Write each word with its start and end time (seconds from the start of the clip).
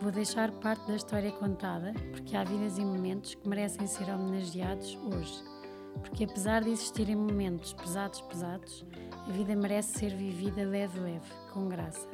Vou 0.00 0.12
deixar 0.12 0.52
parte 0.52 0.86
da 0.86 0.94
história 0.94 1.32
contada, 1.32 1.94
porque 2.12 2.36
há 2.36 2.44
vidas 2.44 2.76
e 2.76 2.84
momentos 2.84 3.34
que 3.34 3.48
merecem 3.48 3.86
ser 3.86 4.10
homenageados 4.10 4.96
hoje. 4.96 5.42
Porque 6.00 6.24
apesar 6.24 6.62
de 6.62 6.70
existirem 6.70 7.16
momentos 7.16 7.72
pesados, 7.72 8.20
pesados, 8.20 8.84
a 9.26 9.32
vida 9.32 9.56
merece 9.56 9.98
ser 9.98 10.14
vivida 10.14 10.64
leve, 10.64 11.00
leve, 11.00 11.26
com 11.52 11.68
graça. 11.68 12.06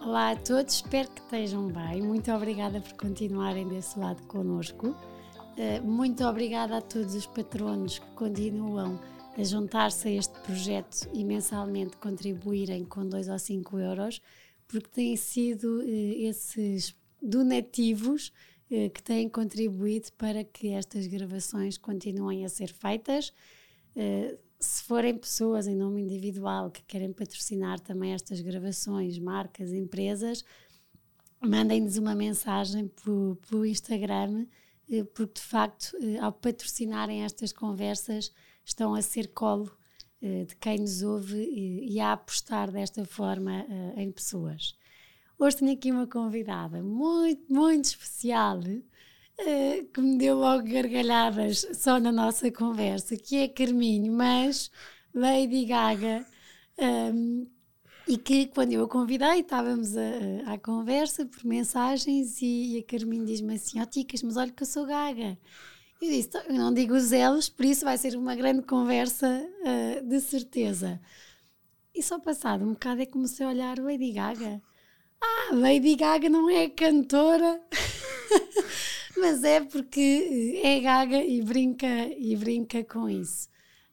Olá 0.00 0.30
a 0.30 0.36
todos, 0.36 0.74
espero 0.74 1.10
que 1.10 1.20
estejam 1.20 1.66
bem. 1.66 2.00
Muito 2.00 2.30
obrigada 2.30 2.80
por 2.80 2.92
continuarem 2.92 3.66
desse 3.68 3.98
lado 3.98 4.22
conosco. 4.28 4.96
Eh, 5.56 5.80
muito 5.80 6.24
obrigada 6.24 6.78
a 6.78 6.80
todos 6.80 7.14
os 7.14 7.26
patronos 7.26 7.98
que 7.98 8.10
continuam 8.12 9.00
a 9.36 9.42
juntar-se 9.42 10.08
a 10.08 10.12
este 10.12 10.38
projeto 10.40 11.08
e 11.12 11.24
mensalmente 11.24 11.96
contribuírem 11.96 12.84
com 12.84 13.06
2 13.06 13.28
ou 13.28 13.38
5 13.38 13.78
euros, 13.78 14.20
porque 14.72 14.88
têm 14.88 15.16
sido 15.16 15.82
eh, 15.82 16.28
esses 16.28 16.96
donativos 17.20 18.32
eh, 18.70 18.88
que 18.88 19.02
têm 19.02 19.28
contribuído 19.28 20.12
para 20.14 20.42
que 20.42 20.68
estas 20.68 21.06
gravações 21.06 21.78
continuem 21.78 22.44
a 22.44 22.48
ser 22.48 22.72
feitas. 22.72 23.32
Se 24.58 24.82
forem 24.84 25.18
pessoas 25.18 25.66
em 25.66 25.76
nome 25.76 26.00
individual 26.00 26.70
que 26.70 26.82
querem 26.84 27.12
patrocinar 27.12 27.78
também 27.78 28.14
estas 28.14 28.40
gravações, 28.40 29.18
marcas, 29.18 29.70
empresas, 29.70 30.42
mandem-nos 31.42 31.98
uma 31.98 32.14
mensagem 32.14 32.90
pelo 33.46 33.66
Instagram 33.66 34.46
eh, 34.92 35.04
porque 35.04 35.40
de 35.40 35.46
facto, 35.46 35.96
eh, 36.02 36.18
ao 36.18 36.32
patrocinarem 36.32 37.24
estas 37.24 37.52
conversas, 37.52 38.32
estão 38.64 38.94
a 38.94 39.02
ser 39.02 39.28
colo 39.28 39.70
eh, 39.70 39.81
de 40.22 40.54
quem 40.60 40.78
nos 40.78 41.02
ouve 41.02 41.36
e 41.36 41.98
a 41.98 42.12
apostar 42.12 42.70
desta 42.70 43.04
forma 43.04 43.66
em 43.96 44.10
pessoas. 44.12 44.76
Hoje 45.38 45.56
tenho 45.56 45.72
aqui 45.72 45.90
uma 45.90 46.06
convidada 46.06 46.80
muito, 46.80 47.52
muito 47.52 47.86
especial 47.86 48.60
que 49.92 50.00
me 50.00 50.16
deu 50.18 50.36
logo 50.38 50.62
gargalhadas 50.62 51.66
só 51.74 51.98
na 51.98 52.12
nossa 52.12 52.50
conversa, 52.52 53.16
que 53.16 53.36
é 53.38 53.48
Carminho, 53.48 54.12
mas 54.12 54.70
Lady 55.12 55.64
Gaga. 55.64 56.24
Um, 56.78 57.46
e 58.06 58.16
que 58.16 58.46
quando 58.46 58.72
eu 58.72 58.84
a 58.84 58.88
convidei, 58.88 59.40
estávamos 59.40 59.92
à 60.46 60.58
conversa 60.58 61.24
por 61.24 61.44
mensagens 61.44 62.42
e, 62.42 62.76
e 62.76 62.78
a 62.78 62.82
Carminho 62.82 63.24
diz-me 63.24 63.54
assim: 63.54 63.80
Ó 63.80 63.84
oh, 63.84 63.86
Ticas, 63.86 64.22
mas 64.22 64.36
olha 64.36 64.50
que 64.50 64.62
eu 64.62 64.66
sou 64.66 64.86
gaga. 64.86 65.38
Eu 66.02 66.08
disse: 66.08 66.26
então, 66.26 66.42
Eu 66.48 66.54
não 66.54 66.74
digo 66.74 66.94
os 66.94 67.12
elos, 67.12 67.48
por 67.48 67.64
isso 67.64 67.84
vai 67.84 67.96
ser 67.96 68.16
uma 68.16 68.34
grande 68.34 68.62
conversa, 68.62 69.48
uh, 69.60 70.04
de 70.04 70.20
certeza. 70.20 71.00
E 71.94 72.02
só 72.02 72.18
passado 72.18 72.64
um 72.64 72.72
bocado 72.72 73.02
é 73.02 73.06
que 73.06 73.12
comecei 73.12 73.46
a 73.46 73.50
olhar 73.50 73.78
Lady 73.78 74.10
Gaga. 74.10 74.60
Ah, 75.22 75.54
Lady 75.54 75.94
Gaga 75.94 76.28
não 76.28 76.50
é 76.50 76.68
cantora, 76.68 77.62
mas 79.16 79.44
é 79.44 79.60
porque 79.60 80.60
é 80.64 80.80
gaga 80.80 81.22
e 81.22 81.40
brinca, 81.40 81.86
e 82.18 82.34
brinca 82.34 82.82
com 82.82 83.08
isso. 83.08 83.48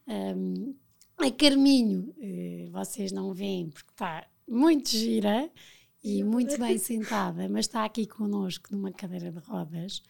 Um, 0.08 0.74
a 1.16 1.30
Carminho, 1.30 2.12
eh, 2.18 2.68
vocês 2.72 3.12
não 3.12 3.32
veem 3.32 3.70
porque 3.70 3.92
está 3.92 4.26
muito 4.48 4.88
gira 4.88 5.48
e 6.02 6.24
muito 6.24 6.58
bem 6.58 6.76
sentada, 6.78 7.48
mas 7.48 7.66
está 7.66 7.84
aqui 7.84 8.04
connosco 8.04 8.74
numa 8.74 8.90
cadeira 8.90 9.30
de 9.30 9.38
rodas. 9.38 10.02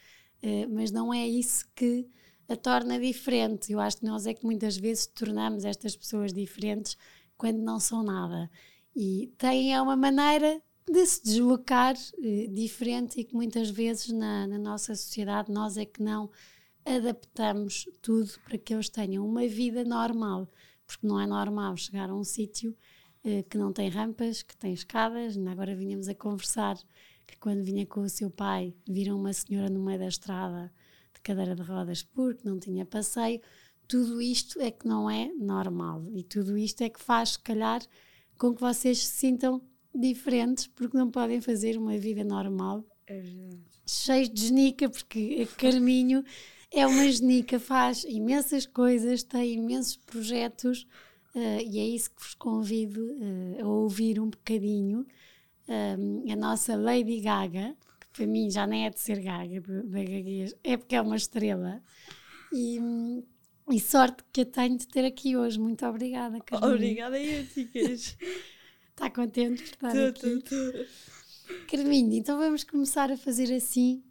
Eh, 0.42 0.66
mas 0.66 0.90
não 0.90 1.12
é 1.12 1.26
isso 1.26 1.66
que 1.74 2.06
a 2.48 2.56
torna 2.56 2.98
diferente. 2.98 3.72
Eu 3.72 3.80
acho 3.80 3.98
que 3.98 4.04
nós 4.04 4.26
é 4.26 4.34
que 4.34 4.44
muitas 4.44 4.76
vezes 4.76 5.06
tornamos 5.06 5.64
estas 5.64 5.96
pessoas 5.96 6.32
diferentes 6.32 6.96
quando 7.36 7.58
não 7.58 7.78
são 7.80 8.02
nada. 8.02 8.50
E 8.94 9.32
têm 9.38 9.74
é 9.74 9.80
uma 9.80 9.96
maneira 9.96 10.60
de 10.90 11.06
se 11.06 11.22
deslocar 11.22 11.94
eh, 12.22 12.46
diferente 12.48 13.20
e 13.20 13.24
que 13.24 13.34
muitas 13.34 13.70
vezes 13.70 14.08
na, 14.10 14.46
na 14.46 14.58
nossa 14.58 14.94
sociedade 14.94 15.52
nós 15.52 15.76
é 15.76 15.84
que 15.84 16.02
não 16.02 16.30
adaptamos 16.84 17.88
tudo 18.02 18.30
para 18.44 18.58
que 18.58 18.74
eles 18.74 18.88
tenham 18.88 19.26
uma 19.26 19.46
vida 19.46 19.84
normal 19.84 20.48
porque 20.90 21.06
não 21.06 21.20
é 21.20 21.26
normal 21.26 21.76
chegar 21.76 22.10
a 22.10 22.14
um 22.14 22.24
sítio 22.24 22.76
uh, 23.24 23.44
que 23.48 23.56
não 23.56 23.72
tem 23.72 23.88
rampas, 23.88 24.42
que 24.42 24.56
tem 24.56 24.72
escadas. 24.72 25.38
Agora 25.38 25.74
vinhamos 25.74 26.08
a 26.08 26.14
conversar 26.16 26.76
que 27.30 27.38
quando 27.38 27.62
vinha 27.62 27.86
com 27.86 28.00
o 28.00 28.08
seu 28.08 28.28
pai, 28.28 28.74
viram 28.88 29.16
uma 29.16 29.32
senhora 29.32 29.70
no 29.70 29.80
meio 29.80 29.98
da 29.98 30.08
estrada 30.08 30.72
de 31.14 31.20
cadeira 31.20 31.54
de 31.54 31.62
rodas 31.62 32.02
porque 32.02 32.48
não 32.48 32.58
tinha 32.58 32.84
passeio. 32.84 33.40
Tudo 33.86 34.20
isto 34.20 34.60
é 34.60 34.70
que 34.70 34.86
não 34.86 35.08
é 35.08 35.32
normal 35.34 36.04
e 36.12 36.24
tudo 36.24 36.58
isto 36.58 36.82
é 36.82 36.88
que 36.88 37.00
faz, 37.00 37.30
se 37.30 37.38
calhar, 37.38 37.80
com 38.36 38.54
que 38.54 38.60
vocês 38.60 38.98
se 38.98 39.18
sintam 39.18 39.62
diferentes 39.94 40.66
porque 40.66 40.96
não 40.96 41.10
podem 41.10 41.40
fazer 41.40 41.76
uma 41.76 41.96
vida 41.98 42.24
normal. 42.24 42.84
É 43.06 43.22
Cheios 43.86 44.30
de 44.30 44.46
genica, 44.46 44.88
porque 44.88 45.44
a 45.44 45.56
Carminho 45.56 46.24
é 46.70 46.86
uma 46.86 47.10
genica, 47.10 47.58
faz 47.58 48.04
imensas 48.04 48.64
coisas, 48.64 49.24
tem 49.24 49.54
imensos 49.54 49.96
projetos 49.96 50.86
uh, 51.34 51.60
e 51.64 51.80
é 51.80 51.88
isso 51.88 52.10
que 52.10 52.22
vos 52.22 52.34
convido 52.34 53.00
uh, 53.02 53.64
a 53.64 53.66
ouvir 53.66 54.20
um 54.20 54.30
bocadinho. 54.30 55.04
Um, 55.70 56.24
a 56.28 56.34
nossa 56.34 56.74
Lady 56.74 57.20
Gaga, 57.20 57.76
que 58.00 58.08
para 58.12 58.26
mim 58.26 58.50
já 58.50 58.66
nem 58.66 58.86
é 58.86 58.90
de 58.90 58.98
ser 58.98 59.22
gaga, 59.22 59.60
da 59.60 59.98
gaguez, 60.02 60.52
é 60.64 60.76
porque 60.76 60.96
é 60.96 61.00
uma 61.00 61.14
estrela. 61.14 61.80
E, 62.52 62.80
e 63.70 63.78
sorte 63.78 64.24
que 64.32 64.40
a 64.40 64.46
tenho 64.46 64.76
de 64.76 64.88
ter 64.88 65.04
aqui 65.04 65.36
hoje. 65.36 65.60
Muito 65.60 65.86
obrigada, 65.86 66.40
Carminho. 66.40 66.74
Obrigada, 66.74 67.18
Ticas. 67.54 68.16
Está 68.90 69.08
contente 69.14 69.62
por 69.62 69.68
estar 69.68 69.92
tô, 69.92 70.06
aqui? 70.06 70.40
Tô, 70.40 70.72
tô. 70.72 71.66
Carminho, 71.68 72.14
então 72.14 72.36
vamos 72.36 72.64
começar 72.64 73.10
a 73.12 73.16
fazer 73.16 73.54
assim 73.54 74.02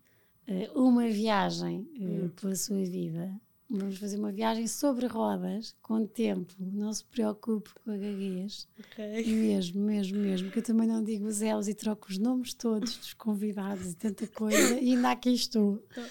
uh, 0.48 0.82
uma 0.82 1.10
viagem 1.10 1.82
uh, 1.98 2.26
hum. 2.26 2.30
pela 2.40 2.56
sua 2.56 2.84
vida. 2.86 3.34
Vamos 3.72 4.00
fazer 4.00 4.18
uma 4.18 4.32
viagem 4.32 4.68
sobre 4.68 5.06
rodas, 5.06 5.76
com 5.80 6.04
tempo. 6.08 6.52
Não 6.60 6.92
se 6.92 7.06
preocupe 7.06 7.70
com 7.76 7.92
a 7.92 7.98
gaguez. 7.98 8.68
Okay. 8.80 9.24
Mesmo, 9.28 9.82
mesmo, 9.82 10.18
mesmo. 10.18 10.50
Que 10.50 10.58
eu 10.58 10.64
também 10.64 10.88
não 10.88 11.04
digo 11.04 11.28
os 11.28 11.40
elos 11.44 11.68
e 11.68 11.76
troco 11.76 12.08
os 12.10 12.18
nomes 12.18 12.56
todos 12.56 12.98
dos 12.98 13.14
convidados 13.14 13.92
e 13.92 13.96
tanta 13.96 14.26
coisa. 14.26 14.80
E 14.80 14.96
ainda 14.96 15.12
aqui 15.12 15.36
estou. 15.36 15.78
Tá 15.94 16.04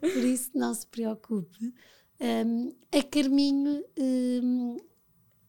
Por 0.00 0.24
isso, 0.24 0.50
não 0.54 0.72
se 0.72 0.86
preocupe. 0.86 1.74
Um, 2.20 2.74
a 2.90 3.02
Carminho, 3.02 3.84
um, 3.98 4.76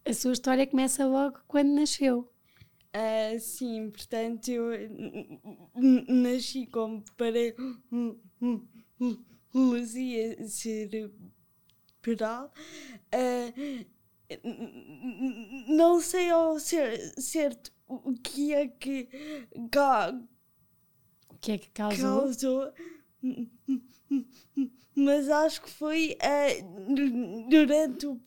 a 0.05 0.13
sua 0.13 0.33
história 0.33 0.67
começa 0.67 1.07
logo 1.07 1.39
quando 1.47 1.69
nasceu. 1.69 2.29
Uh, 2.93 3.39
sim, 3.39 3.89
portanto, 3.91 4.49
eu 4.49 4.71
nasci 6.07 6.65
com 6.65 7.01
paralisia 9.51 10.47
cerebral. 10.47 11.13
Uh, 13.13 13.85
não 15.67 15.99
sei 15.99 16.29
ao 16.29 16.59
certo 16.59 17.71
o 17.87 18.13
que 18.13 18.53
é 18.53 18.67
que, 18.67 19.09
o 21.29 21.35
que, 21.41 21.51
é 21.53 21.57
que 21.57 21.69
causou? 21.71 22.21
causou 22.21 22.71
mas 24.95 25.29
acho 25.29 25.61
que 25.61 25.69
foi 25.69 26.17
uh, 26.21 27.49
durante 27.49 28.05
o 28.07 28.19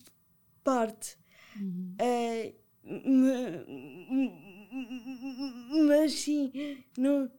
parte. 0.64 1.18
Uhum. 1.60 1.96
Uh, 2.00 2.54
mas 5.86 6.12
sim, 6.12 6.50
não, 6.96 7.30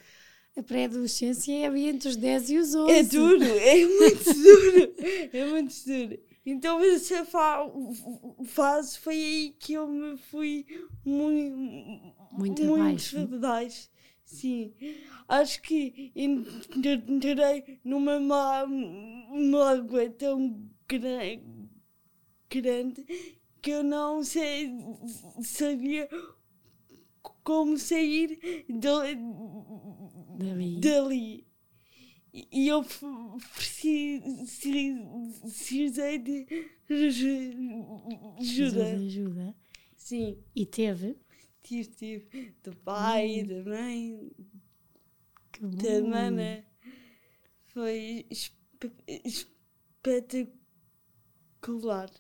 a 0.57 0.63
pré-adolescência 0.63 1.53
é 1.53 1.67
entre 1.67 2.09
os 2.09 2.17
10 2.17 2.51
e 2.51 2.59
os 2.59 2.75
11. 2.75 2.93
É 2.93 3.03
duro, 3.03 3.45
é 3.45 3.87
muito 3.87 4.35
duro, 4.35 4.95
é 5.33 5.51
muito 5.51 5.75
duro. 5.85 6.19
Então 6.47 6.81
essa 6.81 7.27
fase 8.45 8.99
foi 9.01 9.15
aí 9.15 9.57
que 9.59 9.73
eu 9.73 9.89
me 9.89 10.17
fui 10.17 10.65
muito, 11.05 11.57
muito, 12.31 12.63
muito 12.63 12.65
abaixo. 12.73 13.19
abaixo. 13.19 13.91
Sim, 14.25 14.73
acho 15.29 15.61
que 15.63 16.13
entrei 16.15 17.81
numa 17.85 18.21
mágoa 18.21 20.09
tão 20.11 20.71
grande, 20.89 21.43
grande 22.49 23.05
que 23.61 23.71
eu 23.71 23.83
não 23.83 24.23
sei, 24.23 24.73
sabia 25.43 26.09
como 27.43 27.77
sair 27.79 28.65
dali. 28.69 29.17
dali. 30.81 31.46
E 32.53 32.69
eu 32.69 32.85
precisei 33.55 34.93
de 36.19 36.47
ajuda. 38.39 38.93
ajuda. 38.93 39.57
Sim. 39.97 40.37
E 40.55 40.67
teve? 40.67 41.17
Tive, 41.63 41.89
tive. 41.89 42.55
Do 42.63 42.77
pai, 42.77 43.43
hum. 43.43 43.47
da 43.47 43.65
mãe, 43.65 44.31
da 45.63 46.03
mana. 46.07 46.63
Foi 47.69 48.27
espetacular. 50.05 52.11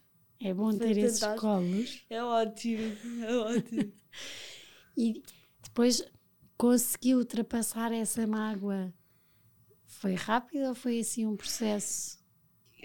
É 0.40 0.54
bom 0.54 0.70
Foi 0.70 0.78
ter 0.78 0.96
esses 0.96 1.20
colos. 1.38 2.06
É 2.08 2.22
ótimo, 2.22 2.96
é 3.22 3.36
ótimo. 3.36 3.92
e 4.96 5.22
depois 5.62 6.02
conseguiu 6.56 7.18
ultrapassar 7.18 7.92
essa 7.92 8.26
mágoa 8.26 8.94
foi 9.96 10.14
rápido 10.14 10.68
ou 10.68 10.74
foi 10.74 11.00
assim 11.00 11.26
um 11.26 11.36
processo? 11.36 12.18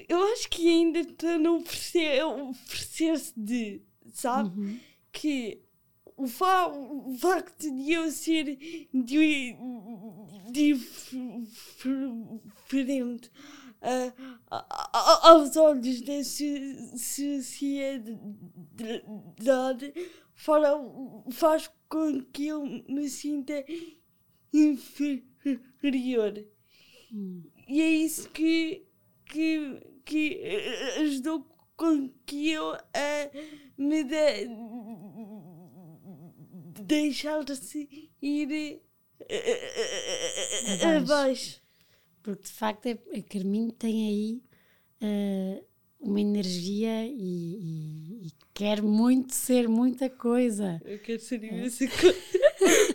Eu 0.08 0.24
acho 0.34 0.50
que 0.50 0.68
ainda 0.68 1.00
estou 1.00 1.38
num 1.38 1.62
processo 1.62 3.34
de, 3.38 3.82
sabe? 4.14 4.60
Uhum. 4.60 4.80
Que 5.12 5.62
o, 6.18 6.28
fa 6.28 6.68
o 6.68 7.16
facto 7.18 7.70
de 7.70 7.92
eu 7.92 8.10
ser 8.12 8.58
diferente 12.64 13.32
uh, 13.82 14.14
aos 15.24 15.56
olhos 15.56 16.02
da 16.02 16.24
sociedade 16.24 17.84
faz 21.32 21.70
com 21.90 22.24
que 22.24 22.48
eu 22.48 22.64
me 22.88 23.10
sinta 23.10 23.66
inferior. 24.54 26.46
E 27.68 27.82
é 27.82 27.90
isso 27.90 28.30
que, 28.30 28.86
que, 29.26 29.82
que 30.06 30.42
ajudou 31.00 31.46
com 31.76 32.10
que 32.26 32.52
eu 32.52 32.74
uh, 32.74 32.78
me 33.78 34.04
de, 34.04 34.48
deixar-se 36.84 38.12
ir 38.22 38.82
uh, 39.20 39.26
abaixo. 40.74 40.98
abaixo. 40.98 41.62
Porque 42.22 42.44
de 42.44 42.52
facto 42.52 42.88
a 42.88 43.22
Carminho 43.30 43.72
tem 43.72 44.08
aí 44.08 44.42
uma 46.00 46.22
energia 46.22 47.06
e, 47.06 47.12
e, 47.12 48.28
e, 48.28 48.32
quer 48.54 48.82
muito 48.82 49.34
ser 49.34 49.68
muita 49.68 50.10
coisa. 50.10 50.80
Eu 50.86 51.00
quero 51.00 51.20
ser 51.20 51.44
imensa 51.44 51.88
coisa. 51.88 52.18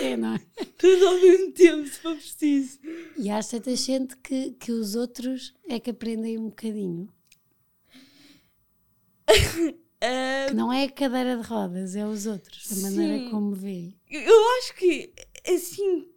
É, 0.00 0.16
não 0.16 0.34
é? 0.34 0.38
Tudo 0.78 1.06
ao 1.06 1.14
mesmo 1.14 1.52
tempo, 1.52 1.86
se 1.86 1.98
for 2.00 2.16
preciso. 2.16 2.78
E 3.16 3.30
há 3.30 3.42
certa 3.42 3.74
gente 3.76 4.16
que, 4.16 4.52
que 4.52 4.72
os 4.72 4.94
outros 4.94 5.54
é 5.68 5.78
que 5.78 5.90
aprendem 5.90 6.38
um 6.38 6.48
bocadinho. 6.48 7.08
que 10.48 10.54
não 10.54 10.72
é 10.72 10.84
a 10.84 10.90
cadeira 10.90 11.36
de 11.36 11.42
rodas, 11.42 11.94
é 11.94 12.06
os 12.06 12.26
outros, 12.26 12.72
a 12.72 12.74
sim. 12.74 12.82
maneira 12.82 13.30
como 13.30 13.54
vê. 13.54 13.94
Eu 14.10 14.58
acho 14.58 14.74
que 14.74 15.12
assim 15.46 16.08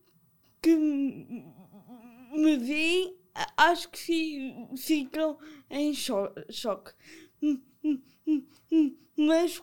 que 0.62 0.76
me 0.76 2.58
veem, 2.58 3.16
acho 3.58 3.90
que 3.90 4.68
ficam 4.78 5.38
em 5.70 5.94
choque. 5.94 6.94
Mas 9.18 9.62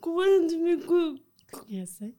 quando 0.00 0.58
me 0.58 0.78
conhecem, 1.50 2.14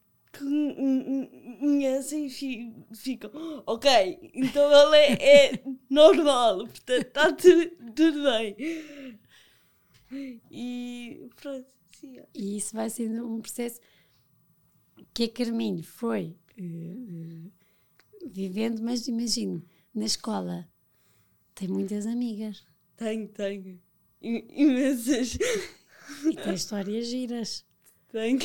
conhecem 1.60 2.28
e 2.28 2.96
ficam, 2.96 3.32
ok, 3.66 4.32
então 4.34 4.72
ele 4.72 4.98
é, 4.98 5.54
é 5.54 5.64
normal, 5.90 6.60
portanto 6.68 7.08
está 7.08 7.34
tudo, 7.34 7.70
tudo 7.94 8.24
bem. 8.24 8.56
E 10.50 11.30
pronto, 11.36 11.68
sim. 11.92 12.20
E 12.34 12.58
isso 12.58 12.76
vai 12.76 12.90
sendo 12.90 13.28
um 13.28 13.42
processo 13.42 13.80
que 15.14 15.24
a 15.24 15.30
Carminho 15.30 15.84
foi 15.84 16.36
uh, 16.58 16.64
uh, 16.64 17.52
vivendo, 18.32 18.82
mas 18.82 19.08
imagino, 19.08 19.64
na 19.94 20.06
escola 20.06 20.68
tem 21.54 21.68
muitas 21.68 22.06
amigas. 22.06 22.66
Tenho, 22.96 23.28
tenho. 23.30 23.80
Imensas. 24.22 25.38
E 26.26 26.36
tem 26.36 26.54
histórias 26.54 27.08
giras. 27.08 27.66
Tenho. 28.12 28.40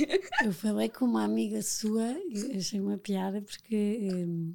Eu 0.44 0.52
falei 0.52 0.88
com 0.88 1.06
uma 1.06 1.24
amiga 1.24 1.62
sua, 1.62 2.16
achei 2.56 2.80
uma 2.80 2.98
piada, 2.98 3.40
porque 3.40 4.10
um, 4.12 4.54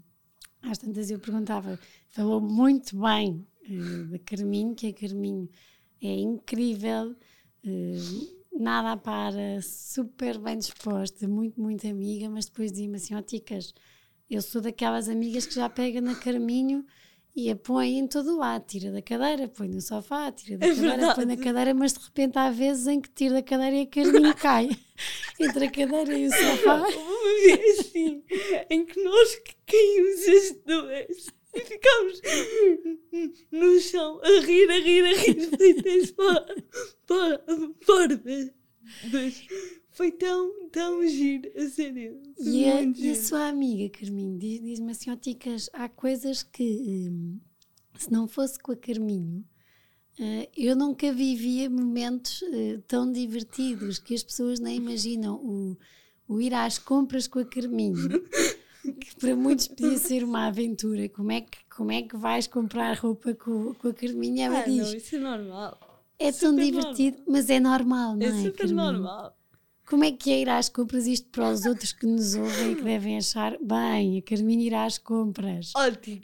às 0.62 0.78
tantas 0.78 1.10
eu 1.10 1.20
perguntava, 1.20 1.80
falou 2.10 2.40
muito 2.40 2.96
bem 3.00 3.46
uh, 3.68 4.06
da 4.06 4.20
Carminho, 4.20 4.76
que 4.76 4.88
a 4.88 4.94
Carminho 4.94 5.50
é 6.02 6.14
incrível, 6.14 7.16
uh, 7.66 8.60
nada 8.60 8.96
para, 8.98 9.62
super 9.62 10.38
bem 10.38 10.58
disposta, 10.58 11.28
muito, 11.28 11.60
muito 11.60 11.88
amiga, 11.88 12.30
mas 12.30 12.46
depois 12.46 12.72
dizia-me 12.72 12.98
assim, 12.98 13.16
ó 13.16 13.20
oh, 13.20 13.22
Ticas, 13.24 13.74
eu 14.30 14.42
sou 14.44 14.62
daquelas 14.62 15.10
amigas 15.10 15.48
que 15.48 15.56
já 15.56 15.68
pega 15.68 16.00
na 16.02 16.14
Carminho 16.14 16.86
e 17.36 17.50
a 17.50 17.56
põe 17.56 17.98
em 17.98 18.08
todo 18.08 18.38
lado, 18.38 18.66
tira 18.66 18.92
da 18.92 19.02
cadeira, 19.02 19.48
põe 19.48 19.68
no 19.68 19.82
sofá, 19.82 20.32
tira 20.32 20.58
da 20.58 20.66
é 20.66 20.70
cadeira, 20.70 20.98
verdade. 20.98 21.16
põe 21.16 21.26
na 21.26 21.38
cadeira, 21.38 21.74
mas 21.74 21.94
de 21.94 22.00
repente 22.00 22.38
há 22.38 22.50
vezes 22.50 22.88
em 22.88 23.00
que 23.00 23.10
tira 23.10 23.36
da 23.36 23.44
cadeira 23.44 23.76
e 23.78 23.82
a 23.82 23.88
Carminho 23.88 24.36
cai 24.38 24.70
entre 25.40 25.66
a 25.66 25.72
cadeira 25.72 26.18
e 26.18 26.28
o 26.28 26.32
sofá. 26.32 26.76
Uma 26.76 27.34
vez 27.44 27.80
assim, 27.80 28.24
em 28.70 28.86
que 28.86 29.02
nós 29.04 29.42
caímos 29.66 30.28
as 30.28 30.52
duas 30.66 31.40
e 31.54 31.60
ficámos 31.62 32.22
no 33.52 33.80
chão 33.80 34.20
a 34.24 34.46
rir, 34.46 34.70
a 34.70 34.80
rir, 34.80 35.06
a 35.06 35.14
rir, 35.18 35.58
feitas 35.58 36.12
para, 36.12 36.56
para, 37.08 37.40
para, 37.86 38.18
mas 39.12 39.46
foi 39.92 40.12
tão, 40.12 40.70
tão 40.70 41.06
giro, 41.08 41.50
a 41.56 41.68
sério. 41.68 42.22
E 42.38 42.66
a, 42.66 42.82
e 42.84 43.12
a, 43.12 43.16
sua 43.16 43.48
amiga, 43.48 43.98
Carminho, 43.98 44.38
diz-me 44.38 44.76
diz 44.76 44.90
assim, 44.90 45.10
ó 45.10 45.14
oh, 45.14 45.18
Ticas, 45.18 45.70
há 45.74 45.90
coisas 45.90 46.44
que, 46.44 47.10
hum, 47.10 47.40
se 47.98 48.12
não 48.12 48.28
fosse 48.28 48.58
com 48.60 48.72
a 48.72 48.76
Carminho, 48.76 49.44
uh, 50.20 50.50
eu 50.56 50.76
nunca 50.76 51.12
vivia 51.12 51.70
momentos 51.70 52.42
uh, 52.42 52.82
tão 52.88 53.12
divertidos 53.12 54.00
que 54.00 54.16
as 54.16 54.24
pessoas 54.24 54.60
nem 54.60 54.78
imaginam. 54.78 55.36
O, 55.36 55.78
o 56.30 56.40
ir 56.40 56.54
às 56.54 56.78
compras 56.78 57.28
com 57.28 57.40
a 57.40 57.46
Carminho, 57.46 57.96
que 59.02 59.16
para 59.20 59.36
muitos 59.36 59.68
podia 59.68 59.98
ser 59.98 60.24
uma 60.24 60.46
aventura. 60.46 61.10
Como 61.10 61.32
é 61.32 61.42
que, 61.42 61.58
como 61.76 61.92
é 61.92 62.04
que 62.04 62.16
vais 62.16 62.46
comprar 62.46 62.96
roupa 63.00 63.34
com, 63.34 63.74
com 63.74 63.88
a 63.88 63.94
Carminho? 63.94 64.44
Ela 64.44 64.60
ah, 64.60 64.64
diz, 64.64 64.88
não, 64.88 64.96
isso 64.96 65.16
é 65.16 65.20
normal. 65.20 65.89
É 66.20 66.32
super 66.32 66.48
tão 66.48 66.56
divertido, 66.56 67.18
normal. 67.18 67.34
mas 67.34 67.50
é 67.50 67.60
normal, 67.60 68.16
não 68.16 68.26
é? 68.26 68.30
É 68.30 68.32
super 68.44 68.58
Carminho? 68.58 68.76
normal. 68.76 69.38
Como 69.86 70.04
é 70.04 70.12
que 70.12 70.32
é 70.32 70.42
ir 70.42 70.50
às 70.50 70.70
compras? 70.70 71.08
Isto 71.08 71.30
para 71.30 71.50
os 71.50 71.66
outros 71.66 71.94
que 71.94 72.06
nos 72.06 72.36
ouvem 72.36 72.74
e 72.74 72.76
que 72.76 72.84
devem 72.84 73.18
achar 73.18 73.58
bem, 73.60 74.20
a 74.20 74.22
Carminha 74.22 74.68
irá 74.68 74.86
às 74.86 74.98
compras. 74.98 75.74
Ótimo, 75.76 76.22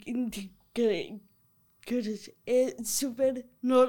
é 2.46 2.76
super 2.84 3.44
no, 3.62 3.86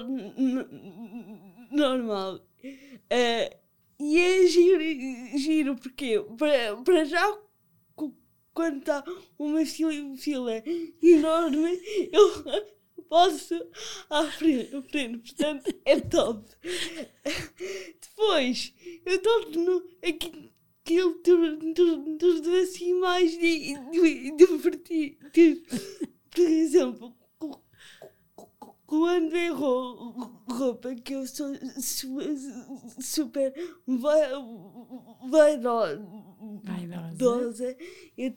normal. 1.72 2.36
Uh, 2.36 3.56
e 4.00 4.20
é 4.20 4.48
giro, 4.48 5.38
giro 5.38 5.76
porque 5.76 6.24
para, 6.38 6.78
para 6.84 7.06
já 7.06 7.38
quando 8.58 8.80
está 8.80 9.04
uma 9.38 9.64
fila, 9.68 9.94
fila 10.18 10.64
enorme, 11.04 11.80
eu 12.12 12.77
posso 13.10 13.56
frente, 14.32 14.76
à 14.76 14.82
frente. 14.82 15.18
Portanto, 15.18 15.74
é 15.86 16.00
top. 16.00 16.46
Depois, 18.02 18.74
eu 19.06 19.16
estou 19.16 19.52
no. 19.52 19.84
Aqui, 20.04 20.52
dos, 21.24 22.42
dos 22.42 22.48
assim 22.48 22.94
mais 23.00 23.38
divertido. 23.38 25.18
Por 26.32 26.48
exemplo, 26.48 27.16
quando 28.86 29.36
é 29.36 29.50
roupa 29.50 30.96
que 30.96 31.14
eu 31.14 31.28
sou 31.28 31.52
super 33.02 33.54
vaidosa, 37.14 37.78
eu 38.18 38.32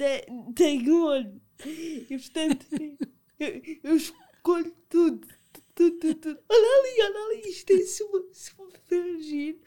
tenho 0.55 0.95
um 0.97 1.05
olho. 1.05 1.41
E 1.65 2.19
portanto, 2.19 2.67
eu, 3.39 3.63
eu 3.85 3.99
escolho 4.41 4.75
tudo, 4.89 5.29
tudo, 5.75 5.99
tudo, 5.99 6.15
tudo. 6.15 6.41
Olha 6.49 6.69
ali, 6.79 7.03
olha 7.03 7.25
ali, 7.27 7.51
isto 7.51 7.73
é 7.73 7.83
super, 7.85 9.19
giro. 9.21 9.61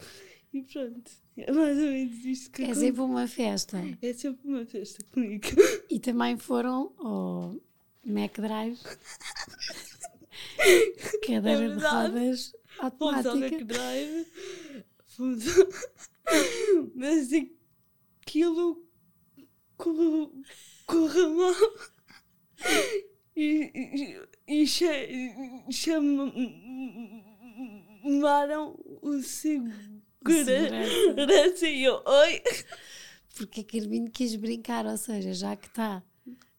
E 0.51 0.63
pronto, 0.63 1.11
é 1.37 1.51
mais 1.51 1.77
ou 1.77 1.83
menos 1.83 2.25
isto 2.25 2.51
que 2.51 2.63
É 2.63 2.73
sempre 2.73 3.01
uma 3.01 3.27
festa. 3.27 3.81
É 4.01 4.13
sempre 4.13 4.47
uma 4.47 4.65
festa 4.65 5.03
comigo. 5.11 5.47
E 5.89 5.99
também 5.99 6.37
foram 6.37 6.93
ao 6.97 7.55
Mac 8.03 8.35
Drive. 8.39 8.79
Cadeira 11.25 11.65
É 11.65 11.75
de 11.75 11.83
rodas 11.83 12.55
Fomos 12.77 12.79
ao 12.79 12.85
automática. 12.85 13.37
Mac 13.39 13.63
Drive. 13.63 14.27
Fomos 15.05 15.43
Mas 16.95 17.29
aquilo 17.31 18.83
correu 19.77 21.35
mal. 21.35 21.53
E, 23.35 23.71
e, 23.73 24.32
chamaram 28.03 28.77
o 29.01 29.21
segurança 29.21 29.67
e 31.67 31.83
eu, 31.83 32.01
oi. 32.05 32.41
Porque 33.35 33.61
a 33.61 33.63
Carminho 33.63 34.11
quis 34.11 34.35
brincar, 34.35 34.85
ou 34.85 34.97
seja, 34.97 35.33
já 35.33 35.55
que 35.55 35.67
está 35.67 36.03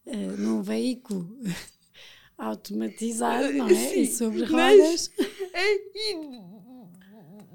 eh, 0.07 0.17
num 0.17 0.63
veículo 0.63 1.39
automatizado, 2.37 3.53
não 3.53 3.69
é? 3.69 3.75
Sim, 3.75 4.01
e 4.01 4.07
sobre 4.07 4.45
rodas. 4.45 5.11
A 5.53 5.63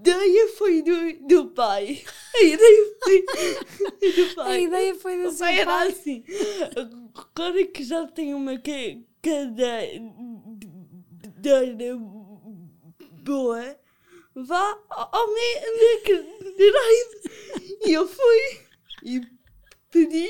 ideia 0.01 0.47
foi 0.57 0.81
do, 0.81 1.27
do 1.27 1.47
pai. 1.47 2.01
A 2.35 2.43
ideia 2.43 2.95
foi 3.03 3.21
do 3.21 4.35
pai. 4.35 4.51
A 4.51 4.59
ideia 4.59 4.95
foi 4.95 5.21
do 5.21 5.29
O 5.29 5.37
pai 5.37 5.59
era 5.59 5.71
pai. 5.71 5.87
assim. 5.89 6.23
Agora 7.35 7.65
que 7.67 7.83
já 7.83 8.07
tem 8.07 8.33
uma 8.33 8.57
ca- 9.21 9.45
cadeira 11.21 11.97
boa, 13.23 13.79
vá 14.35 14.83
ao 14.89 15.27
drive. 16.57 17.79
E 17.85 17.91
eu 17.93 18.07
fui 18.07 18.59
e 19.03 19.21
pedi, 19.91 20.29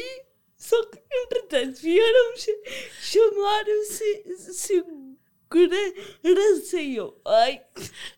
só 0.57 0.83
que 0.85 0.99
entretanto 1.11 1.79
vieram 1.81 2.35
chamar 3.01 3.65
o 3.67 3.83
se- 3.85 4.23
segurança 5.51 6.79
e 6.81 6.95
eu, 6.95 7.19
ai, 7.25 7.61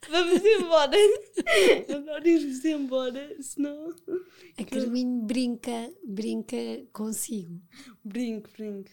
vamos 0.09 0.43
embora. 0.43 0.97
Agora 1.95 2.27
irmos 2.27 2.65
embora, 2.65 3.37
senão. 3.41 3.95
A 4.57 4.63
Carminho 4.65 5.21
brinca, 5.23 5.93
brinca 6.03 6.57
consigo. 6.91 7.61
Brinco, 8.03 8.49
brinco. 8.57 8.91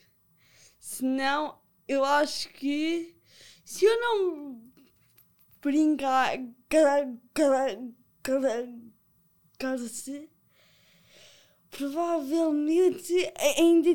Senão, 0.78 1.58
eu 1.88 2.04
acho 2.04 2.48
que 2.50 3.16
se 3.64 3.84
eu 3.84 4.00
não 4.00 4.62
brincar 5.60 6.38
cada, 6.68 7.16
cada, 7.34 7.88
cada, 8.22 8.68
cada 9.58 9.78
se, 9.88 10.30
provavelmente 11.70 13.12
ainda 13.56 13.90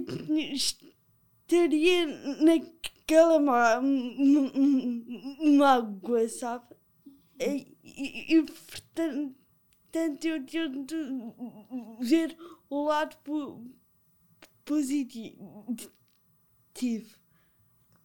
estaria 0.54 2.06
naquela 2.44 3.40
má- 3.40 3.82
mágoa, 5.58 6.28
sabe? 6.30 6.76
E, 7.40 7.76
e, 7.84 8.36
e, 8.36 8.44
portanto, 8.44 9.36
eu 10.26 10.46
tento 10.46 10.96
ver 12.00 12.38
o 12.70 12.84
lado 12.86 13.18
po- 13.24 13.66
positivo. 14.66 15.38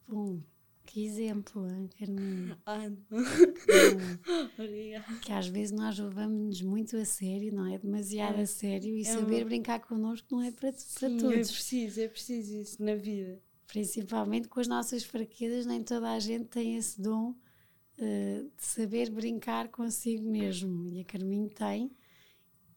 Bom, 0.08 0.40
que 0.86 1.04
exemplo, 1.04 1.68
hein, 1.68 1.88
Carminho? 1.98 2.56
Ah, 2.64 2.88
não. 2.88 2.96
Obrigada. 4.58 5.04
que 5.20 5.32
às 5.32 5.46
vezes 5.46 5.72
nós 5.72 5.98
levamos-nos 5.98 6.62
muito 6.62 6.96
a 6.96 7.04
sério, 7.04 7.54
não 7.54 7.66
é? 7.66 7.78
Demasiado 7.78 8.38
É. 8.38 8.42
a 8.42 8.46
sério 8.46 8.96
e 8.96 9.02
É 9.02 9.04
saber 9.04 9.42
uma- 9.42 9.44
brincar 9.46 9.80
connosco 9.80 10.26
não 10.30 10.42
é 10.42 10.50
para, 10.50 10.72
para 10.72 10.78
Sim, 10.80 11.16
É 11.16 11.20
todos. 11.20 11.50
preciso, 11.50 12.00
é 12.00 12.08
preciso 12.08 12.54
isso 12.56 12.82
na 12.82 12.94
vida. 12.94 13.40
Principalmente 13.66 14.48
com 14.48 14.60
as 14.60 14.66
nossas 14.68 15.04
fraquezas, 15.04 15.66
nem 15.66 15.82
toda 15.82 16.10
a 16.10 16.18
gente 16.18 16.46
tem 16.46 16.76
esse 16.76 17.00
dom 17.00 17.34
eh, 17.98 18.44
de 18.56 18.64
saber 18.64 19.10
brincar 19.10 19.68
consigo 19.68 20.30
mesmo. 20.30 20.88
E 20.88 21.00
a 21.00 21.04
Carminho 21.04 21.50
tem, 21.50 21.90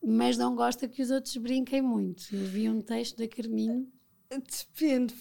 mas 0.04 0.38
não 0.38 0.54
gosta 0.56 0.88
que 0.90 1.02
os 1.02 1.12
outros 1.12 1.38
brinquem 1.38 1.82
muito. 1.82 2.24
Eu 2.36 2.44
vi 2.46 2.68
um 2.70 2.82
texto 2.82 3.16
da 3.18 3.28
Carminho 3.28 3.88
Depende. 4.30 5.14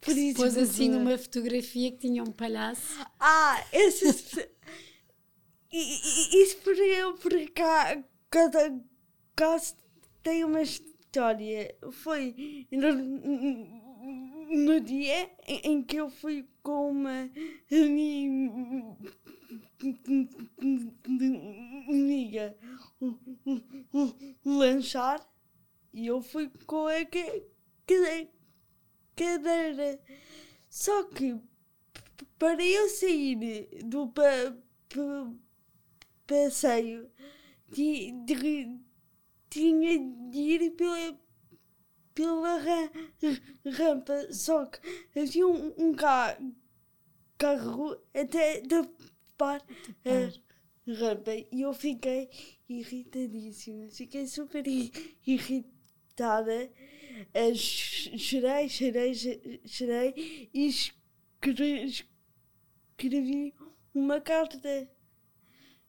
Que 0.00 0.14
se 0.14 0.34
pôs 0.34 0.56
assim 0.56 0.90
falar. 0.92 1.04
numa 1.04 1.18
fotografia 1.18 1.90
que 1.92 1.98
tinha 1.98 2.22
um 2.22 2.32
palhaço. 2.32 3.04
Ah, 3.18 3.64
essas. 3.72 4.36
E- 5.70 5.76
e- 5.76 6.42
Isso 6.42 6.56
por 6.58 6.76
eu, 6.78 7.14
por 7.14 7.32
cá, 7.50 8.02
cada 8.30 8.74
caso 9.36 9.74
tem 10.22 10.44
uma 10.44 10.62
história. 10.62 11.74
Foi 11.90 12.34
no, 12.70 12.92
no 14.64 14.80
dia 14.80 15.30
em, 15.46 15.72
em 15.72 15.82
que 15.82 15.96
eu 15.96 16.08
fui 16.10 16.46
com 16.62 16.90
uma 16.92 17.28
ami- 17.70 18.96
amiga 21.88 22.56
lanchar 24.44 25.20
e 25.92 26.06
eu 26.06 26.20
fui 26.22 26.50
com 26.66 26.86
a 26.86 27.04
ca- 27.04 27.40
cade- 27.86 28.28
cadeira. 29.18 30.00
Só 30.70 31.04
que 31.04 31.36
para 32.38 32.64
eu 32.64 32.88
sair 32.88 33.36
do 33.84 34.08
pa, 34.08 34.22
pa- 34.88 35.32
passeio 36.26 37.10
ti- 37.72 38.12
ti- 38.26 38.80
tinha 39.50 39.98
de 40.30 40.38
ir 40.38 40.70
pela, 40.76 41.18
pela 42.14 42.58
ra- 42.58 42.90
rampa. 43.78 44.32
Só 44.32 44.66
que 44.66 44.80
havia 45.18 45.46
um, 45.46 45.74
um 45.78 45.94
ca- 45.94 46.38
carro 47.38 47.96
até 48.14 48.60
tapar 48.62 49.64
a 50.04 50.92
rampa 50.92 51.32
e 51.34 51.60
eu 51.62 51.72
fiquei 51.72 52.28
irritadíssima. 52.68 53.88
Fiquei 53.90 54.26
super 54.26 54.64
irritada. 54.66 55.77
Eh, 57.34 57.54
ch- 57.54 58.10
Chorei, 58.18 58.68
chorei, 58.68 59.12
chorei 59.66 60.48
e 60.54 60.66
escre- 60.68 61.84
escrevi 62.96 63.54
uma 63.94 64.20
carta 64.20 64.58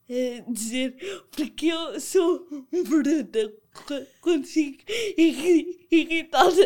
a 0.08 0.50
dizer 0.50 0.96
porque 1.30 1.66
eu 1.66 2.00
sou 2.00 2.46
bruta 2.88 3.48
qu- 3.86 4.06
quando 4.20 4.44
fico 4.44 4.82
irri- 5.16 5.86
irritada 5.90 6.62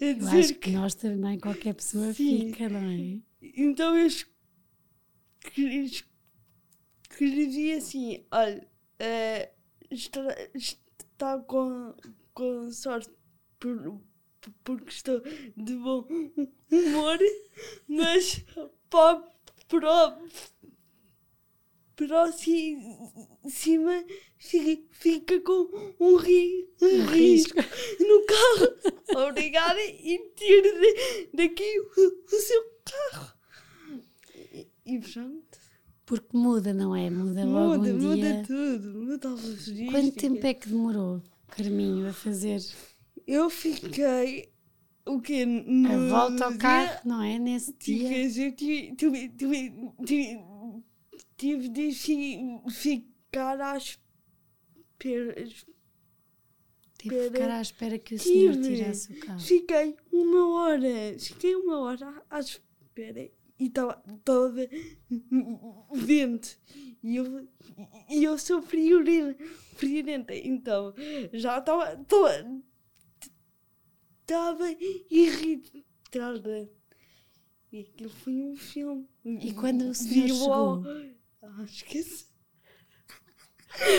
a 0.00 0.04
Eu 0.04 0.14
dizer 0.14 0.38
acho 0.38 0.54
que 0.54 0.70
nós 0.70 0.94
também, 0.94 1.38
qualquer 1.38 1.74
pessoa 1.74 2.12
Sim. 2.14 2.46
fica, 2.48 2.68
não 2.70 2.88
é? 2.88 3.18
então 3.42 3.96
eu 3.98 4.06
escre- 4.06 4.30
escrevi 7.10 7.72
assim, 7.74 8.24
olha, 8.30 8.66
eh, 8.98 9.50
está, 9.90 10.20
está 10.58 11.38
com, 11.40 11.94
com 12.40 12.70
sorte 12.72 13.10
por, 13.58 14.00
porque 14.64 14.88
estou 14.88 15.20
de 15.56 15.74
bom 15.76 16.06
humor, 16.70 17.18
mas 17.86 18.42
para 18.88 19.22
pro, 19.68 19.88
próxima 21.96 24.04
fica, 24.38 24.82
fica 24.90 25.40
com 25.40 25.94
um, 26.00 26.16
ri, 26.16 26.68
um 26.80 27.06
risco 27.06 27.56
no 27.56 28.26
carro. 28.26 29.28
Obrigada 29.28 29.80
e 29.80 30.18
tire 30.36 30.72
de- 30.80 31.28
daqui 31.34 31.80
o, 31.80 32.34
o 32.34 32.40
seu 32.40 32.62
carro. 32.84 33.32
E, 34.34 34.68
e 34.86 34.98
pronto. 35.00 35.58
Porque 36.06 36.36
muda, 36.36 36.72
não 36.74 36.96
é? 36.96 37.08
Muda 37.10 37.44
logo 37.44 37.78
Muda, 37.78 37.90
um 37.90 37.98
muda 38.00 38.16
dia. 38.16 38.42
tudo. 38.46 38.94
Muda 38.98 39.28
a 39.28 39.32
logística. 39.32 39.90
Quanto 39.92 40.12
tempo 40.16 40.46
é 40.46 40.54
que 40.54 40.68
demorou, 40.68 41.22
Carminho, 41.50 42.08
a 42.08 42.12
fazer? 42.12 42.60
Eu 43.26 43.50
fiquei 43.50 44.50
o 45.06 45.20
quê? 45.20 45.42
A 45.42 45.46
No 45.46 46.08
volta 46.08 46.44
ao 46.44 46.50
dia, 46.50 46.58
carro, 46.58 47.00
não 47.04 47.22
é? 47.22 47.38
Nesse 47.38 47.72
dia. 47.74 48.08
Tive, 48.08 48.46
eu 48.46 48.52
tive, 48.56 48.96
tive, 48.96 49.28
tive, 49.30 49.72
tive, 50.06 50.40
tive 51.36 51.68
de 51.68 51.92
fi- 51.92 52.60
ficar 52.70 53.60
à 53.60 53.76
espera. 53.76 55.34
Tive 56.98 57.14
espera. 57.16 57.30
ficar 57.32 57.50
à 57.50 57.60
espera 57.62 57.98
que 57.98 58.14
o 58.14 58.18
senhor 58.18 58.54
tirasse 58.60 59.12
o 59.12 59.20
carro. 59.20 59.40
Fiquei 59.40 59.96
uma 60.12 60.48
hora, 60.54 61.18
fiquei 61.18 61.54
uma 61.54 61.78
hora 61.80 62.22
à 62.28 62.40
espera 62.40 63.30
e 63.60 63.66
estava 63.66 64.02
toda 64.24 64.68
vento. 65.94 66.58
E 67.02 67.16
eu, 67.16 67.48
e 68.10 68.24
eu 68.24 68.36
sou 68.38 68.60
friorenta, 68.62 70.34
então 70.34 70.94
já 71.32 71.58
estava 71.58 71.96
toda. 72.04 72.60
Estava 74.22 74.64
irritada. 75.10 76.70
E 77.72 77.80
aquilo 77.80 78.10
foi 78.10 78.32
um 78.32 78.56
filme. 78.56 79.08
E 79.24 79.52
quando 79.52 79.82
o 79.90 79.94
senhor 79.94 80.26
Viu 80.26 80.34
chegou, 80.36 80.84
Ah, 81.42 81.62
esqueci. 81.64 82.26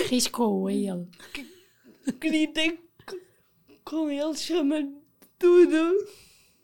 riscou 0.09 0.67
a 0.67 0.73
ele. 0.73 1.07
Gritei 2.19 2.79
com 3.85 4.09
ele, 4.09 4.35
chama 4.35 4.81
tudo. 5.39 6.05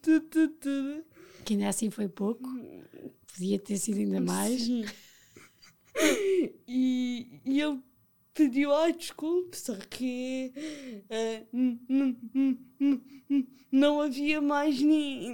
Tudo, 0.01 0.29
tudo, 0.29 0.47
tudo. 0.59 1.05
Que 1.47 1.53
ainda 1.53 1.69
assim 1.69 1.89
foi 1.89 2.09
pouco. 2.09 2.45
Podia 3.33 3.57
ter 3.57 3.77
sido 3.77 3.99
ainda 3.99 4.19
mais. 4.19 4.63
Sim. 4.63 4.83
E, 6.67 7.41
e 7.43 7.59
ele 7.59 7.81
pediu 8.33 8.71
a 8.71 8.91
desculpa, 8.91 9.57
só 9.57 9.75
que 9.77 10.53
eh, 11.09 11.47
não 13.71 14.01
havia 14.01 14.39
mais 14.39 14.79
ni, 14.79 15.27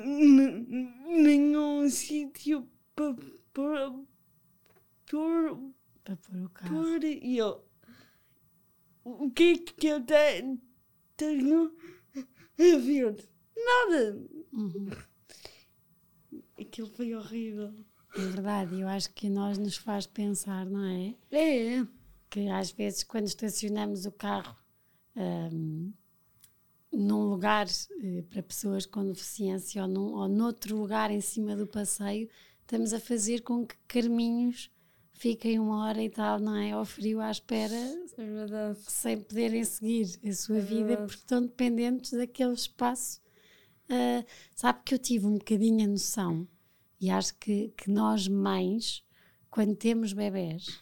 nenhum 1.06 1.90
sítio 1.90 2.66
para 2.96 3.14
pôr. 3.52 4.06
o 5.52 6.50
carro. 6.54 7.04
E 7.04 7.38
eu. 7.38 7.62
O 9.04 9.30
que 9.32 9.44
é 9.44 9.58
que 9.58 9.88
eu 9.88 10.02
te- 10.06 10.58
tenho 11.18 11.76
a 12.58 12.78
ver? 12.78 13.18
Nada! 13.58 14.18
Uhum. 14.54 14.88
Aquilo 16.74 16.88
foi 16.88 17.14
horrível. 17.14 17.72
É 18.16 18.20
verdade, 18.20 18.80
eu 18.80 18.88
acho 18.88 19.14
que 19.14 19.30
nós 19.30 19.60
nos 19.60 19.78
faz 19.78 20.08
pensar, 20.08 20.66
não 20.66 20.84
é? 20.84 21.14
É, 21.32 21.86
Que 22.32 22.48
às 22.50 22.72
vezes, 22.72 23.04
quando 23.04 23.28
estacionamos 23.28 24.08
o 24.08 24.12
carro 24.12 24.56
ahm, 25.16 25.92
num 26.92 27.26
lugar 27.30 27.68
eh, 28.02 28.24
para 28.28 28.42
pessoas 28.42 28.88
com 28.88 29.06
deficiência 29.06 29.84
ou, 29.84 29.88
num, 29.88 30.14
ou 30.16 30.28
noutro 30.28 30.76
lugar 30.76 31.12
em 31.12 31.22
cima 31.22 31.56
do 31.56 31.68
passeio, 31.68 32.28
estamos 32.62 32.92
a 32.92 33.00
fazer 33.00 33.42
com 33.42 33.68
que 33.68 33.76
carminhos 33.88 34.72
fiquem 35.12 35.60
uma 35.60 35.86
hora 35.86 36.02
e 36.04 36.10
tal, 36.10 36.40
não 36.40 36.56
é? 36.56 36.72
Ao 36.72 36.84
frio 36.86 37.20
à 37.22 37.30
espera, 37.30 37.76
é 37.76 38.74
sem 38.88 39.22
poderem 39.22 39.64
seguir 39.64 40.20
a 40.28 40.34
sua 40.34 40.58
É 40.58 40.62
vida 40.62 40.86
verdade. 40.88 41.08
porque 41.08 41.22
estão 41.22 41.42
dependentes 41.44 42.14
daquele 42.14 42.54
espaço. 42.54 43.22
Ah, 43.90 44.26
sabe 44.56 44.80
que 44.84 44.96
eu 44.96 44.98
tive 45.00 45.28
um 45.28 45.34
bocadinho 45.38 45.84
a 45.86 45.88
noção, 45.88 46.48
e 47.04 47.10
acho 47.10 47.36
que, 47.38 47.68
que 47.76 47.92
nós 47.92 48.30
mães, 48.30 49.04
quando 49.52 49.76
temos 49.76 50.14
bebés, 50.14 50.80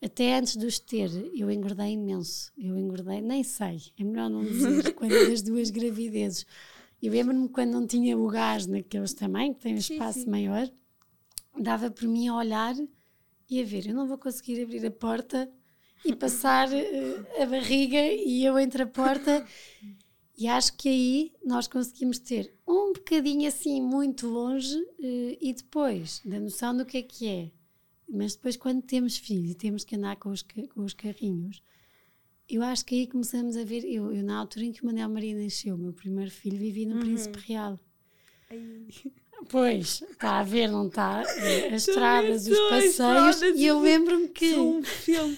até 0.00 0.38
antes 0.38 0.56
de 0.56 0.64
os 0.64 0.78
ter, 0.78 1.10
eu 1.34 1.50
engordei 1.50 1.94
imenso. 1.94 2.52
Eu 2.56 2.78
engordei, 2.78 3.20
nem 3.20 3.42
sei, 3.42 3.82
é 3.98 4.04
melhor 4.04 4.30
não 4.30 4.44
dizer, 4.44 4.94
quando 4.94 5.28
das 5.28 5.42
duas 5.42 5.70
gravidezes. 5.70 6.46
Eu 7.02 7.10
lembro-me 7.10 7.48
quando 7.48 7.72
não 7.72 7.84
tinha 7.88 8.16
o 8.16 8.28
gás 8.28 8.68
naqueles 8.68 9.12
também, 9.14 9.52
que 9.52 9.58
tem 9.58 9.74
um 9.74 9.80
Sim, 9.80 9.94
espaço 9.94 10.20
sim. 10.20 10.30
maior, 10.30 10.70
dava 11.58 11.90
por 11.90 12.06
mim 12.06 12.28
a 12.28 12.36
olhar 12.36 12.76
e 13.50 13.60
a 13.60 13.64
ver, 13.64 13.88
eu 13.88 13.94
não 13.94 14.06
vou 14.06 14.16
conseguir 14.16 14.62
abrir 14.62 14.86
a 14.86 14.92
porta 14.92 15.50
e 16.04 16.14
passar 16.14 16.72
eh, 16.72 17.42
a 17.42 17.46
barriga 17.46 18.00
e 18.00 18.44
eu 18.44 18.56
entre 18.60 18.84
a 18.84 18.86
porta. 18.86 19.44
E 20.38 20.46
acho 20.46 20.74
que 20.74 20.88
aí 20.88 21.32
nós 21.44 21.66
conseguimos 21.66 22.20
ter 22.20 22.54
um 22.64 22.92
bocadinho 22.92 23.48
assim 23.48 23.82
muito 23.82 24.28
longe 24.28 24.78
eh, 25.02 25.36
e 25.40 25.52
depois 25.52 26.22
da 26.24 26.38
noção 26.38 26.76
do 26.76 26.86
que 26.86 26.98
é 26.98 27.02
que 27.02 27.26
é. 27.26 27.50
Mas 28.08 28.36
depois, 28.36 28.56
quando 28.56 28.80
temos 28.80 29.18
filhos 29.18 29.50
e 29.50 29.54
temos 29.54 29.82
que 29.82 29.96
andar 29.96 30.14
com 30.14 30.30
os, 30.30 30.42
com 30.42 30.84
os 30.84 30.94
carrinhos, 30.94 31.60
eu 32.48 32.62
acho 32.62 32.84
que 32.84 32.94
aí 32.94 33.06
começamos 33.08 33.56
a 33.56 33.64
ver. 33.64 33.84
Eu, 33.84 34.12
eu 34.12 34.22
na 34.22 34.38
altura 34.38 34.64
em 34.64 34.72
que 34.72 34.82
o 34.82 34.86
Manel 34.86 35.08
Maria 35.08 35.34
nasceu, 35.36 35.74
o 35.74 35.78
meu 35.78 35.92
primeiro 35.92 36.30
filho, 36.30 36.56
vivi 36.56 36.86
no 36.86 37.00
Príncipe 37.00 37.38
Real. 37.40 37.78
Pois, 39.50 40.02
está 40.02 40.38
a 40.40 40.42
ver, 40.42 40.68
não 40.68 40.86
está? 40.86 41.20
As 41.74 41.88
estradas, 41.88 42.46
os 42.46 42.58
passeios. 42.70 43.40
E 43.56 43.66
eu 43.66 43.80
lembro-me 43.80 44.28
que. 44.28 44.54
Um 44.54 44.82
filme. 44.82 45.36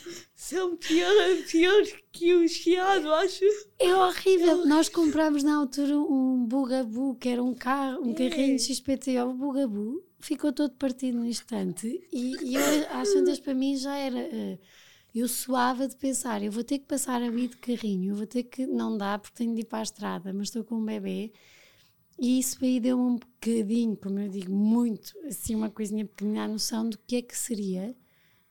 São 0.50 0.76
pior, 0.76 1.14
pior 1.48 1.82
que 2.10 2.34
o 2.34 2.48
Chiado, 2.48 3.08
acho. 3.14 3.44
É 3.78 3.94
horrível. 3.94 4.66
Nós 4.66 4.88
comprámos 4.88 5.44
na 5.44 5.54
altura 5.56 5.96
um 5.96 6.44
Bugabu, 6.44 7.14
que 7.14 7.28
era 7.28 7.40
um 7.42 7.54
carro, 7.54 8.02
um 8.02 8.12
carrinho 8.12 8.56
de 8.56 8.62
XPTO. 8.62 9.30
O 9.30 9.34
Bugabu 9.34 10.04
ficou 10.18 10.52
todo 10.52 10.72
partido 10.74 11.18
no 11.18 11.24
instante. 11.24 11.86
E, 12.12 12.34
e 12.42 12.54
eu, 12.56 12.62
às 12.90 13.12
tantas, 13.12 13.38
para 13.38 13.54
mim 13.54 13.76
já 13.76 13.96
era. 13.96 14.18
eh, 14.18 14.58
eu 15.14 15.28
suava 15.28 15.86
de 15.86 15.96
pensar, 15.96 16.42
eu 16.42 16.50
vou 16.52 16.62
ter 16.64 16.78
que 16.80 16.86
passar 16.86 17.20
a 17.22 17.26
ir 17.26 17.48
de 17.48 17.56
carrinho, 17.56 18.12
eu 18.12 18.16
vou 18.16 18.26
ter 18.26 18.42
que. 18.44 18.66
Não 18.66 18.96
dá 18.98 19.18
porque 19.18 19.36
tenho 19.36 19.54
de 19.54 19.60
ir 19.60 19.64
para 19.66 19.78
a 19.80 19.82
estrada, 19.82 20.32
mas 20.32 20.48
estou 20.48 20.64
com 20.64 20.76
um 20.76 20.84
bebê. 20.84 21.32
E 22.18 22.38
isso 22.40 22.58
aí 22.64 22.78
deu-me 22.80 23.02
um 23.04 23.16
bocadinho, 23.16 23.96
como 23.96 24.18
eu 24.18 24.28
digo, 24.28 24.52
muito, 24.52 25.12
assim, 25.26 25.54
uma 25.54 25.70
coisinha 25.70 26.04
pequenina, 26.04 26.44
a 26.44 26.48
noção 26.48 26.88
do 26.88 26.98
que 26.98 27.16
é 27.16 27.22
que 27.22 27.36
seria 27.36 27.96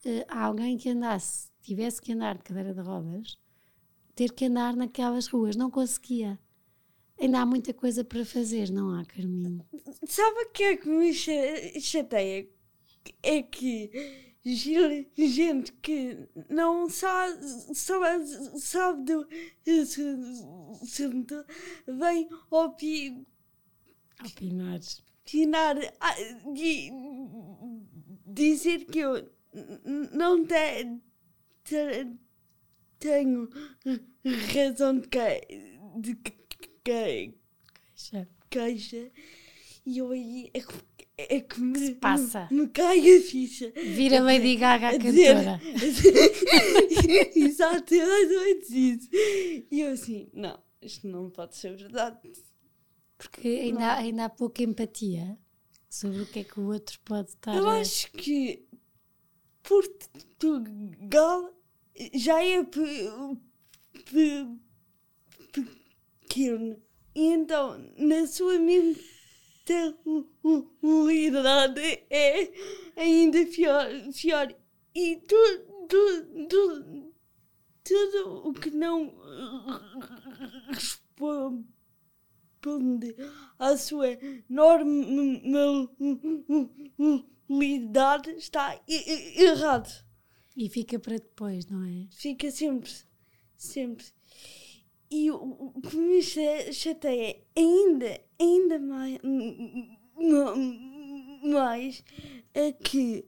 eh, 0.04 0.26
alguém 0.28 0.76
que 0.76 0.88
andasse, 0.88 1.49
tivesse 1.62 2.00
que 2.00 2.12
andar 2.12 2.36
de 2.36 2.42
cadeira 2.44 2.74
de 2.74 2.80
rodas, 2.80 3.38
ter 4.14 4.32
que 4.32 4.44
andar 4.46 4.74
naquelas 4.76 5.26
ruas. 5.26 5.56
Não 5.56 5.70
conseguia. 5.70 6.38
Ainda 7.18 7.40
há 7.40 7.46
muita 7.46 7.74
coisa 7.74 8.02
para 8.02 8.24
fazer, 8.24 8.70
não 8.70 8.98
há, 8.98 9.04
Carminho? 9.04 9.64
Sabe 10.06 10.40
o 10.44 10.50
que 10.50 10.62
é 10.62 10.76
que 10.76 10.88
me 10.88 11.12
cha- 11.12 11.80
chateia? 11.80 12.48
É 13.22 13.42
que 13.42 13.90
gente 15.16 15.72
que 15.82 16.16
não 16.48 16.88
sabe, 16.88 17.36
sabe, 17.74 18.26
sabe 18.58 19.04
do 19.04 19.26
assunto 20.82 21.44
vem 21.86 22.28
opi- 22.50 23.26
Opinar. 24.24 24.80
opinar, 25.22 25.76
ah, 26.00 26.14
di- 26.54 26.90
dizer 28.26 28.84
que 28.86 28.98
eu 29.00 29.30
não 30.12 30.44
te- 30.46 31.00
te- 31.64 32.06
tenho 32.98 33.48
razão 34.54 34.98
de, 34.98 35.08
que, 35.08 35.40
de 36.00 36.14
que- 36.16 36.32
que- 36.84 37.34
Deixa. 37.94 38.28
queixa 38.48 39.10
e 39.86 39.98
eu 39.98 40.10
aí 40.10 40.50
é 40.54 40.60
que, 40.60 40.74
é 41.18 41.40
que 41.40 41.60
me, 41.60 41.78
se 41.78 41.94
passa? 41.94 42.48
me, 42.50 42.62
me 42.62 42.68
cai 42.68 42.98
a 42.98 43.20
ficha. 43.22 43.70
Vira 43.74 44.20
Lady 44.20 44.56
Gaga 44.56 44.88
a 44.88 44.92
cantora. 44.92 45.60
Exato, 47.34 47.94
eu 47.94 48.06
não 48.06 48.46
isso. 48.70 49.08
E 49.12 49.80
eu 49.80 49.92
assim, 49.92 50.28
não, 50.32 50.58
isto 50.82 51.06
não 51.08 51.30
pode 51.30 51.56
ser 51.56 51.76
verdade. 51.76 52.18
Porque 53.18 53.48
ainda, 53.48 53.84
há- 53.86 53.96
ainda 53.98 54.24
há 54.26 54.28
pouca 54.30 54.62
empatia 54.62 55.38
sobre 55.88 56.20
o 56.22 56.26
que 56.26 56.40
é 56.40 56.44
que 56.44 56.58
o 56.60 56.72
outro 56.72 56.98
pode 57.04 57.30
estar 57.30 57.54
Eu 57.54 57.68
a... 57.68 57.80
acho 57.80 58.10
que 58.12 58.64
Portugal 59.62 61.54
já 62.14 62.42
é 62.42 62.62
pe- 62.64 63.10
pe- 64.04 64.58
pequeno. 66.22 66.82
Então, 67.14 67.78
na 67.98 68.26
sua 68.26 68.58
mentalidade 68.58 69.00
é 72.10 72.50
ainda 72.96 73.44
pior. 73.46 73.86
pior. 74.20 74.54
E 74.94 75.16
tu, 75.16 75.36
tu, 75.88 76.46
tu, 76.48 77.12
tudo 77.84 78.48
o 78.48 78.52
que 78.52 78.70
não 78.70 79.14
responde 80.68 81.64
à 83.58 83.76
sua 83.76 84.06
normalidade 87.58 88.30
está 88.32 88.78
errado. 88.88 89.90
E 90.56 90.68
fica 90.68 90.98
para 90.98 91.16
depois, 91.18 91.66
não 91.66 91.84
é? 91.84 92.06
Fica 92.10 92.50
sempre, 92.50 92.90
sempre. 93.56 94.04
E 95.10 95.30
o, 95.30 95.72
que 95.88 95.96
me 95.96 96.22
cha- 96.22 96.72
chateia 96.72 97.40
ainda, 97.56 98.20
ainda 98.38 98.78
mais, 98.78 99.18
mais 101.42 102.04
é 102.54 102.72
que 102.72 103.24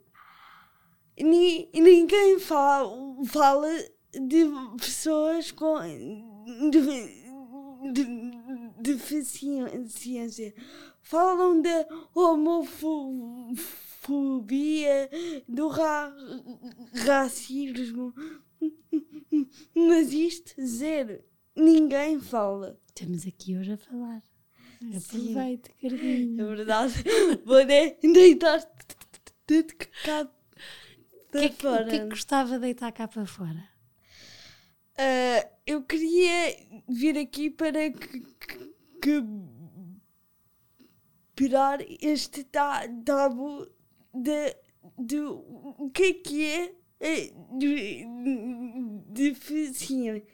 ni- 1.20 1.68
ninguém 1.74 2.38
fala, 2.38 2.90
fala 3.26 3.68
de 4.12 4.44
pessoas 4.78 5.50
com 5.50 5.78
de- 6.70 7.92
de- 7.92 8.21
deficiência. 8.82 10.54
Falam 11.00 11.60
da 11.62 11.86
homofobia, 14.02 15.10
do 15.48 15.68
ra 15.68 16.14
racismo. 17.06 18.14
Mas 19.74 20.12
isto, 20.12 20.54
zero. 20.64 21.22
Ninguém 21.56 22.18
fala. 22.20 22.78
Estamos 22.88 23.26
aqui 23.26 23.56
hoje 23.56 23.72
a 23.72 23.76
falar. 23.76 24.22
Aproveite, 24.96 25.70
Carminho. 25.80 26.40
É 26.42 26.54
verdade. 26.56 26.94
Vou 27.44 27.64
de- 27.64 27.96
deitar 28.12 28.60
tudo 29.46 29.72
cá 30.04 30.22
O 30.22 30.28
que, 31.32 31.38
é 31.38 31.48
que, 31.48 31.56
para 31.56 31.82
o 31.86 31.88
que 31.88 31.94
é 31.96 31.98
que 32.00 32.08
gostava 32.08 32.54
de 32.54 32.58
deitar 32.60 32.90
cá 32.92 33.06
para 33.08 33.26
fora? 33.26 33.68
Ah, 34.96 35.48
eu 35.66 35.82
queria 35.82 36.56
vir 36.88 37.16
aqui 37.18 37.48
para 37.50 37.78
que, 39.02 39.22
quebrar 41.36 41.80
este 42.00 42.44
ta- 42.44 42.88
tabu 43.04 43.66
de, 44.14 44.56
de 44.98 45.18
o 45.20 45.90
que 45.92 46.02
é 46.04 46.12
que 46.14 46.44
é 47.00 47.32
de- 47.58 48.06
deficiência. 49.08 50.24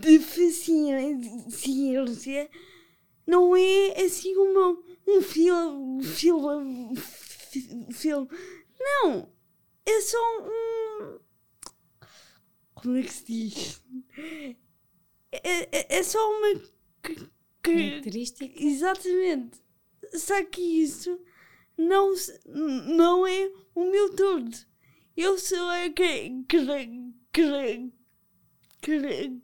Deficiência 0.00 2.50
não 3.26 3.56
é 3.56 4.02
assim 4.02 4.36
uma, 4.36 4.78
um 5.06 5.22
filme, 5.22 6.02
filme, 6.04 6.96
filme. 7.92 8.28
Não! 8.80 9.28
É 9.86 10.00
só 10.00 10.18
um. 10.40 11.18
Como 12.82 12.96
é 12.96 13.02
que 13.02 13.12
se 13.12 13.24
diz? 13.24 13.82
É, 15.30 15.78
é, 15.78 15.98
é 15.98 16.02
só 16.02 16.18
uma. 16.18 16.60
que- 17.02 17.30
Característica? 17.62 18.52
exatamente. 18.62 19.60
Só 20.14 20.44
que 20.44 20.60
isso 20.60 21.18
não, 21.78 22.12
não 22.46 23.26
é 23.26 23.50
o 23.74 23.90
meu 23.90 24.14
todo. 24.14 24.50
Eu 25.16 25.38
sou 25.38 25.68
a 25.70 25.88
que. 25.90 26.42
que. 26.48 26.66
que. 27.32 27.92
que. 28.82 29.40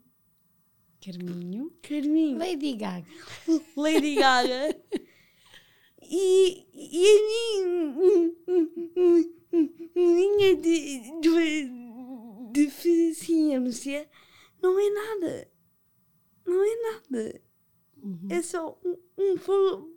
Carminho. 1.01 1.71
Carminho. 1.81 2.37
Lady 2.37 2.73
Gaga. 2.73 3.07
Lady 3.75 4.15
Gaga. 4.15 4.75
E, 6.11 6.65
e 6.73 7.05
a 7.05 7.67
minha, 8.01 8.35
deficiência 13.79 14.09
não 14.61 14.79
é 14.79 14.89
nada. 14.89 15.51
Não 16.45 16.63
é 16.63 16.91
nada. 16.93 17.41
Uhum. 18.01 18.27
É 18.29 18.41
só 18.41 18.79
um, 18.83 18.97
um 19.17 19.37
po- 19.37 19.93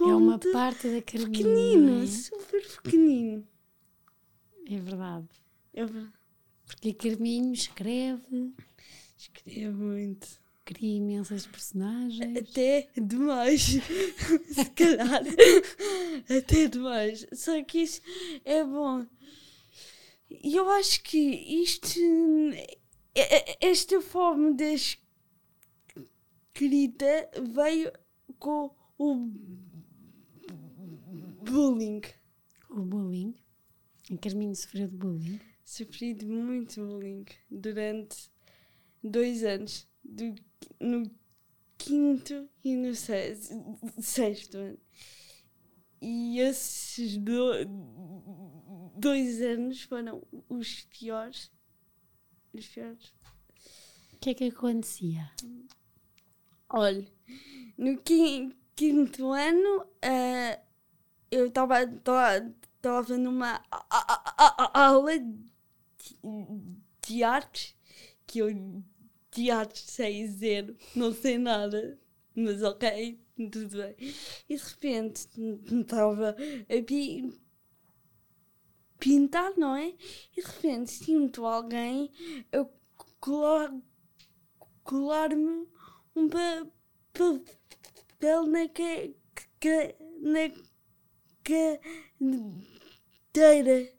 É 0.00 0.04
uma 0.04 0.38
ponto 0.38 0.52
parte 0.52 0.88
da 0.88 1.02
Carminho. 1.02 1.30
pequenino, 1.32 1.86
não 1.96 2.02
é? 2.02 2.06
super 2.06 2.66
pequenino. 2.82 3.48
É 4.70 4.76
verdade. 4.78 5.28
É 5.74 5.84
verdade. 5.84 6.12
Porque 6.66 6.90
a 6.90 6.94
Carminho 6.94 7.52
escreve, 7.54 8.52
Escreve 9.16 9.70
muito. 9.70 10.28
cria 10.64 10.96
imensas 10.98 11.46
personagens. 11.46 12.36
Até 12.36 12.88
demais. 12.96 13.62
Se 14.52 14.70
calhar. 14.76 15.22
Até 16.38 16.68
demais. 16.68 17.26
Só 17.32 17.62
que 17.64 17.78
isso 17.82 18.00
é 18.44 18.62
bom. 18.64 19.06
E 20.30 20.54
eu 20.56 20.68
acho 20.70 21.02
que 21.02 21.18
isto. 21.18 21.98
É- 23.20 23.50
é- 23.52 23.58
Esta 23.60 24.00
forma 24.00 24.52
de 24.54 24.74
escrita 26.54 27.30
veio 27.52 27.92
com 28.38 28.70
o 28.98 29.14
bullying. 31.44 32.02
O 32.70 32.80
bullying. 32.80 33.34
A 34.12 34.16
Carminho 34.18 34.54
sofreu 34.54 34.88
de 34.88 34.96
bullying. 34.96 35.40
Sofri 35.64 36.14
de 36.14 36.26
muito 36.26 36.84
bullying 36.84 37.24
durante 37.50 38.30
dois 39.02 39.44
anos. 39.44 39.86
Do, 40.02 40.34
no 40.80 41.10
quinto 41.76 42.48
e 42.64 42.74
no 42.76 42.94
seis- 42.94 43.50
sexto 44.00 44.56
ano. 44.56 44.78
E 46.00 46.38
esses 46.40 47.16
do- 47.18 47.64
dois 48.96 49.42
anos 49.42 49.82
foram 49.82 50.22
os 50.48 50.82
piores. 50.84 51.50
O 54.14 54.18
que 54.20 54.30
é 54.30 54.34
que 54.34 54.44
acontecia? 54.44 55.30
Olha, 56.68 57.06
no 57.76 57.96
quin- 57.98 58.54
quinto 58.76 59.32
ano 59.32 59.86
ah, 60.02 60.58
eu 61.30 61.46
estava 61.46 63.16
numa 63.18 63.62
a- 63.70 63.86
a- 63.90 64.34
a- 64.36 64.64
a- 64.64 64.86
aula 64.86 65.18
de, 65.18 66.18
de 67.06 67.22
artes, 67.22 67.74
que 68.26 68.38
eu 68.40 68.82
de 69.32 69.50
artes 69.50 69.82
sei 69.84 70.26
zero, 70.26 70.76
não 70.96 71.12
sei 71.12 71.38
nada, 71.38 71.98
mas 72.34 72.62
ok, 72.62 73.20
tudo 73.50 73.76
bem. 73.76 73.94
E 74.48 74.56
de 74.56 74.62
repente 74.62 75.28
estava 75.80 76.30
a 76.68 76.82
pintar, 78.98 79.52
não 79.56 79.74
é? 79.76 79.88
E 80.36 80.40
de 80.40 80.40
repente 80.46 80.90
sinto 80.90 81.46
alguém 81.46 82.10
a 82.52 82.66
colar, 83.20 83.72
colar-me 84.84 85.66
um 86.16 86.28
pa- 86.28 86.66
papel 87.12 88.46
na 88.46 88.68
que, 88.68 89.14
que, 89.60 89.94
na 90.20 90.50
cadeira. 93.32 93.92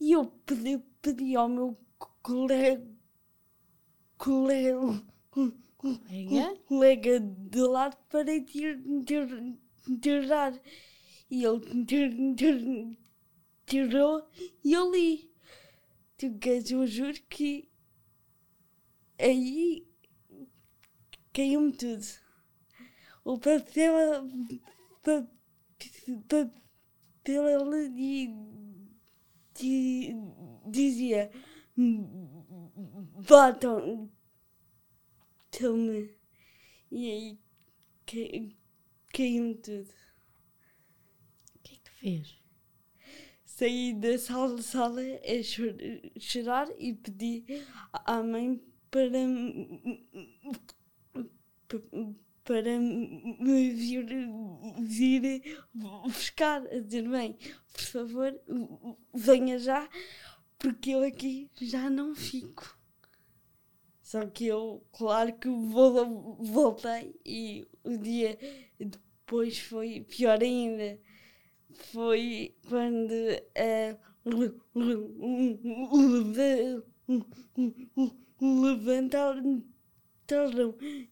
E 0.00 0.12
eu 0.12 0.26
pedi, 0.46 0.78
pedi 1.02 1.36
ao 1.36 1.48
meu 1.48 1.76
colega, 2.22 2.86
colega, 4.16 5.04
Colega? 5.76 6.56
colega 6.66 7.20
de 7.20 7.60
lado 7.60 7.96
para 8.10 8.24
tir- 8.44 8.82
tir- 9.06 9.58
tirar. 10.00 10.52
E 11.30 11.44
ele 11.44 12.96
tirou 13.70 14.28
e 14.64 14.72
eu 14.72 14.90
li. 14.92 15.30
Tu 16.18 16.26
queres, 16.38 16.70
eu 16.70 16.86
juro 16.86 17.18
que 17.30 17.68
aí 19.18 19.86
caiu-me 21.32 21.72
tudo. 21.72 22.04
O 23.24 23.38
papel, 23.38 23.94
pa- 25.02 25.26
papel 26.28 27.48
di- 29.54 30.14
dizia 30.66 31.30
batam 33.28 34.10
me 35.76 36.14
e 36.90 37.10
aí 37.10 37.38
cai- 38.06 38.56
caiu-me 39.14 39.54
tudo. 39.54 39.90
O 41.54 41.58
que 41.62 41.74
é 41.74 41.78
que 41.78 41.90
fez? 42.00 42.40
Saí 43.60 43.92
da 43.92 44.16
sala, 44.16 44.62
sala 44.62 45.02
a 45.02 45.42
chor- 45.42 45.76
chorar 46.18 46.66
e 46.78 46.94
pedi 46.94 47.44
à 47.92 48.22
mãe 48.22 48.58
para 48.90 49.10
para 52.42 52.78
me 52.80 53.70
vir, 53.74 54.06
vir 54.80 55.58
buscar, 56.06 56.66
a 56.68 56.80
dizer, 56.80 57.02
mãe, 57.06 57.36
por 57.70 57.82
favor, 57.82 58.40
venha 59.12 59.58
já, 59.58 59.86
porque 60.58 60.92
eu 60.92 61.02
aqui 61.02 61.50
já 61.60 61.90
não 61.90 62.14
fico. 62.14 62.78
Só 64.02 64.24
que 64.24 64.46
eu, 64.46 64.82
claro 64.90 65.34
que 65.34 65.50
vol- 65.50 66.38
voltei 66.40 67.14
e 67.26 67.68
o 67.84 67.98
dia 67.98 68.38
depois 68.78 69.58
foi 69.58 70.00
pior 70.00 70.42
ainda 70.42 70.98
foi 71.92 72.54
quando 72.68 73.12
leva- 74.24 74.64
levantaram 78.40 79.64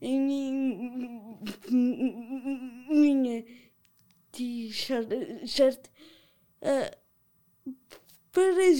em 0.01 0.21
minha 2.89 3.45
t-shirt 4.33 5.91
eh, 6.61 6.99
para 8.33 8.53
ver, 8.53 8.75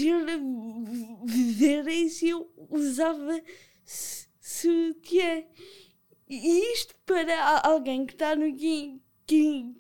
verem 1.27 2.09
se 2.09 2.29
eu 2.29 2.51
usava 2.71 3.41
sutiã. 4.41 5.45
E 6.29 6.73
isto 6.73 6.95
para 7.07 7.61
alguém 7.67 8.05
que 8.07 8.13
está 8.13 8.37
no 8.37 8.55
quin- 8.55 9.01
quin- 9.27 9.75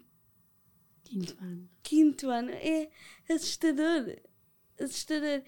Quinto 1.05 1.37
ano. 1.41 1.69
Quinto 1.89 2.29
ano 2.31 2.51
é 2.53 2.91
assustador. 3.31 4.17
Assustador. 4.81 5.43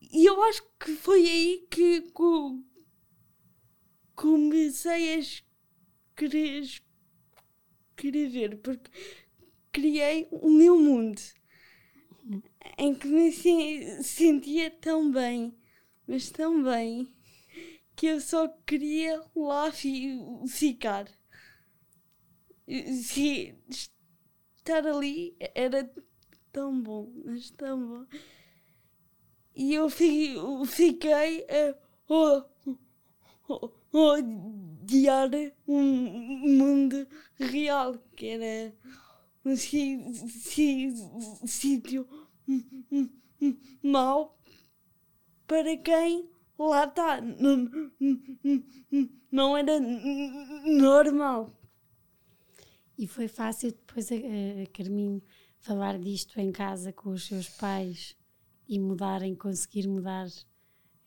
e 0.00 0.24
eu 0.26 0.42
acho 0.44 0.62
que 0.80 0.92
foi 0.96 1.20
aí 1.28 1.66
que 1.70 2.02
co- 2.12 2.60
comecei 4.14 5.14
a 5.14 5.18
escrever, 6.16 6.80
porque 8.62 8.90
criei 9.72 10.28
o 10.30 10.48
meu 10.50 10.78
mundo 10.78 11.20
em 12.78 12.94
que 12.94 13.06
me 13.08 13.32
se- 13.32 14.02
sentia 14.02 14.70
tão 14.70 15.10
bem, 15.10 15.56
mas 16.06 16.30
tão 16.30 16.62
bem, 16.62 17.12
que 17.96 18.06
eu 18.06 18.20
só 18.20 18.48
queria 18.66 19.22
lá 19.34 19.70
fi- 19.72 20.18
ficar. 20.48 21.06
Se 23.02 23.54
estar 24.64 24.86
ali 24.86 25.36
era 25.54 25.88
tão 26.50 26.80
bom, 26.82 27.12
mas 27.24 27.50
tão 27.50 27.86
bom. 27.86 28.06
E 29.54 29.74
eu 29.74 29.88
fi- 29.90 30.34
fiquei 30.66 31.44
a 31.44 31.76
o- 32.08 32.42
o- 33.48 33.70
odiar 33.92 35.30
um 35.68 35.82
mundo 36.58 37.06
real, 37.38 37.94
que 38.16 38.26
era 38.28 38.74
um 39.44 39.54
sítio 41.46 42.08
mau 43.82 44.38
para 45.46 45.76
quem 45.76 46.28
lá 46.58 46.84
está. 46.84 47.20
Não 49.30 49.56
era 49.56 49.78
normal. 49.80 51.52
E 52.96 53.06
foi 53.06 53.26
fácil 53.28 53.72
depois 53.72 54.10
a, 54.12 54.14
a- 54.14 54.66
Carminho 54.72 55.22
falar 55.58 55.98
disto 55.98 56.38
em 56.38 56.52
casa 56.52 56.92
com 56.92 57.10
os 57.10 57.26
seus 57.26 57.48
pais 57.48 58.16
e 58.68 58.78
mudarem, 58.78 59.34
conseguir 59.34 59.86
mudar 59.88 60.26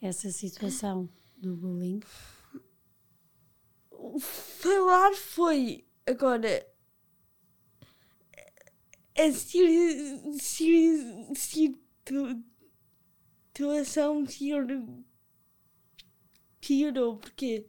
essa 0.01 0.31
situação 0.31 1.09
do 1.37 1.55
bullying. 1.55 1.99
Falar 4.19 5.13
foi 5.15 5.85
agora 6.05 6.65
a 9.17 9.31
si- 9.31 10.39
si- 10.39 11.35
situ- 11.35 12.43
situação 13.55 14.23
pior- 14.25 14.67
piorou. 16.61 17.17
Porquê? 17.17 17.65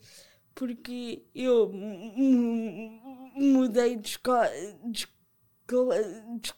Porque 0.58 1.22
eu 1.34 1.72
mu- 1.72 2.12
mu- 2.16 3.30
mudei 3.52 3.96
de 3.96 4.08
escola, 4.08 4.50
de 4.92 4.98
escola, 5.66 5.96
de 6.40 6.52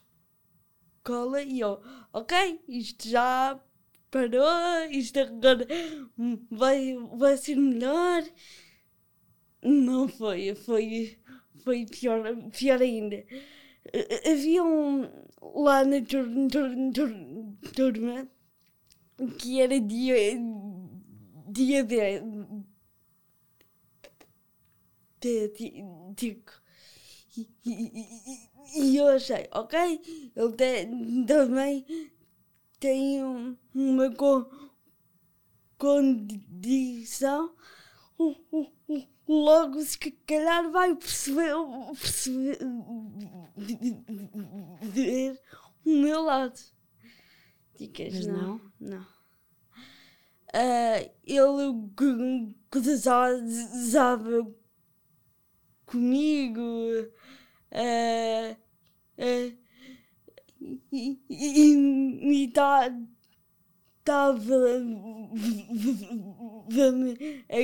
escola 0.99 1.41
e 1.43 1.59
eu, 1.59 1.79
ok, 2.11 2.61
isto 2.67 3.07
já 3.09 3.59
parou, 4.09 4.89
isto 4.89 5.19
agora 5.19 5.67
vai, 6.49 6.95
vai 7.17 7.37
ser 7.37 7.55
melhor. 7.55 8.23
Não 9.63 10.07
foi, 10.07 10.55
foi, 10.55 11.17
foi 11.63 11.85
pior, 11.85 12.23
pior 12.51 12.81
ainda. 12.81 13.23
Havia 14.31 14.63
um 14.63 15.07
lá 15.41 15.83
na 15.85 16.01
tur- 16.01 16.29
tur- 16.51 16.93
tur- 16.93 17.71
turma 17.75 18.27
que 19.39 19.61
era 19.61 19.79
dia, 19.79 20.15
dia 21.47 21.83
de, 21.83 21.95
de, 21.95 22.19
de, 22.19 22.40
tico. 26.15 26.51
E, 27.37 27.47
e- 27.65 28.97
eu 28.97 29.07
achei, 29.07 29.47
ok, 29.51 30.31
ele 30.35 30.53
tem, 30.53 31.25
também 31.25 31.85
tem 32.79 33.23
um- 33.23 33.55
uma 33.73 34.11
co- 34.13 34.49
condição 35.77 37.55
logo 39.27 39.81
se 39.81 39.97
calhar 40.27 40.69
vai 40.71 40.93
perceber, 40.95 41.53
perceber 41.99 42.57
ver 44.81 45.39
o 45.85 45.89
meu 45.89 46.21
lado. 46.23 46.59
Dicas, 47.77 48.13
Mas 48.13 48.27
não. 48.27 48.37
não? 48.37 48.61
Não. 48.79 49.07
Ah, 50.53 51.09
ele 51.23 51.89
gozava 52.71 54.53
comigo. 55.91 56.61
ah, 57.71 58.55
ah, 59.17 59.51
e- 60.91 61.19
e 61.29 62.45
estava 62.47 63.19
me 66.91 67.43
a 67.49 67.57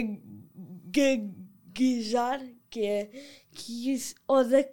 gaguejar, 0.91 2.41
que 2.69 2.81
é 2.81 3.05
que 3.51 3.91
isso 3.93 4.15
odeio 4.27 4.67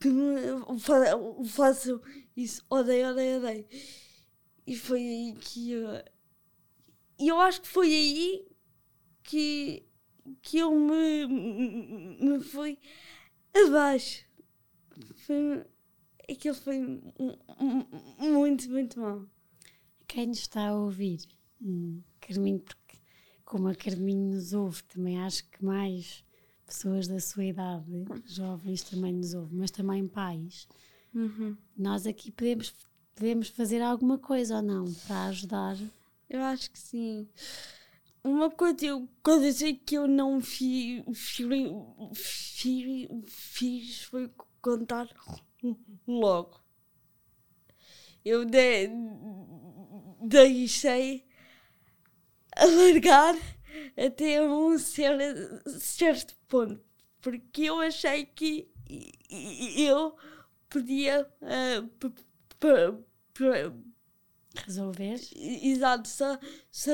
que 0.00 0.08
me 0.08 0.78
fa- 0.80 1.16
façam 1.46 2.00
isso, 2.36 2.64
odeio, 2.70 3.10
odeio, 3.10 3.38
odeio. 3.38 3.66
E 4.66 4.76
foi 4.76 5.00
aí 5.00 5.34
que 5.40 5.72
eu. 5.72 5.86
E 7.18 7.28
eu 7.28 7.38
acho 7.40 7.60
que 7.62 7.68
foi 7.68 7.86
aí 7.92 8.46
que, 9.22 9.86
que 10.40 10.58
eu 10.58 10.72
me, 10.74 11.26
me 11.26 12.40
fui 12.40 12.78
abaixo. 13.54 14.24
Foi, 15.26 15.64
aquilo 16.30 16.54
foi 16.54 16.78
mu- 16.80 17.38
mu- 17.58 17.88
muito, 18.18 18.70
muito 18.70 19.00
mal. 19.00 19.24
Quem 20.06 20.26
nos 20.28 20.38
está 20.40 20.68
a 20.68 20.74
ouvir, 20.74 21.20
hum, 21.60 22.00
Carminho, 22.20 22.60
porque 22.60 22.98
como 23.44 23.68
a 23.68 23.74
Carminho 23.74 24.34
nos 24.34 24.52
ouve, 24.52 24.82
também 24.84 25.18
acho 25.18 25.48
que 25.48 25.64
mais 25.64 26.24
pessoas 26.66 27.06
da 27.08 27.20
sua 27.20 27.44
idade, 27.44 27.84
jovens 28.26 28.82
também 28.82 29.12
nos 29.12 29.34
ouvem, 29.34 29.58
mas 29.58 29.70
também 29.70 30.06
pais, 30.08 30.66
nós 31.76 32.06
aqui 32.06 32.30
podemos, 32.30 32.72
podemos 33.14 33.48
fazer 33.48 33.82
alguma 33.82 34.16
coisa 34.18 34.56
ou 34.56 34.62
não 34.62 34.84
para 35.06 35.24
ajudar. 35.26 35.76
Eu 36.30 36.40
acho 36.40 36.70
que 36.70 36.78
sim. 36.78 37.28
Uma 38.24 38.50
coisa, 38.50 38.84
eu, 38.86 39.08
coisa 39.22 39.52
sei 39.52 39.74
que 39.74 39.96
eu 39.96 40.06
não 40.08 40.40
fi, 40.40 41.04
fi, 41.14 41.44
fi- 42.14 43.08
fiz 43.26 44.02
foi 44.04 44.30
contar 44.60 45.08
logo. 46.06 46.60
Eu 48.24 48.44
de, 48.44 48.88
deixei 50.22 51.24
alargar 52.56 53.36
até 53.96 54.42
um 54.42 54.78
cer- 54.78 55.62
certo 55.66 56.36
ponto, 56.48 56.80
porque 57.20 57.62
eu 57.64 57.80
achei 57.80 58.24
que 58.26 58.68
eu 59.30 60.14
podia 60.68 61.28
p- 61.98 62.94
Resolver? 64.54 65.20
Exato, 65.34 66.08
só, 66.08 66.38
só, 66.70 66.92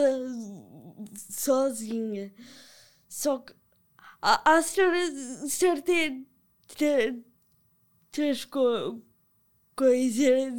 sozinha. 1.30 2.32
Só 3.08 3.38
que 3.38 3.54
há, 4.22 4.56
há 4.56 4.62
certas, 4.62 5.52
certas 6.68 8.44
co, 8.44 9.00
coisas 9.76 10.52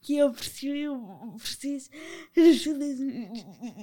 que 0.00 0.16
eu 0.16 0.32
preciso, 0.32 1.36
preciso 1.36 1.90
de 2.34 2.40
ajuda, 2.40 2.84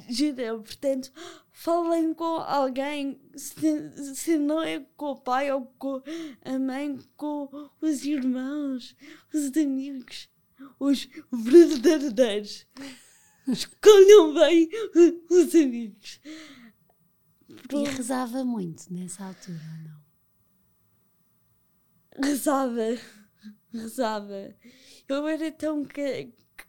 ajuda. 0.09 0.59
Portanto, 0.59 1.11
falem 1.51 2.13
com 2.13 2.37
alguém, 2.41 3.21
se, 3.35 4.15
se 4.15 4.37
não 4.37 4.61
é 4.61 4.79
com 4.95 5.11
o 5.11 5.21
pai 5.21 5.51
ou 5.51 5.65
com 5.77 6.01
a 6.43 6.59
mãe, 6.59 6.97
com 7.15 7.49
os 7.81 8.03
irmãos, 8.03 8.95
os 9.33 9.55
amigos, 9.55 10.29
os 10.79 11.07
verdadeiros. 11.31 12.65
Escolham 13.47 14.33
bem 14.33 14.69
os 15.29 15.55
amigos. 15.55 16.19
E 17.47 17.83
rezava 17.89 18.43
muito 18.43 18.91
nessa 18.91 19.23
altura, 19.23 19.61
não? 19.85 20.07
Rezava, 22.23 22.97
rezava. 23.73 24.55
Eu 25.07 25.27
era 25.27 25.51
tão 25.51 25.83
ca- 25.85 26.27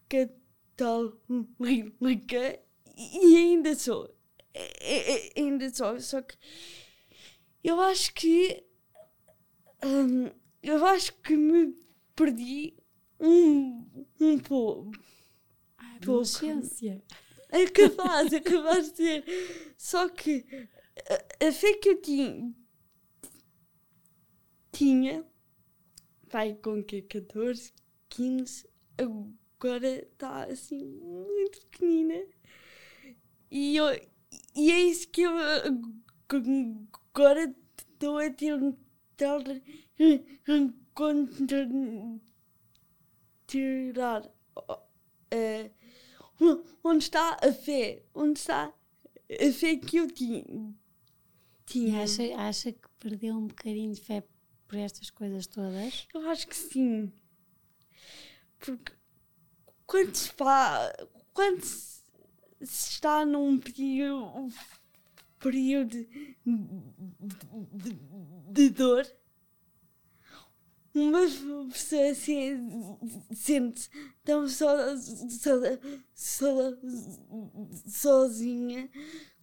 ca- 0.09 0.29
católica 0.77 2.61
e 2.97 3.37
ainda 3.37 3.75
sou. 3.75 4.14
E- 4.55 5.33
e- 5.37 5.41
Ainda 5.41 5.73
sou. 5.75 6.01
Só 6.01 6.23
que 6.23 6.37
eu 7.62 7.81
acho 7.81 8.12
que. 8.14 8.64
hum, 9.85 10.31
eu 10.62 10.85
acho 10.87 11.12
que 11.23 11.37
me 11.37 11.75
perdi 12.14 12.75
um, 13.21 13.87
um 14.21 14.38
pouco. 14.38 14.91
A 15.77 15.95
adolescência. 15.97 17.03
É 17.51 17.67
capaz, 17.67 18.33
é 18.33 18.41
capaz 18.41 18.91
de 18.93 18.97
ser. 18.97 19.25
Só 19.77 20.09
que 20.09 20.45
a, 21.41 21.47
a 21.49 21.53
fé 21.53 21.75
que 21.75 21.88
eu 21.91 22.01
tinha, 22.03 22.53
tinha 24.73 25.25
vai 26.31 26.55
com 26.55 26.83
que 26.83 27.03
14, 27.03 27.73
15, 28.09 28.69
agora 28.99 29.88
está 29.88 30.45
assim 30.45 30.85
muito 30.85 31.61
pequenina. 31.67 32.25
E, 33.51 33.77
eu, 33.77 33.87
e 34.55 34.71
é 34.71 34.81
isso 34.81 35.09
que 35.09 35.23
eu 35.23 35.33
agora 36.29 37.55
estou 37.79 38.19
a 38.19 38.31
tentar 38.31 39.45
tirar. 43.47 44.27
Uh, 45.35 46.64
onde 46.85 47.05
está 47.05 47.37
a 47.43 47.53
fé? 47.53 48.03
Onde 48.14 48.38
está 48.38 48.73
a 49.31 49.53
fé 49.53 49.77
que 49.77 49.97
eu 49.97 50.11
tinha? 50.11 50.75
tinha. 51.69 52.03
Acha, 52.03 52.23
acha 52.37 52.73
que 52.73 52.88
perdeu 52.99 53.37
um 53.37 53.47
bocadinho 53.47 53.93
de 53.93 54.01
fé 54.01 54.25
por 54.68 54.78
estas 54.78 55.11
coisas 55.11 55.46
todas? 55.46 56.07
Eu 56.14 56.28
acho 56.31 56.46
que 56.46 56.54
sim. 56.54 57.11
Porque 58.61 58.92
quando 59.87 60.14
se, 60.14 60.31
quando 61.33 61.64
se 61.64 62.00
está 62.61 63.24
num 63.24 63.59
período, 63.59 64.52
período 65.38 65.90
de, 65.90 66.37
de, 66.44 67.98
de 68.52 68.70
dor, 68.70 69.07
uma 70.94 71.20
pessoa 71.70 72.11
assim 72.11 72.98
sente 73.33 73.88
tão 74.24 74.48
so, 74.48 74.66
so, 75.31 75.61
so, 76.14 76.78
sozinha 77.87 78.90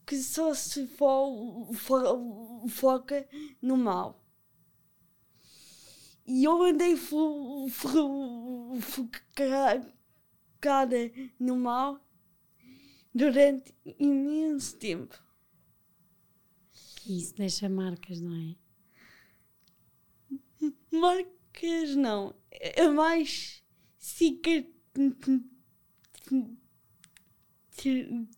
que 0.06 0.18
só 0.18 0.54
se 0.54 0.86
fo, 0.86 1.72
fo, 1.74 2.68
foca 2.68 3.28
no 3.62 3.76
mal. 3.76 4.25
E 6.28 6.44
eu 6.44 6.62
andei 6.64 6.96
focada 6.98 7.52
no 11.40 11.56
mal 11.56 12.04
durante 13.14 13.76
imenso 14.00 14.76
tempo. 14.78 15.24
Isso 17.08 17.36
deixa 17.36 17.70
marcas, 17.70 18.20
não 18.20 18.36
é? 18.36 18.56
Marcas 20.92 21.96
não. 21.96 22.36
É 22.50 22.90
mais 22.90 23.64
cicatrizes. 24.00 24.74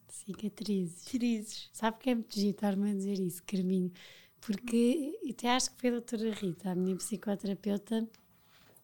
Cicatrizes. 0.09 1.69
Sabe 1.71 1.99
que 1.99 2.09
é 2.09 2.15
muito 2.15 2.35
giro 2.35 2.49
estar-me 2.51 2.91
a 2.91 2.93
dizer 2.93 3.17
isso, 3.19 3.41
Carminho? 3.43 3.93
Porque 4.47 5.13
até 5.29 5.49
acho 5.49 5.71
que 5.71 5.81
foi 5.81 5.89
a 5.89 5.91
doutora 5.91 6.31
Rita, 6.31 6.71
a 6.71 6.75
minha 6.75 6.95
psicoterapeuta, 6.95 8.07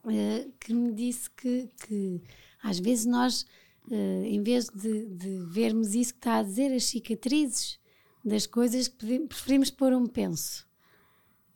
uh, 0.03 0.51
que 0.59 0.73
me 0.73 0.91
disse 0.91 1.29
que, 1.29 1.69
que 1.87 2.21
às 2.61 2.79
vezes 2.79 3.05
nós, 3.05 3.43
uh, 3.87 4.25
em 4.25 4.43
vez 4.43 4.67
de, 4.67 5.05
de, 5.05 5.37
vermos 5.47 5.95
isso 5.95 6.11
que 6.11 6.19
está 6.19 6.39
a 6.39 6.43
dizer, 6.43 6.73
as 6.73 6.83
cicatrizes 6.83 7.79
das 8.25 8.45
coisas, 8.45 8.89
preferimos 8.89 9.71
pôr 9.71 9.93
um 9.93 10.05
penso. 10.05 10.67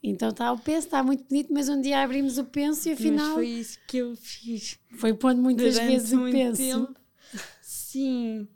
Então 0.02 0.30
está 0.30 0.50
o 0.52 0.58
penso, 0.58 0.86
está 0.86 1.02
muito 1.02 1.24
bonito, 1.28 1.52
mas 1.52 1.68
um 1.68 1.78
dia 1.78 2.02
abrimos 2.02 2.38
o 2.38 2.46
penso 2.46 2.88
e 2.88 2.92
afinal. 2.92 3.26
Mas 3.26 3.34
foi 3.34 3.46
isso 3.46 3.78
que 3.86 3.98
eu 3.98 4.16
fiz. 4.16 4.78
Foi 4.96 5.12
pondo 5.12 5.42
muitas 5.42 5.74
durante 5.74 5.90
vezes 5.90 6.12
o 6.14 6.22
penso. 6.30 6.62
Tempo. 6.62 7.00
Sim, 7.60 8.48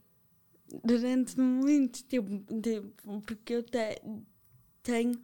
durante 0.83 1.39
muito 1.39 2.03
tempo, 2.05 2.43
tempo 2.63 3.23
porque 3.27 3.53
eu 3.53 3.63
te, 3.63 4.01
tenho 4.83 5.21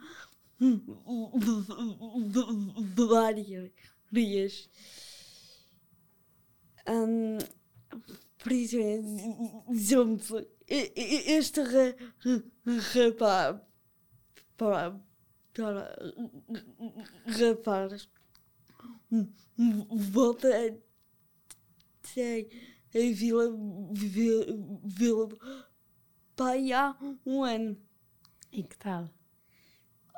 várias. 2.97 4.71
Um, 6.89 7.39
por 8.43 8.53
exemplo, 8.53 10.47
este 10.67 11.61
rapaz 12.95 13.61
rapaz 17.27 18.09
volta 20.11 20.49
ter 22.15 22.49
a 22.95 22.99
Vila, 22.99 23.51
Vila, 23.93 24.47
Vila 24.85 25.29
Pai 26.35 26.73
há 26.73 26.97
um 27.27 27.43
ano. 27.43 27.77
E 28.53 28.63
que 28.63 28.79
tal? 28.79 29.11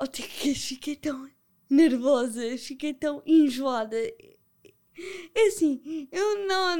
Ontem 0.01 0.23
que 0.23 0.55
fiquei 0.55 0.95
tão 0.95 1.29
nervosa, 1.69 2.57
fiquei 2.57 2.93
tão 2.93 3.21
enjoada. 3.25 3.95
É 3.97 5.47
assim, 5.47 6.07
eu 6.11 6.47
não, 6.47 6.77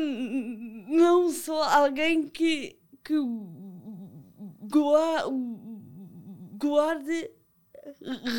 não 0.88 1.30
sou 1.32 1.62
alguém 1.62 2.28
que, 2.28 2.80
que 3.04 3.14
guarde 6.58 7.32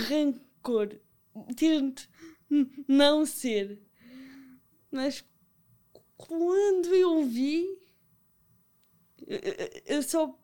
rancor. 0.08 1.00
Tento 1.56 2.08
não 2.88 3.24
ser. 3.24 3.80
Mas 4.90 5.24
quando 6.16 6.94
eu 6.94 7.24
vi, 7.24 7.78
eu 9.86 10.02
só 10.02 10.38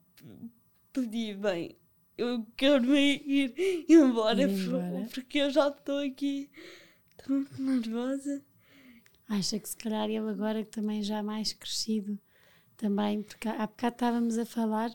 pedi, 0.92 1.34
bem, 1.34 1.77
eu 2.18 2.44
quero 2.56 2.96
ir 2.96 3.54
embora, 3.88 4.42
ir 4.42 4.50
embora. 4.50 5.08
porque 5.14 5.38
eu 5.38 5.50
já 5.50 5.68
estou 5.68 5.98
aqui 5.98 6.50
tão 7.16 7.46
nervosa. 7.56 8.42
Acha 9.28 9.58
que 9.58 9.68
se 9.68 9.76
calhar 9.76 10.06
ele 10.10 10.28
agora 10.28 10.64
que 10.64 10.70
também 10.70 11.02
já 11.02 11.22
mais 11.22 11.52
crescido 11.52 12.18
também, 12.76 13.22
porque 13.22 13.48
há 13.48 13.66
bocado 13.66 13.94
estávamos 13.94 14.36
a 14.36 14.44
falar 14.44 14.90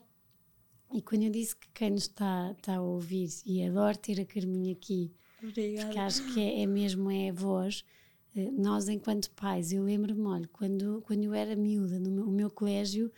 e 0.93 1.01
quando 1.01 1.23
eu 1.23 1.31
disse 1.31 1.55
que 1.55 1.67
quem 1.73 1.91
nos 1.91 2.03
está, 2.03 2.53
está 2.57 2.75
a 2.75 2.81
ouvir 2.81 3.29
e 3.45 3.63
adoro 3.63 3.97
ter 3.97 4.19
a 4.19 4.25
Carminha 4.25 4.73
aqui, 4.73 5.11
Obrigada. 5.41 5.87
porque 5.87 5.99
acho 5.99 6.33
que 6.33 6.39
é, 6.39 6.61
é 6.61 6.65
mesmo 6.67 7.09
é 7.09 7.29
a 7.29 7.33
voz, 7.33 7.83
eh, 8.35 8.51
nós 8.51 8.87
enquanto 8.87 9.31
pais, 9.31 9.71
eu 9.71 9.83
lembro-me, 9.83 10.21
olha, 10.27 10.47
quando, 10.53 11.01
quando 11.05 11.23
eu 11.23 11.33
era 11.33 11.55
miúda, 11.55 11.99
no 11.99 12.11
meu, 12.11 12.27
o 12.27 12.31
meu 12.31 12.49
colégio 12.49 13.11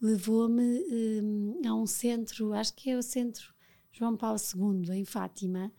levou-me 0.00 0.62
um, 0.62 1.62
a 1.66 1.74
um 1.74 1.86
centro, 1.86 2.52
acho 2.52 2.74
que 2.74 2.90
é 2.90 2.96
o 2.98 3.02
centro 3.02 3.51
João 3.92 4.16
Paulo 4.16 4.38
II, 4.38 4.96
em 4.96 5.04
Fátima, 5.04 5.70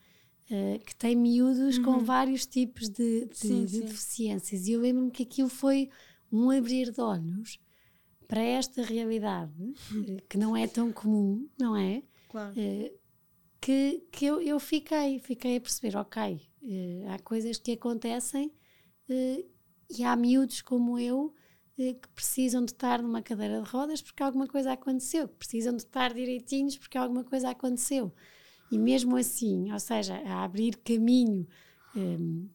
uh, 0.50 0.84
que 0.84 0.94
tem 0.94 1.16
miúdos 1.16 1.76
uhum. 1.78 1.84
com 1.84 1.98
vários 1.98 2.46
tipos 2.46 2.88
de, 2.88 3.26
de, 3.26 3.36
sim, 3.36 3.64
de 3.64 3.72
sim. 3.72 3.80
deficiências. 3.80 4.66
E 4.66 4.72
eu 4.72 4.80
lembro-me 4.80 5.10
que 5.10 5.24
aquilo 5.24 5.48
foi 5.48 5.90
um 6.32 6.50
abrir 6.50 6.90
de 6.90 7.00
olhos 7.00 7.58
para 8.26 8.40
esta 8.40 8.82
realidade, 8.82 9.52
uh, 9.62 10.22
que 10.28 10.38
não 10.38 10.56
é 10.56 10.66
tão 10.66 10.92
comum, 10.92 11.48
não 11.58 11.76
é? 11.76 12.02
Claro. 12.28 12.52
Uh, 12.52 13.04
que, 13.60 14.06
que 14.12 14.26
eu, 14.26 14.40
eu 14.40 14.60
fiquei, 14.60 15.18
fiquei 15.18 15.56
a 15.56 15.60
perceber, 15.60 15.96
ok, 15.96 16.38
há 17.08 17.18
coisas 17.20 17.56
que 17.56 17.72
acontecem 17.72 18.52
e 19.08 20.04
há 20.04 20.14
miúdos 20.14 20.60
como 20.60 20.98
eu 20.98 21.34
que 21.76 22.08
precisam 22.14 22.64
de 22.64 22.72
estar 22.72 23.02
numa 23.02 23.22
cadeira 23.22 23.60
de 23.60 23.68
rodas 23.68 24.00
porque 24.00 24.22
alguma 24.22 24.46
coisa 24.46 24.72
aconteceu, 24.72 25.28
que 25.28 25.36
precisam 25.36 25.74
de 25.74 25.82
estar 25.82 26.14
direitinhos 26.14 26.78
porque 26.78 26.96
alguma 26.96 27.24
coisa 27.24 27.50
aconteceu. 27.50 28.12
E 28.70 28.78
mesmo 28.78 29.16
assim, 29.16 29.72
ou 29.72 29.80
seja, 29.80 30.16
a 30.24 30.44
abrir 30.44 30.76
caminho 30.76 31.46
um, 31.94 32.48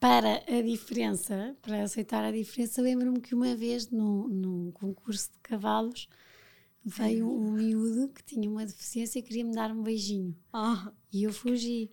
para 0.00 0.42
a 0.46 0.62
diferença, 0.62 1.56
para 1.60 1.82
aceitar 1.82 2.24
a 2.24 2.32
diferença, 2.32 2.80
lembro-me 2.80 3.20
que 3.20 3.34
uma 3.34 3.54
vez 3.54 3.90
num, 3.90 4.28
num 4.28 4.72
concurso 4.72 5.30
de 5.32 5.38
cavalos 5.40 6.08
veio 6.84 7.28
um, 7.28 7.52
miúdo 7.52 8.08
que 8.08 8.24
tinha 8.24 8.48
uma 8.48 8.64
deficiência 8.64 9.18
e 9.18 9.22
queria 9.22 9.44
me 9.44 9.54
dar 9.54 9.70
um 9.70 9.82
beijinho. 9.82 10.36
Ah. 10.52 10.92
E 11.12 11.24
eu 11.24 11.32
fugi. 11.32 11.90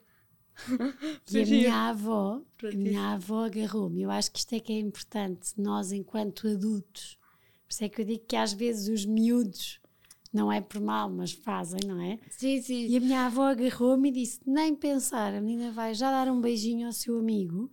e 1.32 1.42
a 1.42 1.46
minha 1.46 1.90
avó, 1.90 2.42
a 2.64 2.76
minha 2.76 3.14
avó 3.14 3.46
agarrou-me. 3.46 4.02
Eu 4.02 4.12
acho 4.12 4.32
que 4.32 4.40
isto 4.40 4.54
é 4.54 4.60
que 4.60 4.74
é 4.74 4.80
importante, 4.80 5.54
nós 5.58 5.92
enquanto 5.92 6.48
adultos. 6.48 7.18
Por 7.68 7.74
isso 7.74 7.84
é 7.84 7.90
que 7.90 8.02
eu 8.02 8.06
digo 8.06 8.26
que 8.28 8.36
às 8.36 8.54
vezes 8.54 8.88
os 8.88 9.06
miúdos, 9.06 9.80
não 10.32 10.52
é 10.52 10.62
por 10.62 10.82
mal, 10.82 11.10
mas 11.10 11.32
fazem, 11.32 11.80
não 11.86 12.00
é? 12.02 12.20
Sim, 12.30 12.62
sim. 12.62 12.88
E 12.88 12.98
a 12.98 13.00
minha 13.00 13.26
avó 13.26 13.44
agarrou-me 13.44 14.10
e 14.10 14.12
disse: 14.12 14.40
Nem 14.46 14.76
pensar, 14.76 15.34
a 15.34 15.42
menina 15.42 15.72
vai 15.72 15.94
já 15.94 16.12
dar 16.12 16.32
um 16.32 16.42
beijinho 16.42 16.88
ao 16.88 16.94
seu 16.94 17.18
amigo. 17.18 17.72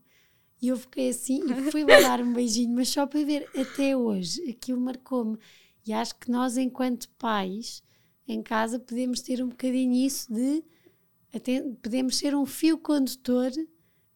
E 0.61 0.68
eu 0.68 0.76
fiquei 0.76 1.09
assim 1.09 1.41
e 1.51 1.70
fui 1.72 1.83
lá 1.83 2.01
dar 2.01 2.20
um 2.20 2.33
beijinho, 2.33 2.72
mas 2.76 2.89
só 2.89 3.05
para 3.05 3.24
ver 3.24 3.49
até 3.57 3.97
hoje, 3.97 4.49
aquilo 4.49 4.80
marcou-me. 4.80 5.37
E 5.85 5.93
acho 5.93 6.14
que 6.14 6.30
nós, 6.30 6.57
enquanto 6.57 7.09
pais, 7.18 7.83
em 8.28 8.41
casa, 8.41 8.78
podemos 8.78 9.20
ter 9.20 9.43
um 9.43 9.49
bocadinho 9.49 10.07
isso 10.07 10.33
de 10.33 10.62
até 11.33 11.62
podemos 11.83 12.16
ser 12.16 12.35
um 12.35 12.47
fio 12.47 12.78
condutor 12.78 13.51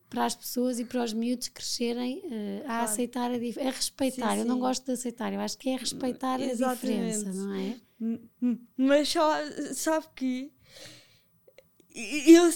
para 0.08 0.24
as 0.24 0.34
pessoas 0.34 0.78
e 0.78 0.84
para 0.84 1.02
os 1.02 1.12
miúdos 1.12 1.48
crescerem 1.48 2.18
uh, 2.24 2.60
a 2.62 2.66
claro. 2.66 2.84
aceitar 2.84 3.30
a, 3.30 3.34
a 3.34 3.70
respeitar. 3.70 4.32
Sim, 4.32 4.38
eu 4.40 4.44
não 4.44 4.58
gosto 4.58 4.84
de 4.84 4.92
aceitar, 4.92 5.32
eu 5.32 5.40
acho 5.40 5.58
que 5.58 5.70
é 5.70 5.76
respeitar 5.76 6.40
Exatamente. 6.40 6.64
a 6.68 6.74
diferença, 6.74 7.32
não 7.32 7.54
é? 7.54 7.76
Mas 8.76 9.08
só, 9.08 9.32
sabe 9.74 10.06
que 10.14 10.52
eu 11.94 12.52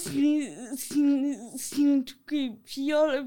sinto 1.56 2.18
que 2.26 2.52
pior, 2.66 3.26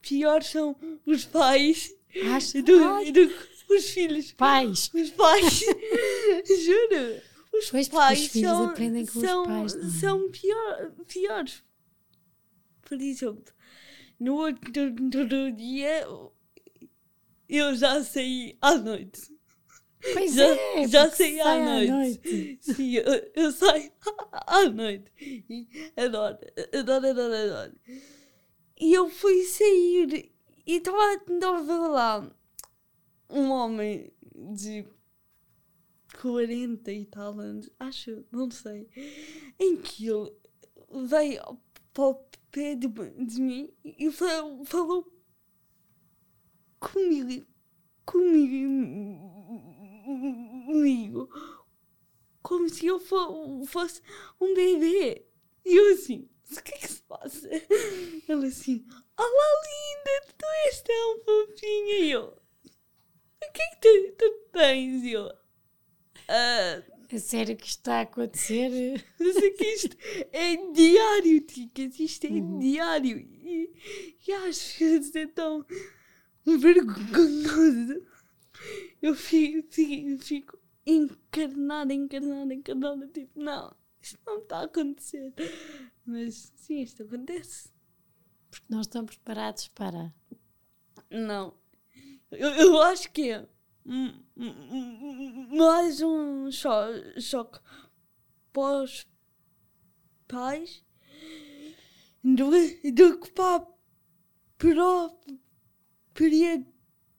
pior 0.00 0.42
são 0.42 0.74
os 1.04 1.26
pais 1.26 1.94
Acho, 2.34 2.62
do, 2.62 3.12
do 3.12 3.28
que 3.28 3.74
os 3.74 3.90
filhos. 3.90 4.32
pais. 4.32 4.90
Os 4.94 5.10
pais. 5.10 5.60
Juro. 6.64 7.33
Os 7.58 7.70
Pois, 7.70 7.88
pais 7.88 8.20
os 8.34 8.40
são, 8.40 8.64
aprendem 8.66 9.06
com 9.06 9.18
os 9.18 9.24
são, 9.24 9.44
pais, 9.46 9.74
não 9.74 9.86
é? 9.86 9.90
são 9.90 10.30
pior, 10.30 10.90
piores. 11.06 11.62
Por 12.82 13.00
exemplo, 13.00 13.44
no 14.18 14.34
outro, 14.34 14.90
no 15.00 15.20
outro 15.20 15.52
dia 15.52 16.06
eu 17.48 17.74
já 17.76 18.02
saí 18.02 18.56
à 18.60 18.74
noite. 18.76 19.32
Pois 20.12 20.34
Já- 20.34 20.44
é, 20.54 20.86
já 20.88 21.10
saí 21.10 21.40
à 21.40 21.64
noite. 21.64 21.90
noite. 21.90 22.58
Sim, 22.60 22.92
eu, 22.96 23.30
eu 23.34 23.52
saio 23.52 23.90
à 24.32 24.64
noite. 24.68 25.10
E 25.20 25.66
adoro, 25.96 26.38
adoro, 26.78 27.06
adoro, 27.06 27.34
adoro. 27.34 27.72
E 28.78 28.92
eu 28.92 29.08
fui 29.08 29.44
sair 29.44 30.30
e 30.66 30.76
estava 30.76 31.88
lá 31.88 32.30
um 33.30 33.50
homem 33.50 34.12
de 34.34 34.84
40 36.24 36.90
e 36.90 37.04
tal 37.04 37.38
anos, 37.38 37.68
acho, 37.78 38.24
não 38.32 38.50
sei, 38.50 38.88
em 39.58 39.76
que 39.76 40.06
ele 40.08 40.32
veio 41.08 41.42
ao- 41.42 41.62
pé 42.50 42.74
de, 42.76 42.86
de 42.88 43.40
mim 43.42 43.70
e 43.84 44.10
falou, 44.12 44.64
falou 44.64 45.12
comigo, 46.80 47.46
comigo, 50.66 51.28
como 52.42 52.68
se 52.68 52.86
eu 52.86 52.98
fo- 53.00 53.64
fosse 53.66 54.00
um 54.40 54.54
bebê. 54.54 55.26
E 55.64 55.74
eu 55.76 55.92
assim, 55.94 56.28
o 56.50 56.62
que 56.62 56.74
é 56.74 56.78
que 56.78 56.88
se 56.88 57.02
passa? 57.02 57.48
Ele 58.28 58.46
assim, 58.46 58.84
olá 59.16 59.48
linda, 59.64 60.34
tu 60.38 60.46
és 60.66 60.82
tão 60.82 61.24
fofinha. 61.24 61.98
E 62.00 62.10
eu, 62.10 62.24
o 62.26 63.52
que 63.52 63.62
é 63.62 63.66
que 63.70 63.80
tu, 63.80 64.16
tu 64.18 64.50
tens? 64.52 65.02
E 65.04 65.12
eu, 65.12 65.30
ah, 66.28 66.82
É 67.08 67.18
sério 67.18 67.56
que 67.56 67.66
isto 67.66 67.78
está 67.80 67.98
a 67.98 68.02
acontecer? 68.02 68.70
mas 69.18 69.36
é 69.36 69.50
que 69.50 69.64
isto 69.64 69.96
é 70.32 70.56
diário, 70.72 71.40
Ticas, 71.42 71.98
isto 72.00 72.26
é 72.26 72.30
Uhum. 72.30 72.58
diário. 72.58 73.18
E, 73.18 73.72
e 74.26 74.32
às 74.32 74.72
vezes 74.78 75.14
é 75.14 75.26
tão 75.26 75.64
vergonhoso. 76.44 78.02
Eu 79.02 79.14
fico, 79.14 79.68
fico, 79.70 80.18
fico 80.24 80.58
encarnada, 80.86 81.92
encarnada, 81.92 82.54
encarnada, 82.54 83.06
tipo, 83.08 83.38
não, 83.38 83.74
isto 84.00 84.18
não 84.26 84.38
está 84.38 84.58
a 84.60 84.64
acontecer. 84.64 85.32
Mas 86.06 86.52
sim, 86.56 86.80
isto 86.82 87.02
acontece. 87.02 87.68
Porque 88.50 88.66
não 88.70 88.80
estão 88.80 89.04
preparados 89.04 89.68
para. 89.68 90.12
Não. 91.10 91.54
Eu, 92.30 92.48
eu 92.50 92.82
acho 92.82 93.10
que 93.12 93.30
é 93.30 93.46
mais 95.50 96.00
um 96.00 96.50
cho 96.50 96.70
choque 97.20 97.58
para 98.52 98.82
os 98.82 99.06
pais 100.26 100.82
do, 102.22 102.50
do 102.92 103.20
que 103.20 103.30
para 103.32 103.56
a 103.56 103.66
própria 104.56 105.20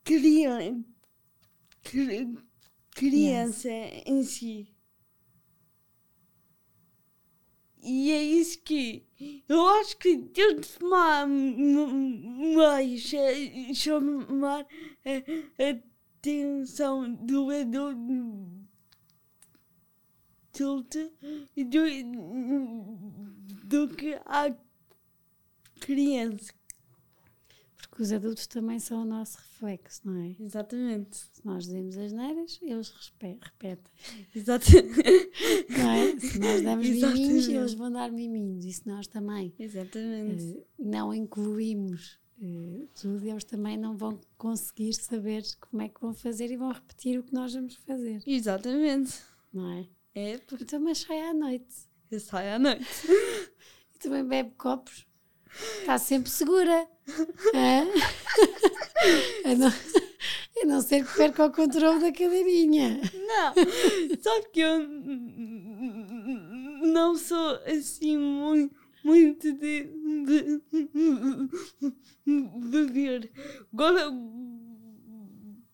criança, 0.04 0.84
criança 2.92 3.70
em 4.06 4.24
si. 4.24 4.76
E 7.88 8.12
é 8.12 8.24
isso 8.24 8.64
que 8.64 9.06
eu 9.48 9.68
acho 9.68 9.96
que 9.98 10.18
temos 10.18 10.76
de 10.80 10.86
mais 12.56 13.14
eh, 13.14 13.72
chamar 13.76 14.66
a 15.60 15.95
atenção 16.26 17.14
do 17.14 17.52
adulto 17.52 18.36
do, 21.56 21.88
do 23.64 23.96
que 23.96 24.16
a 24.26 24.56
criança. 25.80 26.52
Porque 27.78 28.02
os 28.02 28.12
adultos 28.12 28.48
também 28.48 28.80
são 28.80 29.04
o 29.04 29.06
nosso 29.06 29.38
reflexo, 29.38 30.02
não 30.04 30.18
é? 30.22 30.36
Exatamente. 30.40 31.18
Se 31.18 31.46
nós 31.46 31.66
dizemos 31.66 31.98
as 31.98 32.12
neiras, 32.12 32.60
eles 32.62 32.90
repetem. 32.90 33.78
Exatamente. 34.34 34.96
Não 35.70 35.92
é? 35.92 36.20
Se 36.20 36.40
nós 36.40 36.62
damos 36.62 36.88
miminhos, 36.90 37.14
Exatamente. 37.14 37.52
eles 37.54 37.74
vão 37.74 37.92
dar 37.92 38.12
miminhos. 38.12 38.66
E 38.66 38.74
se 38.74 38.88
nós 38.88 39.08
também 39.08 39.54
Exatamente. 39.60 40.58
eh, 40.58 40.64
não 40.80 41.14
incluímos 41.14 42.20
eh, 42.42 42.86
tudo, 43.00 43.26
eles 43.28 43.44
também 43.44 43.78
não 43.78 43.96
vão 43.98 44.20
conseguir 44.38 44.94
saber 44.94 45.44
como 45.70 45.82
é 45.84 45.90
que 45.90 46.02
vão 46.02 46.14
fazer 46.14 46.52
e 46.52 46.58
vão 46.58 46.72
repetir 46.72 47.20
o 47.20 47.24
que 47.24 47.34
nós 47.34 47.54
vamos 47.54 47.76
fazer, 47.76 48.22
Exatamente. 48.28 49.14
não 49.54 49.72
é? 49.72 49.88
É 50.14 50.38
porque 50.40 50.64
Então, 50.64 50.80
mas 50.80 51.00
sai 51.00 51.22
à 51.22 51.34
noite. 51.34 51.74
eu 52.12 52.20
saio 52.20 52.56
à 52.56 52.60
noite. 52.60 52.86
E 53.96 53.98
também 53.98 54.26
bebe 54.26 54.52
copos. 54.58 55.08
Está 55.80 55.98
sempre 55.98 56.30
segura. 56.30 56.86
A 59.46 59.56
não, 59.56 59.68
a 59.68 60.66
não 60.66 60.82
ser 60.82 61.06
que 61.06 61.16
perca 61.16 61.46
o 61.46 61.52
controle 61.52 62.02
da 62.02 62.12
cadeirinha. 62.12 63.00
Não, 63.14 63.54
sabe 64.22 64.50
que 64.52 64.60
eu 64.60 64.80
não 66.88 67.16
sou 67.16 67.56
assim 67.66 68.18
muito, 68.18 68.76
muito 69.06 69.54
de, 69.54 69.84
de 69.86 70.62
beber. 72.70 73.32
Agora, 73.72 74.12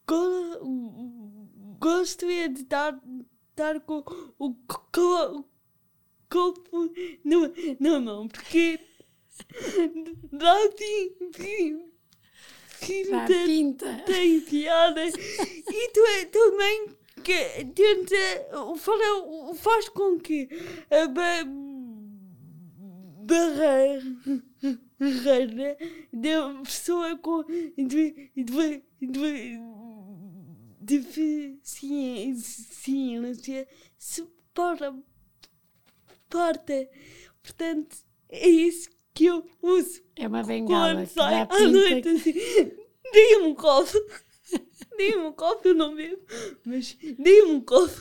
agora 0.06 0.60
gosto 1.80 2.26
é 2.30 2.48
de 2.50 2.62
estar, 2.62 3.02
estar 3.52 3.80
com 3.82 4.04
o 4.38 4.54
co- 4.54 5.46
copo 6.30 6.94
no, 7.24 7.54
na 7.80 8.00
mão, 8.02 8.28
porque 8.28 8.80
dá 10.32 10.54
assim, 10.66 11.16
pinta 12.82 13.26
pinta. 13.46 14.04
tem 14.06 14.42
piada 14.42 15.06
e 15.08 15.90
tu 15.94 16.00
é 16.20 16.26
também 16.26 16.88
que 17.24 17.66
tenta 17.76 18.16
fala, 18.78 19.54
faz 19.56 19.88
com 19.90 20.20
que 20.20 20.50
a 20.90 21.08
ba- 23.32 24.78
barreira 25.00 25.78
da 26.14 26.62
pessoa 26.64 27.18
com 27.18 27.44
de- 27.44 28.32
de- 28.36 28.84
de- 29.02 29.60
deficiência 31.92 33.68
se 33.98 34.24
para 34.54 34.94
parta 36.30 36.90
portanto 37.42 37.98
é 38.30 38.48
isso 38.50 38.90
que 39.14 39.26
eu 39.26 39.46
uso 39.62 40.02
É 40.16 40.28
uma 40.28 40.44
bengala 40.44 40.94
quando 40.96 41.08
sai 41.08 41.42
à 41.42 41.48
noite 41.72 42.08
assim, 42.10 42.34
dê-me 43.12 43.44
um 43.48 43.56
copo. 43.56 43.92
Dê-me 44.98 45.24
um 45.24 45.34
copo, 45.34 45.68
eu 45.68 45.76
não 45.76 45.96
bebo, 45.96 46.22
mas 46.66 46.96
dê-me 47.18 47.52
um 47.54 47.62
copo. 47.62 47.94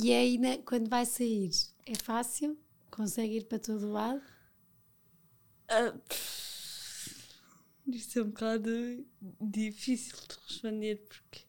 E 0.00 0.12
aí, 0.12 0.38
né, 0.38 0.58
quando 0.58 0.88
vai 0.88 1.04
sair, 1.04 1.50
é 1.86 1.94
fácil? 1.94 2.56
Consegue 2.92 3.38
ir 3.38 3.44
para 3.48 3.58
todo 3.58 3.90
lado? 3.90 4.22
Isso 7.86 8.18
é 8.18 8.22
um 8.22 8.26
bocado 8.30 8.70
difícil 9.40 10.16
de 10.28 10.34
responder 10.48 10.96
porque 11.08 11.42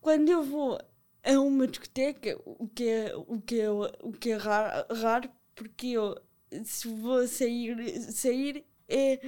quando 0.00 0.28
eu 0.28 0.42
vou 0.42 0.78
a 1.22 1.40
uma 1.40 1.66
discoteca, 1.66 2.38
o 2.44 2.68
que 2.68 2.84
é, 2.88 3.16
o 3.16 3.40
que 3.40 3.60
é, 3.60 3.70
o 3.70 4.12
que 4.18 4.30
é 4.30 4.36
raro, 4.36 4.86
raro 4.94 5.30
porque 5.54 5.88
eu 5.88 6.16
se 6.64 6.88
vou 6.88 7.26
sair, 7.28 7.76
sair 8.12 8.64
é, 8.88 9.20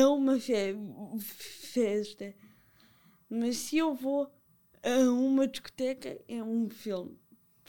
é 0.00 0.06
uma 0.06 0.38
fe- 0.40 0.74
festa. 1.20 2.34
Mas 3.30 3.58
se 3.58 3.78
eu 3.78 3.94
vou 3.94 4.32
a 4.82 4.98
uma 5.10 5.48
discoteca 5.48 6.18
é 6.28 6.42
um 6.42 6.70
filme. 6.70 7.18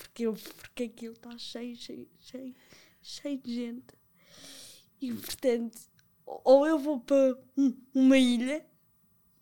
Porque, 0.03 0.23
eu, 0.27 0.33
porque 0.33 0.83
aquilo 0.83 1.13
está 1.13 1.37
cheio, 1.37 1.75
cheio, 1.75 2.07
cheio, 2.19 2.53
cheio 3.01 3.37
de 3.37 3.53
gente. 3.55 3.85
E 5.01 5.13
portanto, 5.13 5.77
ou 6.25 6.67
eu 6.67 6.77
vou 6.77 6.99
para 6.99 7.37
um- 7.57 7.75
uma 7.93 8.17
ilha, 8.17 8.65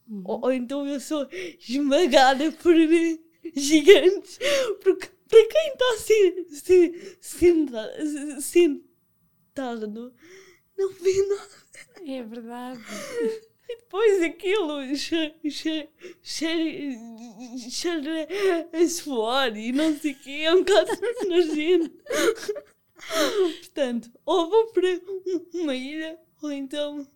Uhum. 0.08 0.24
ou, 0.26 0.42
ou 0.46 0.52
então 0.54 0.88
eu 0.88 1.00
sou 1.00 1.28
esmagada 1.32 2.52
por 2.54 2.74
gigantes. 3.56 4.40
Porque 4.84 5.08
para 5.28 5.48
quem 5.48 5.68
está 5.72 5.98
se, 5.98 6.46
se, 6.50 7.18
senta- 7.22 8.42
sentado, 8.42 9.88
não 10.78 10.92
vê 10.94 11.28
nada. 11.28 11.50
É 12.06 12.24
verdade. 12.24 12.82
E 13.72 13.78
depois 13.78 14.22
aquilo 14.22 14.80
che- 14.98 15.36
che- 15.50 15.90
cheira 16.22 16.98
cheira 17.70 18.28
a 18.74 18.88
suor 18.90 19.56
e 19.56 19.72
não 19.72 19.98
sei 19.98 20.12
o 20.12 20.16
que, 20.20 20.44
é 20.44 20.54
um 20.54 20.60
bocado 20.64 20.92
nojento. 21.30 21.92
Portanto, 23.60 24.12
ou 24.26 24.50
vou 24.50 24.68
para 24.74 24.88
um- 24.90 25.62
uma 25.62 25.76
ilha, 25.76 26.20
ou 26.42 26.52
então 26.52 27.08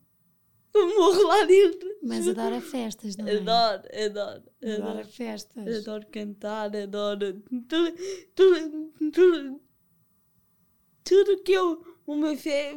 eu 0.73 0.87
morro 0.95 1.27
lá 1.27 1.43
dentro. 1.45 1.89
Mas 2.01 2.27
adora 2.27 2.61
festas, 2.61 3.15
não 3.17 3.27
é? 3.27 3.35
Adoro, 3.37 3.83
adoro, 4.05 4.43
adoro. 4.63 5.07
festas. 5.07 5.77
Adoro 5.87 6.07
cantar, 6.07 6.75
adoro 6.75 7.41
tudo, 7.67 7.93
tudo, 8.33 8.93
tudo, 9.11 9.61
tudo 11.03 11.43
que 11.43 11.51
eu, 11.51 11.83
uma 12.07 12.35
fe, 12.37 12.73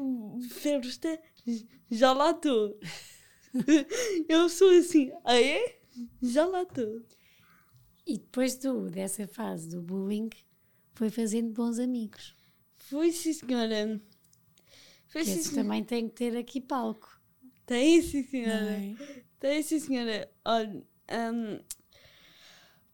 festa, 0.51 1.20
já 1.91 2.12
lá 2.12 2.31
estou. 2.33 2.79
Eu 4.28 4.48
sou 4.48 4.70
assim, 4.70 5.11
ah 5.24 5.40
é? 5.40 5.78
Já 6.22 6.46
lá 6.46 6.62
estou. 6.62 7.02
E 8.06 8.18
depois 8.18 8.56
do, 8.56 8.90
dessa 8.90 9.26
fase 9.28 9.68
do 9.68 9.82
bullying, 9.82 10.30
foi 10.94 11.11
fazendo 11.11 11.52
bons 11.52 11.78
amigos. 11.78 12.34
Foi 12.76 13.12
sim, 13.12 13.32
senhora. 13.32 14.00
Foi 15.09 15.24
sim, 15.24 15.42
senhora. 15.42 15.62
também 15.62 15.84
têm 15.84 16.09
que 16.09 16.14
ter 16.14 16.36
aqui 16.36 16.61
palco. 16.61 17.20
Tem 17.66 18.00
sim, 18.02 18.22
senhora. 18.24 18.70
é? 18.72 18.94
Tem 19.38 19.62
sim, 19.62 19.78
senhora. 19.80 20.30
Olha, 20.44 20.82
hum, 21.11 21.61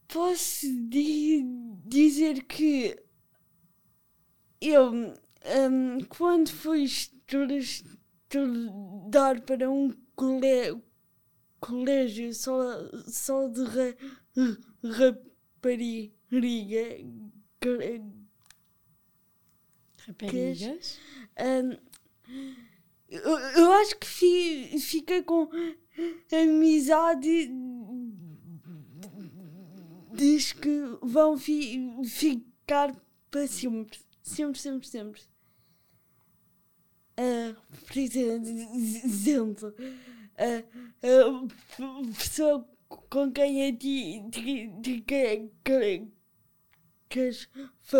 posso 0.07 0.65
di- 0.89 1.43
dizer 1.85 2.43
que 2.43 2.97
eu, 4.61 4.91
hum, 4.91 5.99
quando 6.09 6.49
fui 6.49 6.83
estu- 6.83 7.47
estudar 7.51 9.41
para 9.41 9.69
um 9.69 9.93
colé- 10.15 10.75
colégio 11.59 12.33
só, 12.33 12.61
só 13.07 13.47
de 13.47 13.63
ra- 13.63 13.95
rapariga, 14.83 16.15
Raparigas. 20.07 20.99
Hum, 21.39 21.77
eu, 23.09 23.21
eu 23.39 23.71
acho 23.73 23.97
que 23.97 24.07
fi, 24.07 24.79
fiquei 24.79 25.23
com 25.23 25.49
amizade. 26.31 27.49
Diz 30.13 30.53
que 30.53 30.69
vão 31.01 31.37
fi, 31.37 31.79
ficar 32.05 32.95
para 33.29 33.47
sempre. 33.47 33.99
Sempre, 34.23 34.59
sempre, 34.59 34.87
sempre. 34.87 35.21
Ah, 37.17 37.55
por 37.87 37.97
exemplo, 37.97 39.73
a, 40.37 40.57
a 41.01 42.13
pessoa 42.17 42.67
com 42.87 43.31
quem 43.31 43.63
ti 43.77 44.21
que, 47.09 47.31
fa, 47.81 47.99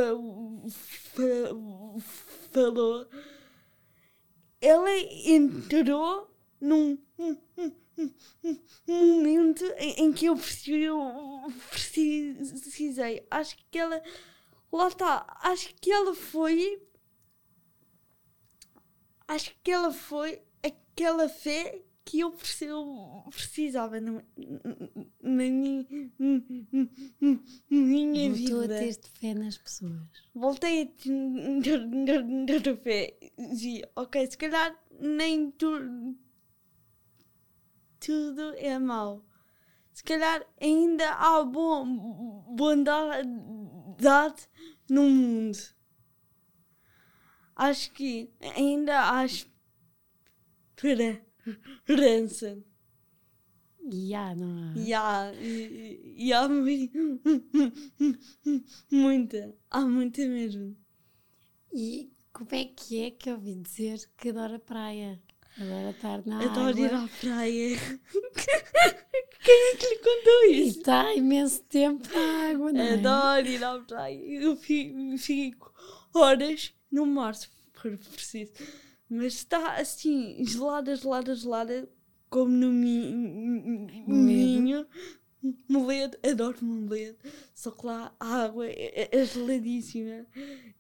falou, 2.51 3.07
ela 4.61 4.91
entrou 5.25 6.29
num 6.59 6.97
um, 7.17 7.37
um, 7.57 7.71
um, 7.97 8.59
um 8.87 9.15
momento 9.15 9.63
em, 9.77 10.11
que 10.11 10.25
eu 10.25 10.35
eu 10.83 10.99
precisei. 11.69 13.25
Acho 13.31 13.57
que 13.71 13.77
ela, 13.77 14.01
lá 14.71 14.87
está, 14.87 15.25
acho 15.43 15.73
que 15.75 15.91
ela 15.91 16.13
foi, 16.13 16.81
acho 19.27 19.55
que 19.63 19.71
ela 19.71 19.91
foi 19.91 20.41
aquela 20.63 21.27
fé 21.29 21.81
que 22.05 22.19
eu 22.19 22.31
preciso, 22.31 23.23
precisava 23.31 23.99
na, 23.99 24.21
minha, 25.23 25.85
minha 27.69 28.29
Voltou 28.29 28.59
a 28.59 28.61
vida 28.61 28.77
ter 28.77 29.01
fé 29.19 29.33
nas 29.33 29.57
pessoas. 29.57 29.93
voltei 30.33 30.83
a 30.83 30.85
ter 31.63 32.61
ter 32.61 32.77
fé. 32.77 33.17
Dizia, 33.37 33.89
ok, 33.95 34.27
se 34.29 34.37
calhar 34.37 34.79
nem 34.99 35.49
tu, 35.51 36.15
tudo 37.99 38.53
é 38.57 38.77
mau. 38.77 39.25
Se 39.91 40.03
calhar 40.03 40.45
ainda 40.61 41.09
há 41.09 41.43
bom, 41.43 42.45
bondade 42.55 43.27
no 44.87 45.09
mundo. 45.09 45.74
Acho 47.55 47.91
que 47.91 48.29
ainda 48.55 49.11
há 49.11 49.25
esperança. 50.75 52.57
E 53.91 54.13
há, 54.15 54.33
não 54.35 54.71
há? 54.71 54.73
E 54.77 54.93
há, 54.93 55.31
e, 55.35 56.15
e 56.17 56.33
há 56.33 56.47
mui- 56.49 56.91
muita, 58.91 59.55
há 59.69 59.81
muita 59.81 60.25
mesmo. 60.27 60.75
E 61.71 62.11
como 62.33 62.49
é 62.53 62.65
que 62.65 63.01
é 63.03 63.11
que 63.11 63.29
eu 63.29 63.35
ouvi 63.35 63.55
dizer 63.55 63.99
que 64.17 64.29
adora 64.29 64.57
praia? 64.59 65.21
Adora 65.57 65.91
estar 65.91 66.25
na 66.25 66.43
Adoro 66.43 66.77
ir 66.79 66.85
água. 66.93 67.05
à 67.05 67.07
praia. 67.21 67.77
Quem 69.45 69.71
é 69.71 69.75
que 69.77 69.87
lhe 69.87 69.97
contou 69.99 70.45
E 70.49 70.67
isso? 70.67 70.79
está 70.79 71.13
imenso 71.13 71.61
tempo 71.63 72.09
na 72.11 72.49
água, 72.49 72.73
não 72.73 72.81
é? 72.81 72.93
Adoro 72.95 73.47
ir 73.47 73.63
à 73.63 73.79
praia. 73.79 74.19
Eu 74.41 74.55
fico, 74.57 75.17
fico 75.17 75.73
horas 76.13 76.73
no 76.91 77.05
mar 77.05 77.35
se 77.35 77.47
for 77.73 77.97
preciso. 77.97 78.51
Mas 79.09 79.33
está 79.35 79.75
assim, 79.75 80.43
gelada, 80.45 80.95
gelada, 80.95 81.35
gelada, 81.35 81.89
como 82.29 82.51
no 82.51 82.71
mi- 82.71 83.11
minho. 84.07 84.87
Moledo, 85.69 86.17
adoro 86.27 86.57
moledo. 86.65 87.19
Só 87.53 87.69
que 87.69 87.85
lá 87.85 88.15
a 88.19 88.43
água 88.45 88.65
é, 88.67 89.07
é 89.15 89.25
geladíssima. 89.25 90.25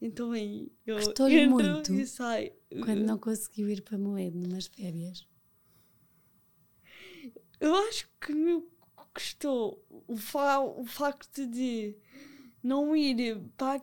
Então 0.01 0.31
aí 0.31 0.71
eu 0.87 0.97
entro 0.97 1.49
muito? 1.53 1.93
e 1.93 2.07
saio. 2.07 2.51
Quando 2.83 3.03
não 3.03 3.19
conseguiu 3.19 3.69
ir 3.69 3.81
para 3.83 3.95
Moledo 3.99 4.39
numas 4.39 4.65
férias. 4.65 5.27
Eu 7.59 7.75
acho 7.75 8.09
que 8.19 8.33
me 8.33 8.63
custou 9.13 9.85
o, 10.07 10.17
fa 10.17 10.59
o 10.59 10.83
facto 10.85 11.45
de 11.45 11.95
não 12.63 12.95
ir 12.95 13.37
para 13.55 13.81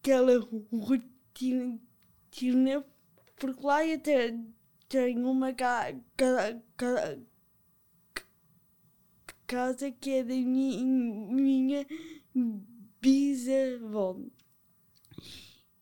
aquela 0.00 0.38
rotina, 0.72 1.10
rotina, 1.44 2.84
porque 3.36 3.66
lá 3.66 3.86
eu 3.86 3.98
te- 4.00 4.38
tenho 4.88 5.30
uma 5.30 5.52
ca 5.52 5.92
ca 6.16 6.60
ca 6.76 7.18
casa 9.46 9.90
que 9.92 10.10
é 10.10 10.22
da 10.24 10.34
mi 10.34 10.84
minha 10.84 11.86
bisavó. 13.00 14.16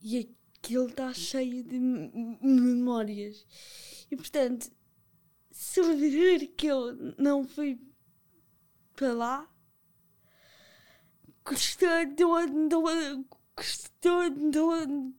E 0.01 0.19
aquilo 0.61 0.89
está 0.89 1.13
cheio 1.15 1.63
de 1.65 1.79
memórias. 1.81 3.47
E 4.11 4.17
portanto, 4.17 4.71
se 5.51 5.81
eu 5.81 5.97
ver 5.97 6.49
que 6.49 6.67
eu 6.67 6.95
não 7.19 7.45
fui 7.45 7.81
para 8.95 9.13
lá, 9.15 9.49
custou, 11.45 11.89
dou, 12.17 12.47
dou, 14.51 15.15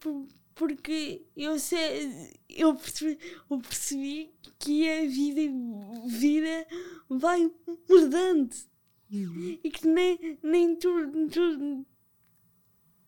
por- 0.00 0.28
porque 0.54 1.26
eu 1.36 1.58
sei, 1.58 2.32
eu 2.48 2.74
percebi, 2.76 3.18
eu 3.50 3.58
percebi 3.58 4.32
que 4.58 4.88
a 4.88 5.00
vida, 5.02 5.40
vida 6.06 6.66
vai 7.08 7.50
mudando 7.88 8.54
e 9.64 9.70
que 9.70 9.86
nem, 9.86 10.38
nem 10.42 10.76
tudo, 10.76 11.28
tudo, 11.28 11.86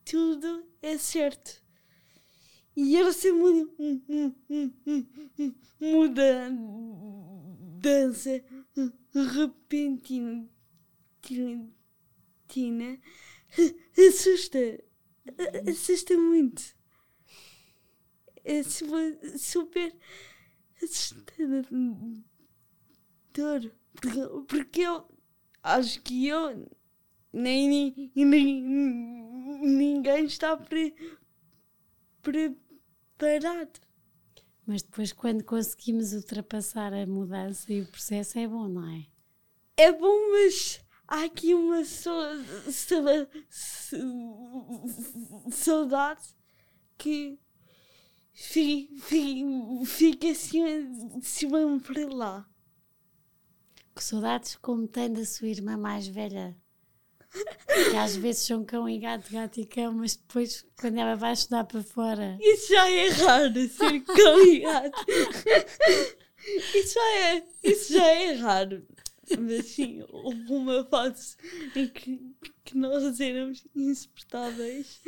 tudo 0.05 0.63
é 0.81 0.97
certo. 0.97 1.61
E 2.75 2.95
essa 2.97 3.31
mu- 3.33 3.71
mu- 3.79 4.03
mu- 4.07 4.35
mu- 4.49 4.73
mu- 5.79 7.57
mudança 7.71 8.43
repentina 9.13 10.47
tina, 12.47 12.99
assusta. 13.97 14.83
Assusta 15.69 16.17
muito. 16.17 16.75
É 18.43 18.63
su- 18.63 18.85
super 19.37 19.93
assustador. 20.81 21.65
Porque, 23.93 24.09
porque 24.47 24.81
eu 24.81 25.07
acho 25.63 26.01
que 26.01 26.27
eu 26.27 26.67
nem, 27.33 27.67
nem, 27.69 28.11
nem- 28.15 28.61
ninguém 29.61 30.25
está 30.25 30.55
pre, 30.55 30.95
preparado. 32.21 33.79
Mas 34.65 34.81
depois, 34.83 35.13
quando 35.13 35.43
conseguimos 35.43 36.13
ultrapassar 36.13 36.93
a 36.93 37.05
mudança 37.05 37.71
e 37.71 37.81
o 37.81 37.87
processo, 37.87 38.37
é 38.37 38.47
bom, 38.47 38.67
não 38.67 38.87
é? 38.89 39.07
É 39.77 39.91
bom, 39.91 40.31
mas 40.31 40.81
há 41.07 41.23
aqui 41.23 41.53
uma 41.53 41.83
so- 41.85 42.11
so- 42.71 43.27
so- 43.49 45.51
saudade 45.51 46.21
que 46.97 47.39
fi- 48.33 48.89
fi- 49.01 49.43
fica 49.85 50.29
assim, 50.31 50.63
assim 51.17 51.79
para 51.79 52.07
lá. 52.13 52.49
Que 53.95 54.03
saudades 54.03 54.55
como 54.57 54.87
tem 54.87 55.11
da 55.11 55.25
sua 55.25 55.47
irmã 55.47 55.77
mais 55.77 56.07
velha. 56.07 56.55
Que 57.89 57.95
às 57.97 58.15
vezes 58.15 58.45
são 58.47 58.63
cão 58.63 58.87
e 58.87 58.99
gato, 58.99 59.31
gato 59.31 59.59
e 59.59 59.65
cão, 59.65 59.93
mas 59.93 60.15
depois, 60.15 60.65
quando 60.79 60.97
ela 60.97 61.15
vai 61.15 61.33
estudar 61.33 61.65
para 61.65 61.83
fora. 61.83 62.37
Isso 62.39 62.69
já 62.73 62.89
é 62.89 63.09
raro, 63.09 63.53
ser 63.69 63.99
cão 64.01 64.45
e 64.45 64.59
gato. 64.59 65.05
Isso 66.73 66.93
já 66.93 67.17
é, 67.17 67.43
isso 67.63 67.93
já 67.93 68.07
é 68.07 68.31
raro. 68.35 68.87
Mas 69.39 69.65
sim, 69.65 70.03
houve 70.09 70.51
uma 70.53 70.83
fase 70.85 71.35
em 71.75 71.87
que, 71.87 72.35
que 72.63 72.77
nós 72.77 73.19
éramos 73.19 73.65
insuportáveis. 73.75 75.01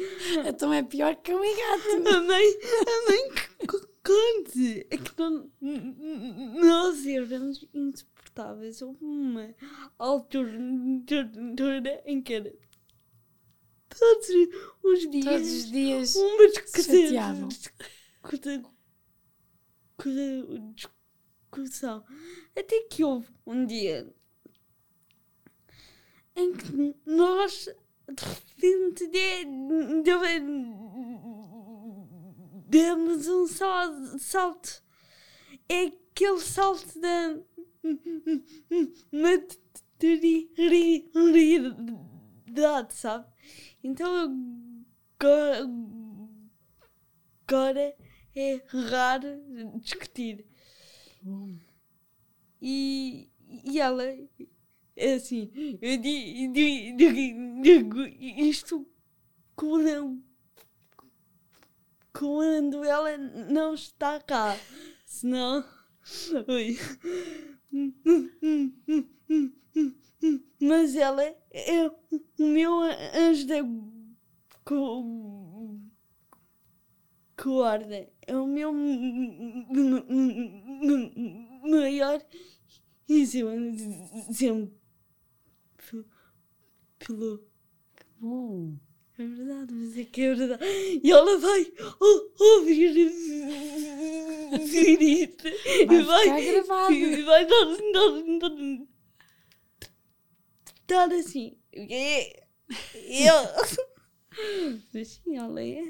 Então 0.46 0.74
é 0.74 0.84
pior 0.84 1.16
que 1.16 1.32
e 1.32 1.56
gato. 1.56 2.08
A 2.16 2.22
mãe, 2.22 2.46
a 2.46 3.10
mãe 3.10 3.34
que 3.60 3.68
co- 3.68 3.90
conte. 4.04 4.88
É 4.90 4.98
que 4.98 5.18
não, 5.18 5.50
nós 5.62 7.06
éramos 7.06 7.66
insuportáveis. 7.74 8.82
Houve 8.82 9.04
uma 9.06 9.56
altura 9.98 10.52
em 12.06 12.22
que 12.22 12.34
era 12.34 12.54
todos 13.90 14.30
os 14.84 15.10
dias. 15.10 15.26
Todos 15.26 15.52
os 15.52 15.72
dias. 15.72 16.16
uma 16.16 16.50
se 16.82 16.84
chateavam. 16.84 17.48
discussão. 17.48 17.80
Discussão. 21.52 22.04
Até 22.58 22.82
que 22.84 23.04
houve 23.04 23.28
um 23.46 23.66
dia 23.66 24.14
em 26.36 26.54
que 26.54 26.96
nós 27.06 27.68
de 28.08 28.24
repente 28.26 29.08
de- 29.08 29.46
de- 30.04 30.40
demos 32.68 33.28
um 33.28 33.48
sal- 33.48 34.18
salto. 34.20 34.84
É 35.68 35.86
aquele 35.86 36.40
salto 36.40 37.00
da 37.00 37.40
maturidade, 41.52 42.94
sabe? 42.94 43.28
Então 43.84 44.10
agora, 45.20 45.68
agora 47.48 47.96
é 48.36 48.62
raro 48.68 49.42
discutir. 49.80 50.46
E, 52.62 53.30
e 53.66 53.80
ela 53.80 54.04
é 54.96 55.14
assim, 55.14 55.50
eu 55.82 55.98
di- 55.98 56.48
di- 56.52 56.94
di- 56.96 57.62
digo 57.62 58.02
isto 58.06 58.86
quando, 59.56 60.22
quando 62.14 62.84
ela 62.84 63.18
não 63.18 63.74
está 63.74 64.20
cá. 64.20 64.58
Senão. 65.06 65.64
Ui. 66.48 66.78
Mas 70.60 70.96
ela 70.96 71.24
é 71.24 71.88
o 72.40 72.44
meu 72.44 72.80
anjo 73.14 73.48
da 73.48 73.58
guarda. 77.42 78.10
É 78.28 78.36
o 78.36 78.46
meu 78.48 78.72
maior 81.64 82.24
exemplo. 83.08 84.74
Pelo. 87.00 87.44
bom. 88.20 88.76
É 89.18 89.26
verdade, 89.26 89.74
mas 89.74 89.98
é 89.98 90.06
que 90.06 90.22
é 90.22 90.34
verdade. 90.34 90.64
E 91.04 91.12
ela 91.12 91.38
vai 91.40 91.66
ou- 92.00 92.34
ouvir 92.40 92.96
isto. 92.96 93.20
Vai 95.88 95.98
e 95.98 96.04
vai, 96.04 96.62
ficar. 96.62 96.92
E 96.92 97.22
vai 97.24 97.46
dar, 97.46 97.66
dar, 97.66 98.40
dar, 100.88 101.10
dar 101.10 101.14
assim. 101.16 101.58
Eu. 101.74 103.36
Mas 104.94 105.08
sim, 105.10 105.38
ela 105.38 105.62
é. 105.62 105.84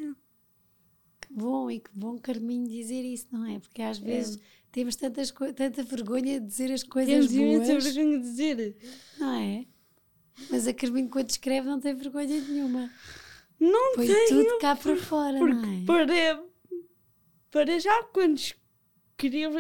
Bom 1.30 1.70
e 1.70 1.80
que 1.80 1.90
bom 1.94 2.18
Carminho 2.18 2.68
dizer 2.68 3.04
isso, 3.04 3.28
não 3.32 3.46
é? 3.46 3.60
Porque 3.60 3.82
às 3.82 3.98
vezes 4.00 4.40
temos 4.72 4.96
tantas 4.96 5.32
tanta 5.56 5.84
vergonha 5.84 6.40
de 6.40 6.46
dizer 6.48 6.72
as 6.72 6.84
coisas 6.84 7.28
Temos 7.30 7.32
boas, 7.68 7.84
vergonha 7.84 8.18
de 8.20 8.24
dizer. 8.24 8.78
não 9.20 9.34
é? 9.36 9.66
Mas 10.50 10.68
a 10.68 10.74
Carminho 10.74 11.10
quando 11.10 11.30
escreve 11.30 11.68
não 11.68 11.80
tem 11.80 11.94
vergonha 11.94 12.42
nenhuma. 12.42 12.92
Não 13.60 13.96
Põe 13.96 14.08
tenho. 14.08 14.28
tudo 14.46 14.58
cá 14.60 14.76
para 14.76 14.96
fora, 14.98 15.38
Porque 15.38 15.54
não 15.54 15.82
é? 15.82 15.86
para, 15.86 16.44
para 17.52 17.80
já 17.80 18.04
quando 18.06 18.38
escrevo, 18.38 19.60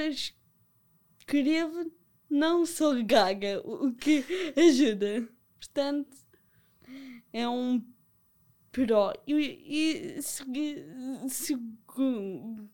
escrevo 1.19 1.91
não 2.29 2.65
sou 2.65 3.03
gaga, 3.03 3.61
o 3.65 3.91
que 3.93 4.23
ajuda. 4.55 5.27
Portanto, 5.59 6.15
é 7.33 7.47
um 7.47 7.83
pró. 8.85 9.13
E, 9.27 9.33
e 10.17 10.21
segui- 10.21 10.83
segundo, 11.29 12.69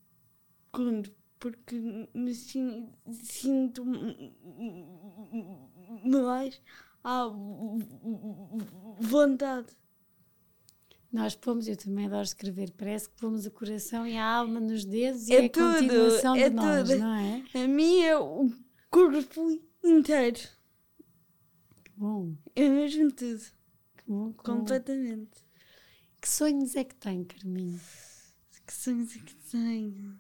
porque 1.40 1.76
me 2.14 2.34
sin- 2.34 2.90
sinto 3.12 3.84
mais 6.04 6.62
à 7.04 7.28
vontade. 9.00 9.68
Nós 11.12 11.36
pomos, 11.36 11.68
eu 11.68 11.78
também 11.78 12.08
adoro 12.08 12.24
escrever, 12.24 12.72
parece 12.72 13.10
que 13.10 13.16
pomos 13.16 13.46
o 13.46 13.52
coração 13.52 14.06
e 14.06 14.18
a 14.18 14.26
alma 14.26 14.60
nos 14.60 14.84
dedos 14.84 15.30
e 15.30 15.34
É 15.34 15.44
é 15.44 15.46
a 15.46 15.50
tudo, 15.50 15.74
continuação 15.78 16.36
é 16.36 16.50
de 16.50 16.56
nós, 16.56 16.90
tudo. 16.90 17.00
não 17.00 17.14
é? 17.16 17.44
A 17.54 17.68
mim 17.68 18.02
é 18.02 18.18
o 18.18 18.52
corpo 18.90 19.62
inteiro. 19.84 20.40
Que 21.86 21.92
bom, 21.96 22.34
É 22.54 22.68
mesmo 22.68 23.12
tudo. 23.14 23.40
que 23.98 24.04
bom. 24.08 24.34
Completamente. 24.34 25.45
Que 26.26 26.32
sonhos 26.32 26.76
é 26.76 26.84
que 26.84 26.96
tem, 26.96 27.24
Carminho? 27.24 27.80
Que 28.66 28.74
sonhos 28.74 29.16
é 29.16 29.20
que 29.20 29.36
tenho? 29.52 30.20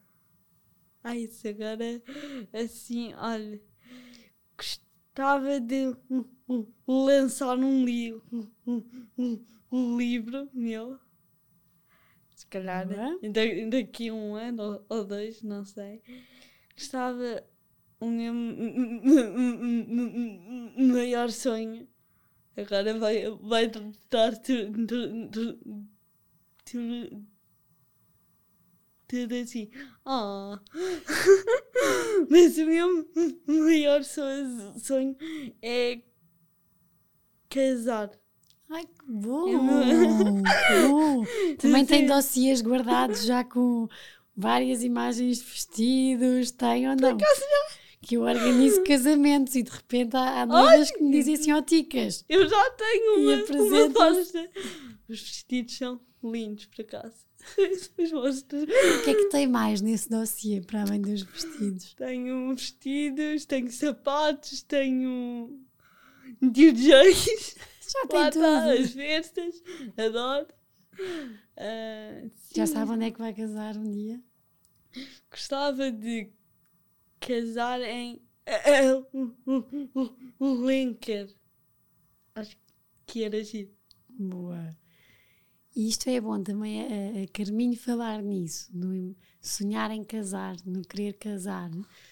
Ai, 1.04 1.22
isso 1.22 1.48
agora, 1.48 1.84
assim, 2.54 3.12
olha, 3.16 3.60
gostava 4.56 5.60
de 5.60 5.96
lançar 6.88 7.58
um, 7.58 7.84
li 7.84 8.14
um, 9.72 9.98
livro 9.98 10.48
meu. 10.54 11.00
Se 12.36 12.46
calhar 12.46 12.88
da- 12.88 13.18
daqui 13.72 14.10
a 14.10 14.14
um 14.14 14.36
ano 14.36 14.62
ou, 14.62 14.86
ou 14.88 15.06
dois, 15.06 15.42
não 15.42 15.66
sei. 15.66 16.04
Gostava 16.78 17.44
o 18.00 18.06
meu 18.06 18.32
maior 20.78 21.32
sonho. 21.32 21.88
Agora 22.56 22.96
vai, 23.00 23.24
vai 23.42 23.72
dar 24.12 24.40
tudo, 26.66 27.26
tudo, 29.08 29.36
assim. 29.36 29.70
Ah. 30.06 30.60
Mas 32.30 32.58
o 32.58 32.66
meu 32.66 33.08
maior 33.48 34.04
sonho, 34.04 35.16
é 35.62 36.02
casar. 37.50 38.12
Ai, 38.70 38.84
que 38.84 39.06
bom! 39.08 39.58
Bom. 40.90 41.24
Também 41.60 41.86
tem 41.86 42.08
dossiês 42.08 42.62
guardados 42.62 43.24
já 43.24 43.44
com 43.44 43.88
várias 44.36 44.84
imagens 44.84 45.38
de 45.38 45.46
vestidos, 45.46 46.52
tem 46.52 46.90
ou 46.90 46.96
não? 46.96 47.18
Que 48.02 48.18
eu 48.18 48.22
organizo 48.22 48.84
casamentos 48.84 49.56
e 49.56 49.64
de 49.64 49.72
repente 49.72 50.16
há, 50.16 50.42
há 50.42 50.46
noivas 50.46 50.92
que 50.92 51.02
me 51.02 51.12
dizem 51.12 51.36
assim, 51.36 51.52
ó 51.54 51.62
ticas, 51.62 52.26
Eu 52.28 52.48
já 52.48 52.72
tenho 52.72 53.20
uma, 53.20 53.34
uma. 53.34 54.24
Os 55.08 55.22
vestidos 55.22 55.78
são 55.78 56.02
lindos, 56.24 56.66
por 56.66 56.82
acaso. 56.82 57.26
Mostro. 58.12 58.64
o 58.64 59.04
que 59.04 59.10
é 59.10 59.14
que 59.14 59.30
tem 59.30 59.48
mais 59.48 59.82
nesse 59.82 60.10
dossiê 60.10 60.62
para 60.62 60.82
além 60.82 61.02
dos 61.02 61.22
vestidos? 61.22 61.94
Tenho 61.94 62.56
vestidos, 62.56 63.46
tenho 63.46 63.72
sapatos, 63.72 64.64
tenho 64.64 65.60
DJs. 66.42 67.56
Já 67.88 68.00
Lá 68.00 68.08
tem 68.08 68.28
está, 68.30 68.62
tudo. 68.62 68.82
as 68.84 68.92
festas. 68.92 69.64
Adoro. 69.96 70.48
Ah, 71.58 72.28
Já 72.56 72.66
sabe 72.66 72.92
onde 72.92 73.06
é 73.06 73.12
que 73.12 73.20
vai 73.20 73.34
casar 73.34 73.78
um 73.78 73.92
dia? 73.92 74.20
Gostava 75.30 75.92
de 75.92 76.30
casar 77.20 77.82
em 77.82 78.22
ah, 78.48 79.04
um 80.40 80.66
Linker. 80.68 81.30
Acho 82.34 82.58
que 83.06 83.24
era 83.24 83.44
giro. 83.44 83.72
Boa. 84.10 84.76
E 85.76 85.90
isto 85.90 86.10
é 86.10 86.22
bom 86.22 86.42
também 86.42 86.82
a, 86.82 87.24
a 87.24 87.28
Carminho 87.34 87.78
falar 87.78 88.22
nisso, 88.22 88.70
no 88.74 89.14
sonhar 89.42 89.92
em 89.92 90.04
casar, 90.04 90.56
no 90.66 90.82
querer 90.82 91.14
casar, 91.14 91.70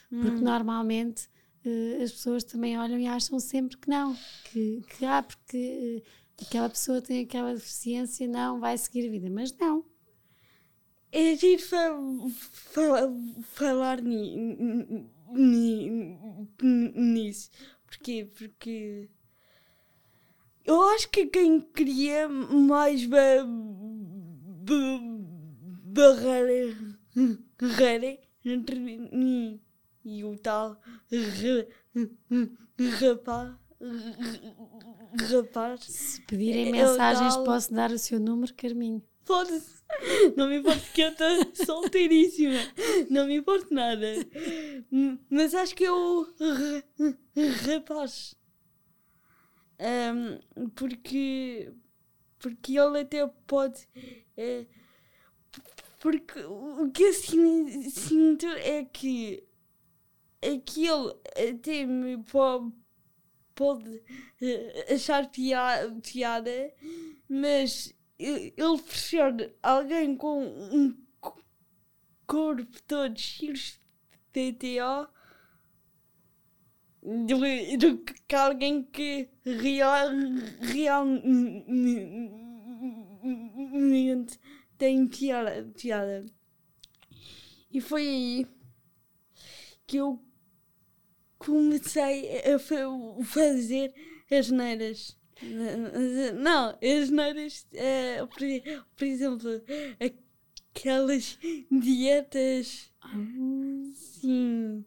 porque 0.09 0.41
normalmente 0.41 1.29
eh, 1.65 2.03
as 2.03 2.11
pessoas 2.11 2.43
também 2.43 2.77
olham 2.77 2.99
e 2.99 3.07
acham 3.07 3.39
sempre 3.39 3.77
que 3.77 3.89
não, 3.89 4.15
que, 4.51 4.81
que 4.81 5.05
ah, 5.05 5.23
porque 5.23 6.03
eh, 6.37 6.43
aquela 6.43 6.69
pessoa 6.69 7.01
tem 7.01 7.21
aquela 7.23 7.53
deficiência, 7.53 8.27
não, 8.27 8.59
vai 8.59 8.77
seguir 8.77 9.07
a 9.07 9.11
vida, 9.11 9.29
mas 9.29 9.55
não. 9.57 9.85
É 11.11 11.35
giro 11.35 11.61
fa 11.61 11.91
fa 12.41 13.13
falar 13.53 14.01
ni 14.01 14.35
ni 15.31 16.17
nisso. 16.95 17.49
Porquê? 17.85 18.27
Porque 18.35 19.09
eu 20.65 20.81
acho 20.89 21.09
que 21.09 21.25
quem 21.27 21.59
queria 21.61 22.27
mais 22.29 23.05
ba, 23.05 23.17
ba, 24.65 24.73
barreira, 25.85 26.75
barreira 27.61 28.19
entre 28.45 28.79
mim 28.79 29.59
e 30.05 30.23
o 30.23 30.37
tal 30.37 30.79
rapaz. 32.99 33.53
Rapaz. 35.31 35.81
Se 35.83 36.21
pedirem 36.21 36.67
É 36.67 36.69
o 36.69 36.71
mensagens, 36.71 37.35
tal- 37.35 37.43
posso 37.43 37.73
dar 37.73 37.91
o 37.91 37.99
seu 37.99 38.19
número, 38.19 38.53
Carminho. 38.55 39.03
Foda-se. 39.25 39.81
Não 40.35 40.47
me 40.49 40.57
importa 40.57 40.81
que 40.93 41.01
eu 41.01 41.09
estou 41.09 41.65
solteiríssima. 41.65 42.59
Não 43.09 43.27
me 43.27 43.37
importa 43.37 43.67
nada. 43.73 44.05
Mas 45.29 45.53
acho 45.53 45.75
que 45.75 45.85
é 45.85 45.89
ra- 45.89 46.83
rapaz. 47.73 48.35
Ahm, 49.79 50.39
porque. 50.75 51.71
Porque 52.39 52.77
ele 52.77 52.99
até 53.01 53.25
pode. 53.47 53.87
é, 54.37 54.65
porque 55.99 56.39
o 56.41 56.91
que 56.91 57.03
eu 57.03 57.13
sin- 57.13 57.89
sinto 57.89 58.45
é 58.47 58.83
que. 58.85 59.43
É 60.41 60.57
que 60.59 60.85
ele 60.85 61.13
até 61.51 61.85
me 61.85 62.17
pode, 62.23 62.73
pode 63.55 64.03
eh, 64.41 64.93
achar 64.93 65.29
pia- 65.31 65.89
piada, 66.03 66.73
mas 67.29 67.93
ele 68.19 68.51
prefere 68.81 69.55
alguém 69.63 70.17
com 70.17 70.43
um 70.45 70.97
co- 71.21 71.41
corpo 72.27 72.81
todo 72.85 73.17
cheio 73.17 73.53
de 73.53 73.79
TTO 74.33 75.07
do, 77.03 77.77
do 77.77 77.97
que 78.27 78.35
alguém 78.35 78.83
que 78.83 79.29
real, 79.45 80.09
realmente 83.51 84.39
tem 84.77 85.07
piada, 85.07 85.69
piada. 85.77 86.25
E 87.71 87.81
foi 87.81 88.01
aí 88.07 88.47
que 89.85 89.97
eu 89.97 90.19
comecei 91.37 92.39
a 92.53 92.59
fa- 92.59 92.75
fazer 93.25 93.93
as 94.31 94.49
neiras. 94.49 95.17
Não, 96.35 96.69
as 96.81 97.09
neiras, 97.09 97.67
eh, 97.73 98.25
por, 98.25 98.39
por 98.95 99.05
exemplo, 99.05 99.49
aquelas 100.73 101.37
dietas, 101.69 102.91
sim, 103.93 104.85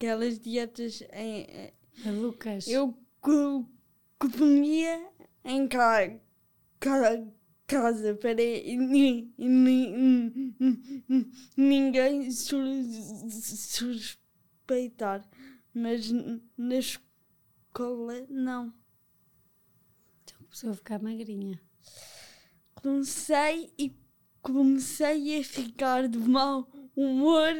aquelas 0.00 0.38
dietas 0.40 1.02
em, 1.12 1.42
eh, 1.42 1.74
eu 2.66 2.96
co- 3.20 3.66
comia 4.18 5.10
em 5.44 5.68
ca, 5.68 6.08
ca, 6.78 7.22
casa 7.66 8.14
para 8.14 8.34
ni- 8.34 9.30
ni- 9.36 10.54
ninguém 11.54 12.30
su- 12.30 12.56
suspeitar, 13.30 15.28
mas 15.74 16.10
na 16.56 16.76
escola 16.76 18.26
não. 18.30 18.72
Então 20.24 20.38
começou 20.44 20.70
a 20.70 20.74
ficar 20.74 20.98
magrinha. 21.02 21.60
Comecei 22.74 23.70
e 23.78 23.94
comecei 24.40 25.38
a 25.40 25.44
ficar 25.44 26.08
de 26.08 26.16
mau 26.18 26.66
humor. 26.96 27.52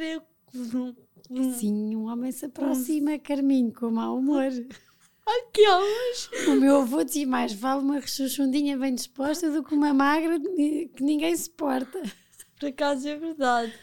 Sim, 1.55 1.95
um 1.95 2.05
homem 2.11 2.31
se 2.31 2.45
aproxima, 2.45 3.17
Carminho, 3.19 3.73
com 3.73 3.89
mau 3.91 4.17
humor. 4.17 4.47
Aquelas. 5.25 6.29
O 6.47 6.55
meu 6.59 6.81
avô 6.81 7.03
dizia 7.03 7.27
mais 7.27 7.53
vale 7.53 7.81
uma 7.81 7.99
rechuchundinha 7.99 8.77
bem 8.77 8.93
disposta 8.95 9.49
do 9.51 9.63
que 9.63 9.73
uma 9.73 9.93
magra 9.93 10.39
que 10.39 10.89
ninguém 10.99 11.35
suporta. 11.37 12.01
Por 12.59 12.67
acaso 12.69 13.07
é 13.07 13.15
verdade. 13.15 13.73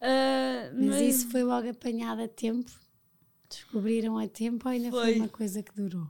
Ah, 0.00 0.70
Mas 0.74 1.00
isso 1.00 1.28
foi 1.30 1.42
logo 1.42 1.68
apanhado 1.68 2.22
a 2.22 2.28
tempo? 2.28 2.70
Descobriram 3.48 4.16
a 4.18 4.28
tempo 4.28 4.68
ou 4.68 4.72
ainda 4.72 4.90
foi, 4.90 5.00
Foi. 5.00 5.16
uma 5.16 5.28
coisa 5.28 5.62
que 5.62 5.74
durou? 5.74 6.06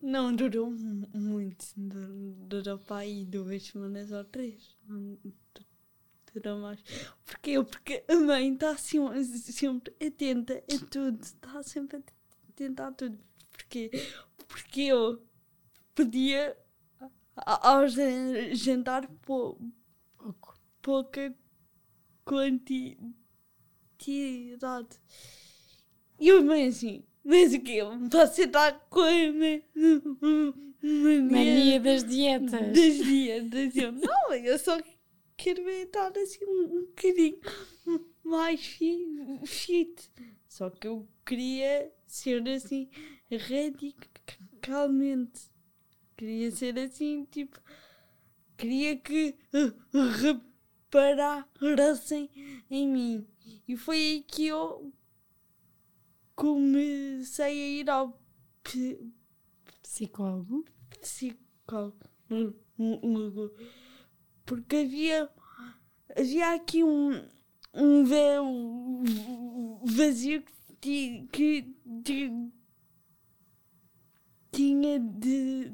Não 0.00 0.34
durou 0.34 0.70
mu- 0.70 1.08
muito. 1.14 1.64
Durou, 1.76 2.34
durou 2.46 2.78
para 2.78 2.96
aí 2.98 3.24
duas 3.24 3.62
semanas 3.64 4.12
ou 4.12 4.22
três. 4.24 4.76
Durou 6.40 6.58
mais. 6.58 6.78
Porquê? 7.24 7.62
Porque 7.64 8.04
a 8.08 8.14
mãe 8.16 8.52
está 8.52 8.76
sempre, 8.76 9.24
sempre 9.24 9.94
atenta 10.06 10.62
a 10.70 10.78
tudo. 10.90 11.22
Está 11.22 11.62
sempre 11.62 12.02
atenta 12.50 12.88
a 12.88 12.92
tudo. 12.92 13.18
Porquê? 13.50 13.90
Porque 14.46 14.82
eu 14.82 15.22
pedia 15.94 16.54
a- 17.36 17.70
ao 17.70 17.88
jan- 17.88 18.54
jantar 18.54 19.08
pou- 19.22 19.58
pouca 20.82 21.34
quantidade. 22.24 22.98
E 26.18 26.28
eu 26.28 26.42
bem 26.46 26.68
assim, 26.68 27.02
mas 27.24 27.54
o 27.54 27.60
quê? 27.60 27.78
Você 28.10 28.42
está 28.44 28.72
com 28.72 29.00
a 29.00 29.32
ma- 29.32 29.62
Mania 30.82 31.22
mania 31.30 31.80
das 31.80 32.04
dietas. 32.04 32.50
das 32.50 32.96
dietas. 33.06 33.76
Eu, 33.76 33.92
não, 33.92 34.34
eu 34.34 34.58
só 34.58 34.78
quero 35.36 35.68
é 35.68 35.82
estar 35.82 36.16
assim 36.16 36.44
um, 36.44 36.78
um 36.78 36.86
bocadinho 36.86 37.38
mais 38.24 38.64
fi- 38.64 39.40
fit. 39.46 40.10
Só 40.48 40.70
que 40.70 40.86
eu 40.88 41.06
queria 41.24 41.92
ser 42.06 42.46
assim 42.48 42.88
radicalmente. 43.30 45.40
Queria 46.16 46.50
ser 46.50 46.78
assim, 46.78 47.24
tipo. 47.26 47.60
Queria 48.56 48.96
que 48.96 49.36
reparassem 50.90 52.30
em 52.70 52.88
mim. 52.88 53.26
E 53.68 53.76
foi 53.76 53.96
aí 53.96 54.22
que 54.22 54.46
eu 54.46 54.92
comecei 56.34 57.44
a 57.44 57.50
ir 57.50 57.90
ao 57.90 58.18
Psicólogo. 59.82 60.64
psicólogo. 61.00 61.96
Porque 64.46 64.76
havia, 64.76 65.28
havia 66.16 66.54
aqui 66.54 66.82
um, 66.84 67.10
um 67.74 68.04
véu 68.04 68.44
vazio 69.84 70.42
que, 70.80 71.26
que 71.32 71.62
ti- 72.04 72.32
tinha 74.52 74.98
de, 74.98 75.70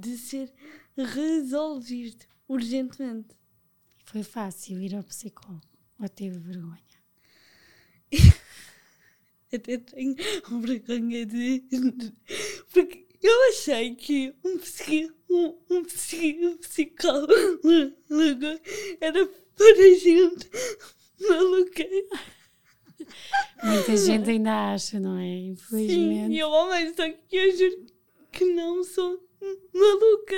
de 0.00 0.16
ser 0.18 0.52
resolvido 0.96 2.24
urgentemente. 2.48 3.36
Foi 4.04 4.22
fácil 4.22 4.80
ir 4.80 4.94
ao 4.94 5.04
psicólogo. 5.04 5.62
Ou 5.98 6.08
teve 6.08 6.38
vergonha? 6.38 6.80
Até 9.52 9.78
tenho 9.78 10.14
vergonha 10.60 11.26
de. 11.26 11.64
Porque 12.72 13.06
eu 13.22 13.48
achei 13.50 13.94
que 13.94 14.34
um, 14.44 14.58
psiqui, 14.58 15.12
um, 15.28 15.58
um 15.70 15.84
psiqui, 15.84 16.56
psicólogo 16.60 17.32
era 19.00 19.26
para 19.26 19.94
gente 19.98 20.50
maluca. 21.20 21.84
Muita 23.62 23.96
gente 23.96 24.30
ainda 24.30 24.72
acha, 24.72 24.98
não 24.98 25.18
é? 25.18 25.24
Sim, 25.24 25.48
Infelizmente. 25.50 26.34
e 26.34 26.38
eu, 26.38 26.48
oh, 26.48 26.70
só 26.96 27.10
que 27.28 27.36
eu 27.36 27.56
juro 27.56 27.86
que 28.32 28.44
não 28.44 28.82
sou 28.84 29.22
maluca. 29.74 30.36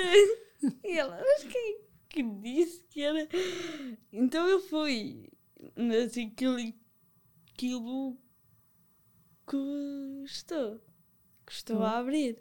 E 0.83 0.97
ela, 0.97 1.21
mas 1.21 1.43
quem 1.43 1.79
que 2.09 2.23
disse 2.23 2.83
que 2.89 3.01
era? 3.01 3.27
Então 4.11 4.47
eu 4.47 4.59
fui. 4.59 5.29
Mas 5.75 6.17
aquilo, 6.17 6.57
aquilo 7.53 8.17
custou. 9.45 10.81
Custou 11.45 11.83
a 11.83 11.97
abrir. 11.97 12.37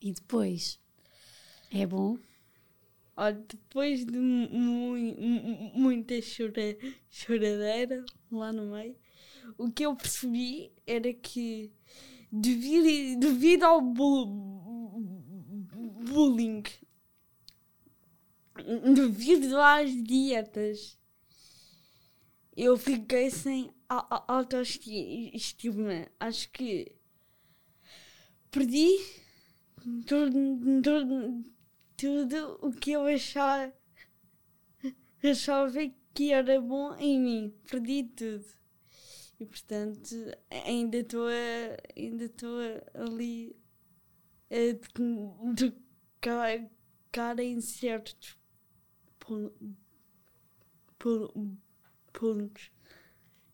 E 0.00 0.12
depois? 0.12 0.78
É 1.70 1.86
bom? 1.86 2.18
Olha, 3.16 3.34
depois 3.48 4.04
de 4.04 4.16
mu- 4.16 4.96
mu- 4.96 5.72
muita 5.74 6.14
chora, 6.20 6.76
choradeira 7.10 8.04
lá 8.30 8.52
no 8.52 8.70
meio, 8.72 8.96
o 9.56 9.70
que 9.72 9.84
eu 9.84 9.96
percebi 9.96 10.70
era 10.86 11.12
que 11.12 11.72
devido, 12.30 13.18
devido 13.20 13.64
ao 13.64 13.80
bu- 13.80 14.26
bullying, 16.12 16.62
devido 18.94 19.56
às 19.60 19.90
dietas, 20.02 20.96
eu 22.56 22.76
fiquei 22.76 23.30
sem 23.30 23.70
autoestima. 23.88 26.06
Acho 26.20 26.50
que 26.50 26.92
perdi 28.50 28.98
tudo, 30.06 30.82
tudo, 30.82 31.44
tudo 31.96 32.58
o 32.66 32.72
que 32.72 32.92
eu 32.92 33.06
achava, 33.06 33.72
achava 35.22 35.78
que 36.14 36.32
era 36.32 36.60
bom 36.60 36.94
em 36.96 37.20
mim. 37.20 37.54
Perdi 37.70 38.04
tudo. 38.04 38.44
E 39.40 39.46
portanto 39.46 40.14
ainda 40.50 40.96
estou 40.98 41.28
a- 41.28 41.76
ainda 41.96 42.24
estou 42.24 42.58
a- 42.60 43.02
ali 43.02 43.54
é 44.50 44.72
de 44.72 45.70
tocar 46.20 47.38
em 47.38 47.60
certos 47.60 48.36
pontos. 50.98 52.70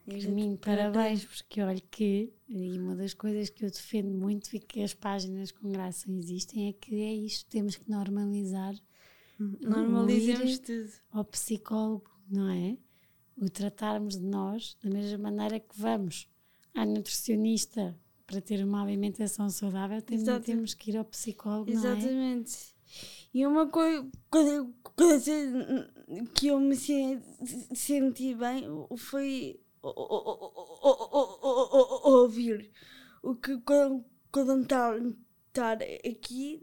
Carminho, 0.07 0.59
parabéns, 0.59 1.25
porque 1.25 1.63
olha 1.63 1.81
que 1.91 2.33
e 2.49 2.79
uma 2.79 2.95
das 2.95 3.15
coisas 3.15 3.49
que 3.49 3.65
eu 3.65 3.71
defendo 3.71 4.13
muito 4.13 4.55
e 4.55 4.61
que 4.61 4.83
as 4.83 4.93
páginas 4.93 5.51
com 5.51 5.73
graça 5.73 6.11
existem 6.11 6.69
é 6.69 6.73
que 6.73 6.95
é 6.95 7.15
isto, 7.15 7.49
temos 7.49 7.77
que 7.77 7.91
normalizar 7.91 8.75
Normalizamos 9.39 10.59
tudo. 10.59 10.91
Ao 11.11 11.25
psicólogo, 11.25 12.11
não 12.31 12.49
é? 12.49 12.77
O 13.37 13.49
tratarmos 13.49 14.17
de 14.17 14.25
nós 14.25 14.77
da 14.83 14.91
mesma 14.91 15.19
maneira 15.19 15.59
que 15.59 15.77
vamos 15.77 16.29
à 16.73 16.87
nutricionista 16.87 17.99
para 18.27 18.41
ter 18.41 18.65
uma 18.65 18.83
alimentação 18.83 19.51
saudável, 19.51 20.01
temos, 20.01 20.45
temos 20.45 20.75
que 20.75 20.91
ir 20.91 20.97
ao 20.97 21.05
psicólogo, 21.05 21.71
Exatamente. 21.71 22.13
não 22.13 22.31
é? 22.31 22.75
E 23.35 23.47
uma 23.47 23.67
coisa, 23.67 24.09
coisa, 24.31 24.73
coisa 24.83 25.33
que 26.35 26.47
eu 26.47 26.61
me 26.61 26.77
senti 26.77 28.35
bem 28.35 28.65
foi 28.97 29.61
ouvir 32.05 32.71
o 33.23 33.35
que 33.35 33.59
quando 34.31 34.63
está 34.63 34.97
estar 35.55 35.79
aqui, 36.05 36.61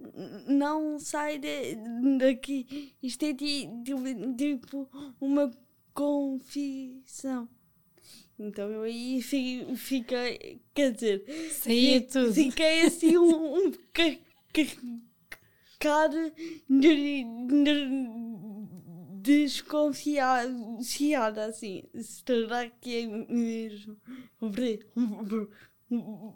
não 0.48 1.00
sai 1.00 1.40
de, 1.40 1.76
daqui. 2.18 2.94
Isto 3.02 3.24
é 3.24 3.34
tipo 3.34 4.90
uma 5.20 5.50
confissão. 5.94 7.48
Então 8.38 8.70
eu 8.70 8.84
aí 8.84 9.22
fiquei, 9.22 10.62
quer 10.74 10.92
dizer, 10.92 11.24
Saía 11.52 12.02
tudo. 12.02 12.34
fiquei 12.34 12.82
assim 12.82 13.18
um, 13.18 13.68
um 13.68 13.72
bocado 15.80 16.18
desconfiada, 19.22 21.46
assim. 21.46 21.84
Será 22.02 22.68
que 22.70 23.04
é 23.04 23.08
mesmo 23.08 23.98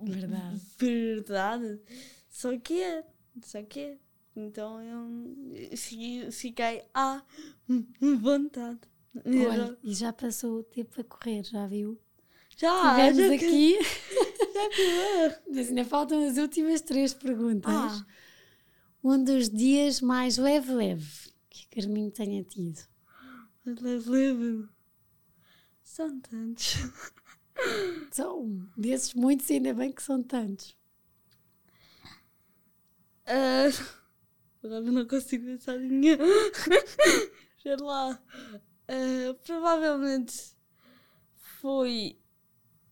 verdade? 0.03 0.61
Verdade? 0.77 1.79
Só 2.29 2.57
que 2.57 2.81
é, 2.81 3.05
só 3.41 3.63
que 3.63 3.79
é. 3.79 3.97
Então 4.35 4.83
eu 4.83 5.07
fiquei 6.31 6.83
à 6.93 7.23
vontade. 8.21 8.81
Olha, 9.25 9.77
e 9.81 9.93
já 9.93 10.11
passou 10.11 10.59
o 10.59 10.63
tempo 10.63 10.99
a 10.99 11.03
correr, 11.05 11.41
já 11.43 11.65
viu? 11.67 11.97
Já, 12.57 13.09
Estivemos 13.09 13.41
já 13.41 13.47
aqui. 13.47 13.79
já 14.53 14.69
Mas 15.49 15.69
ainda 15.69 15.85
faltam 15.85 16.27
as 16.27 16.37
últimas 16.37 16.81
três 16.81 17.13
perguntas. 17.13 17.73
Ah. 17.73 18.05
Um 19.01 19.23
dos 19.23 19.49
dias 19.49 20.01
mais 20.01 20.37
leve-leve 20.37 21.33
que 21.55 21.67
Carminho 21.69 22.11
tenha 22.11 22.43
tido. 22.43 22.85
Leve-leve. 23.65 24.67
São 25.81 26.19
tantos. 26.19 26.75
São 28.11 28.69
desses 28.75 29.13
muitos, 29.13 29.49
ainda 29.49 29.73
bem 29.73 29.91
que 29.91 30.03
são 30.03 30.21
tantos. 30.21 30.77
Uh, 33.25 33.71
agora 34.61 34.81
não 34.81 35.07
consigo 35.07 35.45
pensar 35.45 35.77
em 35.77 35.89
nenhum. 35.89 36.17
Sei 37.63 37.75
lá. 37.77 38.21
Uh, 38.89 39.33
provavelmente 39.45 40.53
foi 41.61 42.19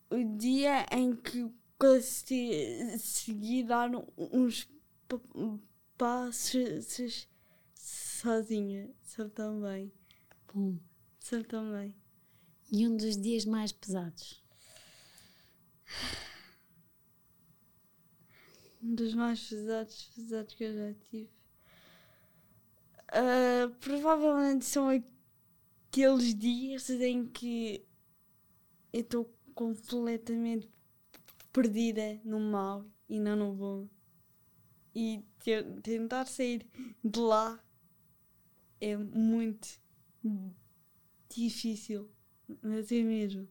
o 0.10 0.38
dia 0.38 0.86
em 0.92 1.16
que 1.16 1.52
consegui 1.78 3.64
dar 3.64 3.92
uns 4.18 4.68
passos 5.98 7.28
sozinha. 8.24 8.90
Sabe 9.04 9.32
também. 9.32 9.92
Bom. 10.54 10.78
Sabe 11.20 11.44
também. 11.44 11.94
E 12.72 12.88
um 12.88 12.96
dos 12.96 13.18
dias 13.18 13.44
mais 13.46 13.74
pesados? 13.74 14.42
um 18.82 18.96
dos 18.96 19.14
mais 19.14 19.48
pesados, 19.48 20.10
pesados 20.16 20.54
que 20.56 20.64
eu 20.64 20.74
já 20.74 20.94
tive. 21.10 21.30
Uh, 23.10 23.70
provavelmente 23.80 24.66
são 24.66 24.90
aqueles 24.90 26.34
dias 26.34 26.90
em 26.90 27.28
que 27.28 27.86
eu 28.92 29.02
estou 29.02 29.32
completamente 29.54 30.72
perdida 31.52 32.20
no 32.24 32.40
mal 32.40 32.86
e 33.08 33.20
não 33.20 33.36
no 33.36 33.54
bom. 33.54 33.88
E 34.96 35.24
tentar 35.84 36.26
sair 36.26 36.66
de 37.04 37.20
lá 37.20 37.63
é 38.84 38.98
muito 38.98 39.80
difícil, 41.30 42.10
mas 42.62 42.92
é 42.92 43.02
mesmo. 43.02 43.48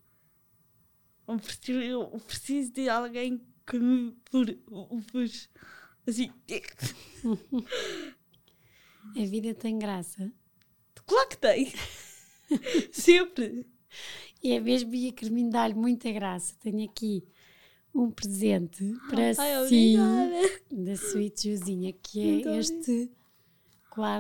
Eu 1.26 1.38
preciso, 1.38 1.80
eu 1.80 2.20
preciso 2.20 2.72
de 2.72 2.88
alguém 2.88 3.40
que 3.66 3.78
me 3.78 4.12
pus 5.10 5.48
assim. 6.06 6.30
A 9.16 9.24
vida 9.26 9.54
tem 9.54 9.78
graça. 9.78 10.32
Claro 11.06 11.28
que 11.28 11.38
tem. 11.38 11.72
Sempre. 12.92 13.66
E 14.42 14.52
é 14.52 14.60
mesmo 14.60 14.94
e 14.94 15.08
a 15.08 15.12
Carminho 15.12 15.50
dar-lhe 15.50 15.74
muita 15.74 16.10
graça. 16.12 16.54
Tenho 16.60 16.84
aqui 16.84 17.24
um 17.94 18.10
presente 18.10 18.94
para 19.08 19.26
Ai, 19.38 19.68
si 19.68 19.98
obrigada. 19.98 20.60
da 20.70 20.92
Sweet 20.92 21.50
Josinha, 21.50 21.92
que 21.92 22.20
é 22.20 22.32
Muito 22.32 22.48
este 22.50 23.10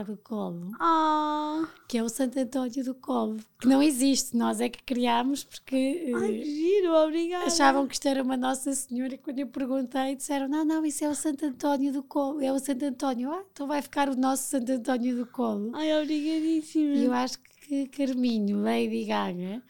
do 0.06 0.16
colo, 0.18 0.70
Ah, 0.78 1.66
que 1.88 1.96
é 1.96 2.02
o 2.02 2.08
Santo 2.08 2.38
António 2.38 2.84
do 2.84 2.94
Colo, 2.94 3.38
que 3.58 3.66
não 3.66 3.82
existe, 3.82 4.36
nós 4.36 4.60
é 4.60 4.68
que 4.68 4.82
criámos 4.82 5.44
porque 5.44 6.12
ai, 6.14 6.34
eh, 6.36 6.42
que 6.42 6.44
giro, 6.44 6.94
obrigada. 6.94 7.46
achavam 7.46 7.86
que 7.86 7.94
isto 7.94 8.06
era 8.06 8.22
uma 8.22 8.36
Nossa 8.36 8.72
Senhora 8.74 9.14
e 9.14 9.18
quando 9.18 9.38
eu 9.38 9.46
perguntei 9.46 10.14
disseram, 10.14 10.46
não, 10.46 10.64
não, 10.64 10.84
isso 10.84 11.04
é 11.04 11.08
o 11.08 11.14
Santo 11.14 11.46
António 11.46 11.92
do 11.92 12.02
Colo, 12.02 12.42
é 12.42 12.52
o 12.52 12.58
Santo 12.58 12.84
António, 12.84 13.30
ah, 13.32 13.42
então 13.50 13.66
vai 13.66 13.80
ficar 13.80 14.08
o 14.10 14.16
nosso 14.16 14.44
Santo 14.44 14.72
António 14.72 15.16
do 15.16 15.26
Colo. 15.26 15.70
Ai, 15.74 16.02
obrigadíssima. 16.02 16.94
E 16.94 17.04
eu 17.04 17.12
acho 17.12 17.38
que 17.38 17.86
Carminho, 17.88 18.60
Lady 18.62 19.04
Gaga, 19.06 19.62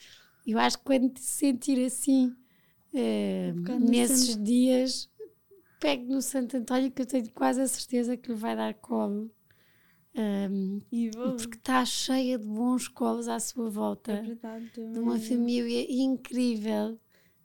eu 0.47 0.59
acho 0.59 0.79
que 0.79 0.85
quando 0.85 1.11
te 1.11 1.21
sentir 1.21 1.85
assim, 1.85 2.35
eh, 2.93 3.53
nesses 3.81 4.37
dias, 4.43 5.09
pegue 5.79 6.05
no 6.07 6.21
Santo 6.21 6.57
António 6.57 6.91
que 6.91 7.03
eu 7.03 7.07
tenho 7.07 7.31
quase 7.33 7.61
a 7.61 7.69
certeza 7.69 8.17
que 8.17 8.31
lhe 8.31 8.35
vai 8.37 8.57
dar 8.57 8.75
colo. 8.75 9.31
Vou. 10.15 11.37
porque 11.37 11.57
está 11.57 11.85
cheia 11.85 12.39
de 12.39 12.45
bons 12.47 12.87
colos 12.89 13.29
à 13.29 13.41
sua 13.41 13.67
É 13.69 13.71
volta, 13.71 14.23
verdade 14.23 14.69
também. 14.75 14.93
de 14.93 14.99
uma 14.99 15.19
família 15.19 15.87
incrível 15.91 16.99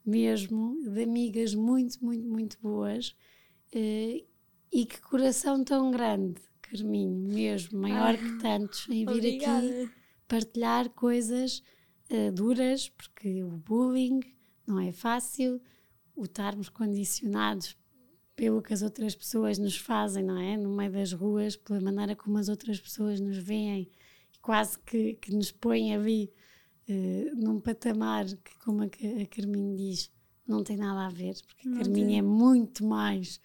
mesmo, 0.05 0.79
de 0.91 1.03
amigas 1.03 1.53
muito, 1.55 2.03
muito, 2.03 2.27
muito 2.27 2.57
boas. 2.61 3.15
eh, 3.73 4.23
e 4.71 4.85
que 4.85 4.99
coração 5.01 5.63
tão 5.63 5.91
grande, 5.91 6.41
Carminho, 6.61 7.33
mesmo, 7.33 7.79
maior 7.79 8.09
Ai, 8.09 8.17
que 8.17 8.37
tantos, 8.39 8.87
em 8.89 9.05
vir 9.05 9.09
Obrigada. 9.11 9.65
aqui 9.83 9.91
partilhar 10.27 10.89
coisas 10.89 11.61
eh, 12.09 12.31
duras, 12.31 12.89
porque 12.89 13.43
o 13.43 13.49
bullying 13.51 14.19
não 14.65 14.79
é 14.79 14.91
fácil, 14.91 15.61
o 16.15 16.25
estarmos 16.25 16.67
condicionados 16.69 17.77
pelo 18.37 18.61
que 18.61 18.73
as 18.73 18.81
outras 18.81 19.13
pessoas 19.15 19.57
nos 19.57 19.75
fazem, 19.75 20.23
não 20.23 20.37
é? 20.39 20.55
No 20.55 20.69
meio 20.69 20.91
das 20.93 21.11
ruas, 21.11 21.57
pela 21.57 21.81
maneira 21.81 22.15
como 22.15 22.37
as 22.37 22.47
outras 22.47 22.79
pessoas 22.79 23.19
nos 23.19 23.37
veem, 23.37 23.89
e 24.33 24.37
quase 24.39 24.77
que, 24.79 25.15
que 25.15 25.33
nos 25.33 25.51
põem 25.51 25.93
ali 25.93 26.31
eh, 26.87 27.31
num 27.35 27.59
patamar 27.59 28.25
que, 28.25 28.55
como 28.63 28.83
a, 28.83 28.85
a 28.85 29.25
Carminho 29.25 29.75
diz, 29.75 30.09
não 30.47 30.63
tem 30.63 30.77
nada 30.77 31.07
a 31.07 31.09
ver, 31.09 31.33
porque 31.45 31.67
a 31.67 31.71
Não 31.71 31.77
Carminho 31.79 32.07
tem. 32.07 32.19
é 32.19 32.21
muito 32.21 32.85
mais 32.85 33.41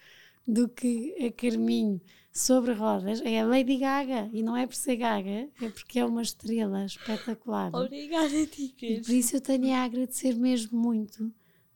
do 0.47 0.68
que 0.68 1.16
a 1.26 1.32
Carminho 1.32 2.01
sobre 2.32 2.72
rodas, 2.74 3.20
é 3.22 3.40
a 3.40 3.47
Lady 3.47 3.78
Gaga, 3.78 4.28
e 4.32 4.43
não 4.43 4.57
é 4.57 4.66
por 4.66 4.74
ser 4.76 4.97
Gaga, 4.97 5.49
é 5.61 5.68
porque 5.70 5.99
é 6.01 6.05
uma 6.05 6.22
estrela 6.22 6.84
espetacular. 6.84 7.74
Obrigada, 7.74 8.34
E 8.34 8.47
Ticas. 8.47 9.07
por 9.07 9.12
isso 9.14 9.36
eu 9.36 9.40
tenho 9.40 9.72
a 9.74 9.84
agradecer 9.84 10.34
mesmo 10.36 10.78
muito 10.78 11.32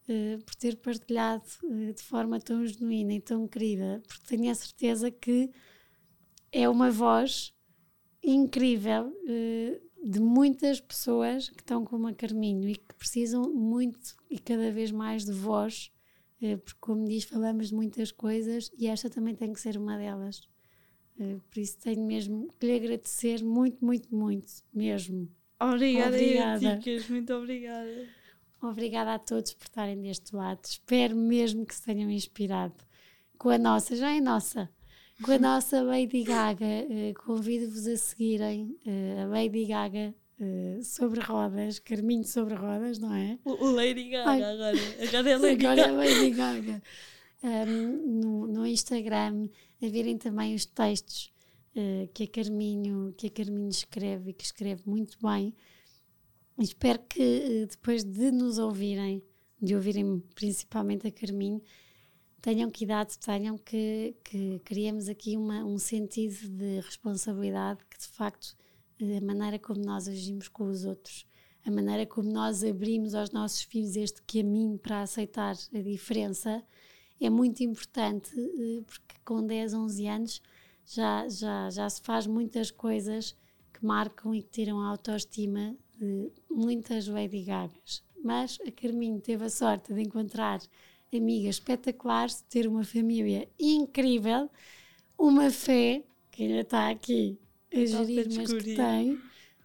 eh, 0.08 0.38
por 0.44 0.54
ter 0.54 0.76
partilhado 0.76 1.44
eh, 1.64 1.92
de 1.92 2.00
forma 2.02 2.38
tão 2.38 2.64
genuína 2.64 3.14
e 3.14 3.20
tão 3.20 3.48
querida, 3.48 4.00
porque 4.06 4.36
tenho 4.36 4.50
a 4.52 4.54
certeza 4.54 5.10
que 5.10 5.50
é 6.52 6.68
uma 6.68 6.92
voz 6.92 7.52
incrível 8.22 9.12
eh, 9.28 9.80
de 10.04 10.20
muitas 10.20 10.80
pessoas 10.80 11.48
que 11.48 11.60
estão 11.60 11.84
como 11.84 12.06
a 12.06 12.14
Carminho 12.14 12.68
e 12.68 12.76
que 12.76 12.94
precisam 12.94 13.52
muito 13.52 14.14
e 14.30 14.38
cada 14.38 14.70
vez 14.70 14.92
mais 14.92 15.24
de 15.24 15.32
voz, 15.32 15.90
porque, 16.38 16.78
como 16.80 17.04
diz, 17.06 17.24
falamos 17.24 17.70
de 17.70 17.74
muitas 17.74 18.12
coisas 18.12 18.70
e 18.78 18.86
esta 18.86 19.10
também 19.10 19.34
tem 19.34 19.52
que 19.52 19.60
ser 19.60 19.76
uma 19.76 19.96
delas. 19.98 20.48
Por 21.16 21.58
isso 21.58 21.78
tenho 21.80 22.04
mesmo 22.04 22.48
que 22.60 22.66
lhe 22.66 22.76
agradecer 22.76 23.42
muito, 23.42 23.84
muito, 23.84 24.14
muito, 24.14 24.52
mesmo. 24.72 25.28
Obrigada, 25.58 26.14
Obrigada. 26.14 26.78
Ticas. 26.78 27.08
Muito 27.08 27.32
obrigada. 27.32 28.06
Obrigada 28.60 29.14
a 29.14 29.18
todos 29.18 29.52
por 29.52 29.64
estarem 29.64 30.00
deste 30.00 30.34
lado. 30.34 30.60
Espero 30.64 31.14
mesmo 31.14 31.66
que 31.66 31.74
se 31.74 31.82
tenham 31.82 32.10
inspirado 32.10 32.74
com 33.38 33.50
a 33.50 33.58
nossa, 33.58 33.94
já 33.94 34.14
é 34.14 34.20
nossa, 34.20 34.68
com 35.22 35.32
a 35.32 35.38
nossa 35.38 35.82
Lady 35.82 36.22
Gaga. 36.24 36.64
Uh, 36.64 37.14
Convido-vos 37.24 37.86
a 37.86 37.96
seguirem 37.96 38.76
uh, 38.86 39.22
a 39.22 39.26
Lady 39.26 39.66
Gaga 39.66 40.14
uh, 40.40 40.82
sobre 40.82 41.20
rodas, 41.20 41.78
Carminho 41.78 42.24
sobre 42.24 42.54
rodas, 42.54 42.98
não 42.98 43.14
é? 43.14 43.38
O, 43.44 43.66
o 43.66 43.70
Lady 43.70 44.08
Gaga 44.08 44.30
Ai. 44.30 44.42
agora. 44.42 44.76
Agora 45.06 45.30
é 45.30 45.36
Lady 45.38 45.66
agora 45.66 45.82
Gaga. 45.82 45.92
É 45.92 45.92
Lady 45.92 46.30
Gaga. 46.30 46.82
Um, 47.42 48.20
no, 48.20 48.46
no 48.46 48.66
Instagram, 48.66 49.48
a 49.82 49.86
verem 49.86 50.16
também 50.16 50.54
os 50.54 50.64
textos 50.64 51.30
que, 52.14 52.22
a 52.22 52.26
Carminho, 52.26 53.12
que 53.18 53.26
a 53.26 53.30
Carminho 53.30 53.68
escreve 53.68 54.30
e 54.30 54.32
que 54.32 54.44
escreve 54.44 54.80
muito 54.86 55.18
bem. 55.22 55.54
Espero 56.58 57.00
que 57.08 57.66
depois 57.68 58.02
de 58.02 58.30
nos 58.30 58.56
ouvirem, 58.58 59.22
de 59.60 59.74
ouvirem 59.74 60.20
principalmente 60.34 61.06
a 61.06 61.12
Carminho, 61.12 61.60
tenham 62.40 62.70
que 62.70 62.84
idade 62.84 63.18
tenham, 63.18 63.58
que, 63.58 64.14
que 64.24 64.58
criemos 64.64 65.08
aqui 65.08 65.36
uma, 65.36 65.64
um 65.64 65.78
sentido 65.78 66.48
de 66.48 66.80
responsabilidade 66.80 67.80
que 67.90 67.98
de 67.98 68.06
facto 68.06 68.56
a 69.00 69.20
maneira 69.20 69.58
como 69.58 69.84
nós 69.84 70.08
agimos 70.08 70.48
com 70.48 70.68
os 70.68 70.86
outros, 70.86 71.26
a 71.64 71.70
maneira 71.70 72.06
como 72.06 72.30
nós 72.30 72.64
abrimos 72.64 73.14
aos 73.14 73.30
nossos 73.32 73.62
filhos 73.62 73.96
este 73.96 74.22
caminho 74.22 74.78
para 74.78 75.02
aceitar 75.02 75.56
a 75.74 75.78
diferença 75.80 76.64
é 77.20 77.28
muito 77.28 77.62
importante 77.62 78.30
eh, 78.38 78.82
porque 78.86 79.16
com 79.24 79.44
10, 79.44 79.74
11 79.74 80.06
anos 80.06 80.42
já, 80.86 81.28
já, 81.28 81.68
já 81.68 81.90
se 81.90 82.00
faz 82.00 82.26
muitas 82.26 82.70
coisas 82.70 83.36
que 83.72 83.84
marcam 83.84 84.34
e 84.34 84.42
que 84.42 84.50
tiram 84.50 84.80
a 84.80 84.88
autoestima 84.88 85.76
de 85.98 86.30
muitas 86.50 87.06
Lady 87.06 87.42
Gagas. 87.42 88.02
Mas 88.22 88.58
a 88.66 88.70
Carminho 88.70 89.20
teve 89.20 89.44
a 89.44 89.50
sorte 89.50 89.92
de 89.92 90.02
encontrar 90.02 90.60
amigas 91.14 91.56
espetaculares, 91.56 92.38
de 92.38 92.44
ter 92.44 92.66
uma 92.66 92.84
família 92.84 93.48
incrível, 93.58 94.50
uma 95.18 95.50
fé 95.50 96.04
que 96.30 96.42
ainda 96.42 96.60
está 96.60 96.90
aqui 96.90 97.38
a 97.72 97.84
gerir, 97.84 98.26
mas 98.34 98.52
que 98.52 98.74
tem. 98.74 99.18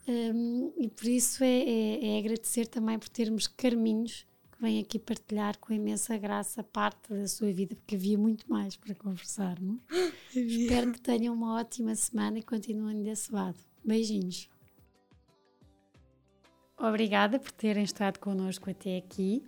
Um, 0.08 0.74
e 0.78 0.88
por 0.88 1.06
isso 1.06 1.44
é, 1.44 1.48
é, 1.48 2.08
é, 2.08 2.20
agradecer 2.20 2.68
também 2.68 2.98
por 2.98 3.10
termos 3.10 3.48
Carminhos 3.48 4.26
que 4.52 4.62
vem 4.62 4.80
aqui 4.80 4.98
partilhar 5.00 5.58
com 5.60 5.74
imensa 5.74 6.18
graça 6.18 6.64
parte 6.64 7.14
da 7.14 7.28
sua 7.28 7.52
vida, 7.52 7.76
porque 7.76 7.96
havia 7.96 8.18
muito 8.18 8.50
mais 8.50 8.76
para 8.76 8.96
conversarmos. 8.96 9.80
Espero 10.36 10.92
que 10.92 11.02
tenham 11.02 11.34
uma 11.34 11.60
ótima 11.60 11.94
semana 11.96 12.40
e 12.40 12.44
continuem 12.44 13.04
desse 13.04 13.32
lado. 13.34 13.58
Beijinhos. 13.84 14.51
Obrigada 16.82 17.40
por 17.40 17.52
terem 17.52 17.84
estado 17.84 18.20
connosco 18.20 18.70
até 18.70 18.98
aqui. 18.98 19.44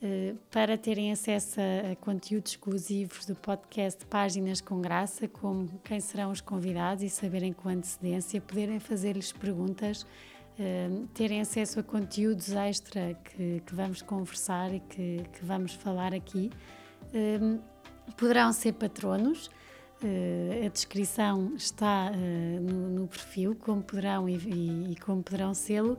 Eh, 0.00 0.34
para 0.50 0.78
terem 0.78 1.10
acesso 1.10 1.60
a, 1.60 1.96
conteúdos 1.96 2.52
exclusivos 2.52 3.26
do 3.26 3.34
podcast 3.34 4.06
Páginas 4.06 4.60
com 4.60 4.80
Graça, 4.80 5.26
como 5.26 5.68
quem 5.82 5.98
serão 5.98 6.30
os 6.30 6.40
convidados 6.40 7.02
e 7.02 7.10
saberem 7.10 7.52
com 7.52 7.68
antecedência, 7.68 8.40
poderem 8.40 8.78
fazer-lhes 8.78 9.32
perguntas, 9.32 10.02
uh, 10.02 11.06
terem 11.08 11.40
acesso 11.40 11.80
a 11.80 11.82
conteúdos 11.82 12.52
extra 12.52 13.14
que, 13.24 13.60
que 13.66 13.74
vamos 13.74 14.00
conversar 14.00 14.72
e 14.72 14.78
que, 14.78 15.24
que, 15.32 15.44
vamos 15.44 15.74
falar 15.74 16.14
aqui. 16.14 16.50
Uh, 17.12 17.60
poderão 18.16 18.52
ser 18.52 18.74
patronos. 18.74 19.50
Uh, 20.00 20.64
a 20.64 20.68
descrição 20.68 21.54
está 21.56 22.12
uh, 22.12 22.60
no, 22.60 22.88
no, 22.88 23.08
perfil, 23.08 23.56
como 23.56 23.82
poderão 23.82 24.28
e, 24.28 24.36
e, 24.36 24.92
e 24.92 24.96
como 24.96 25.24
poderão 25.24 25.52
sê-lo, 25.52 25.98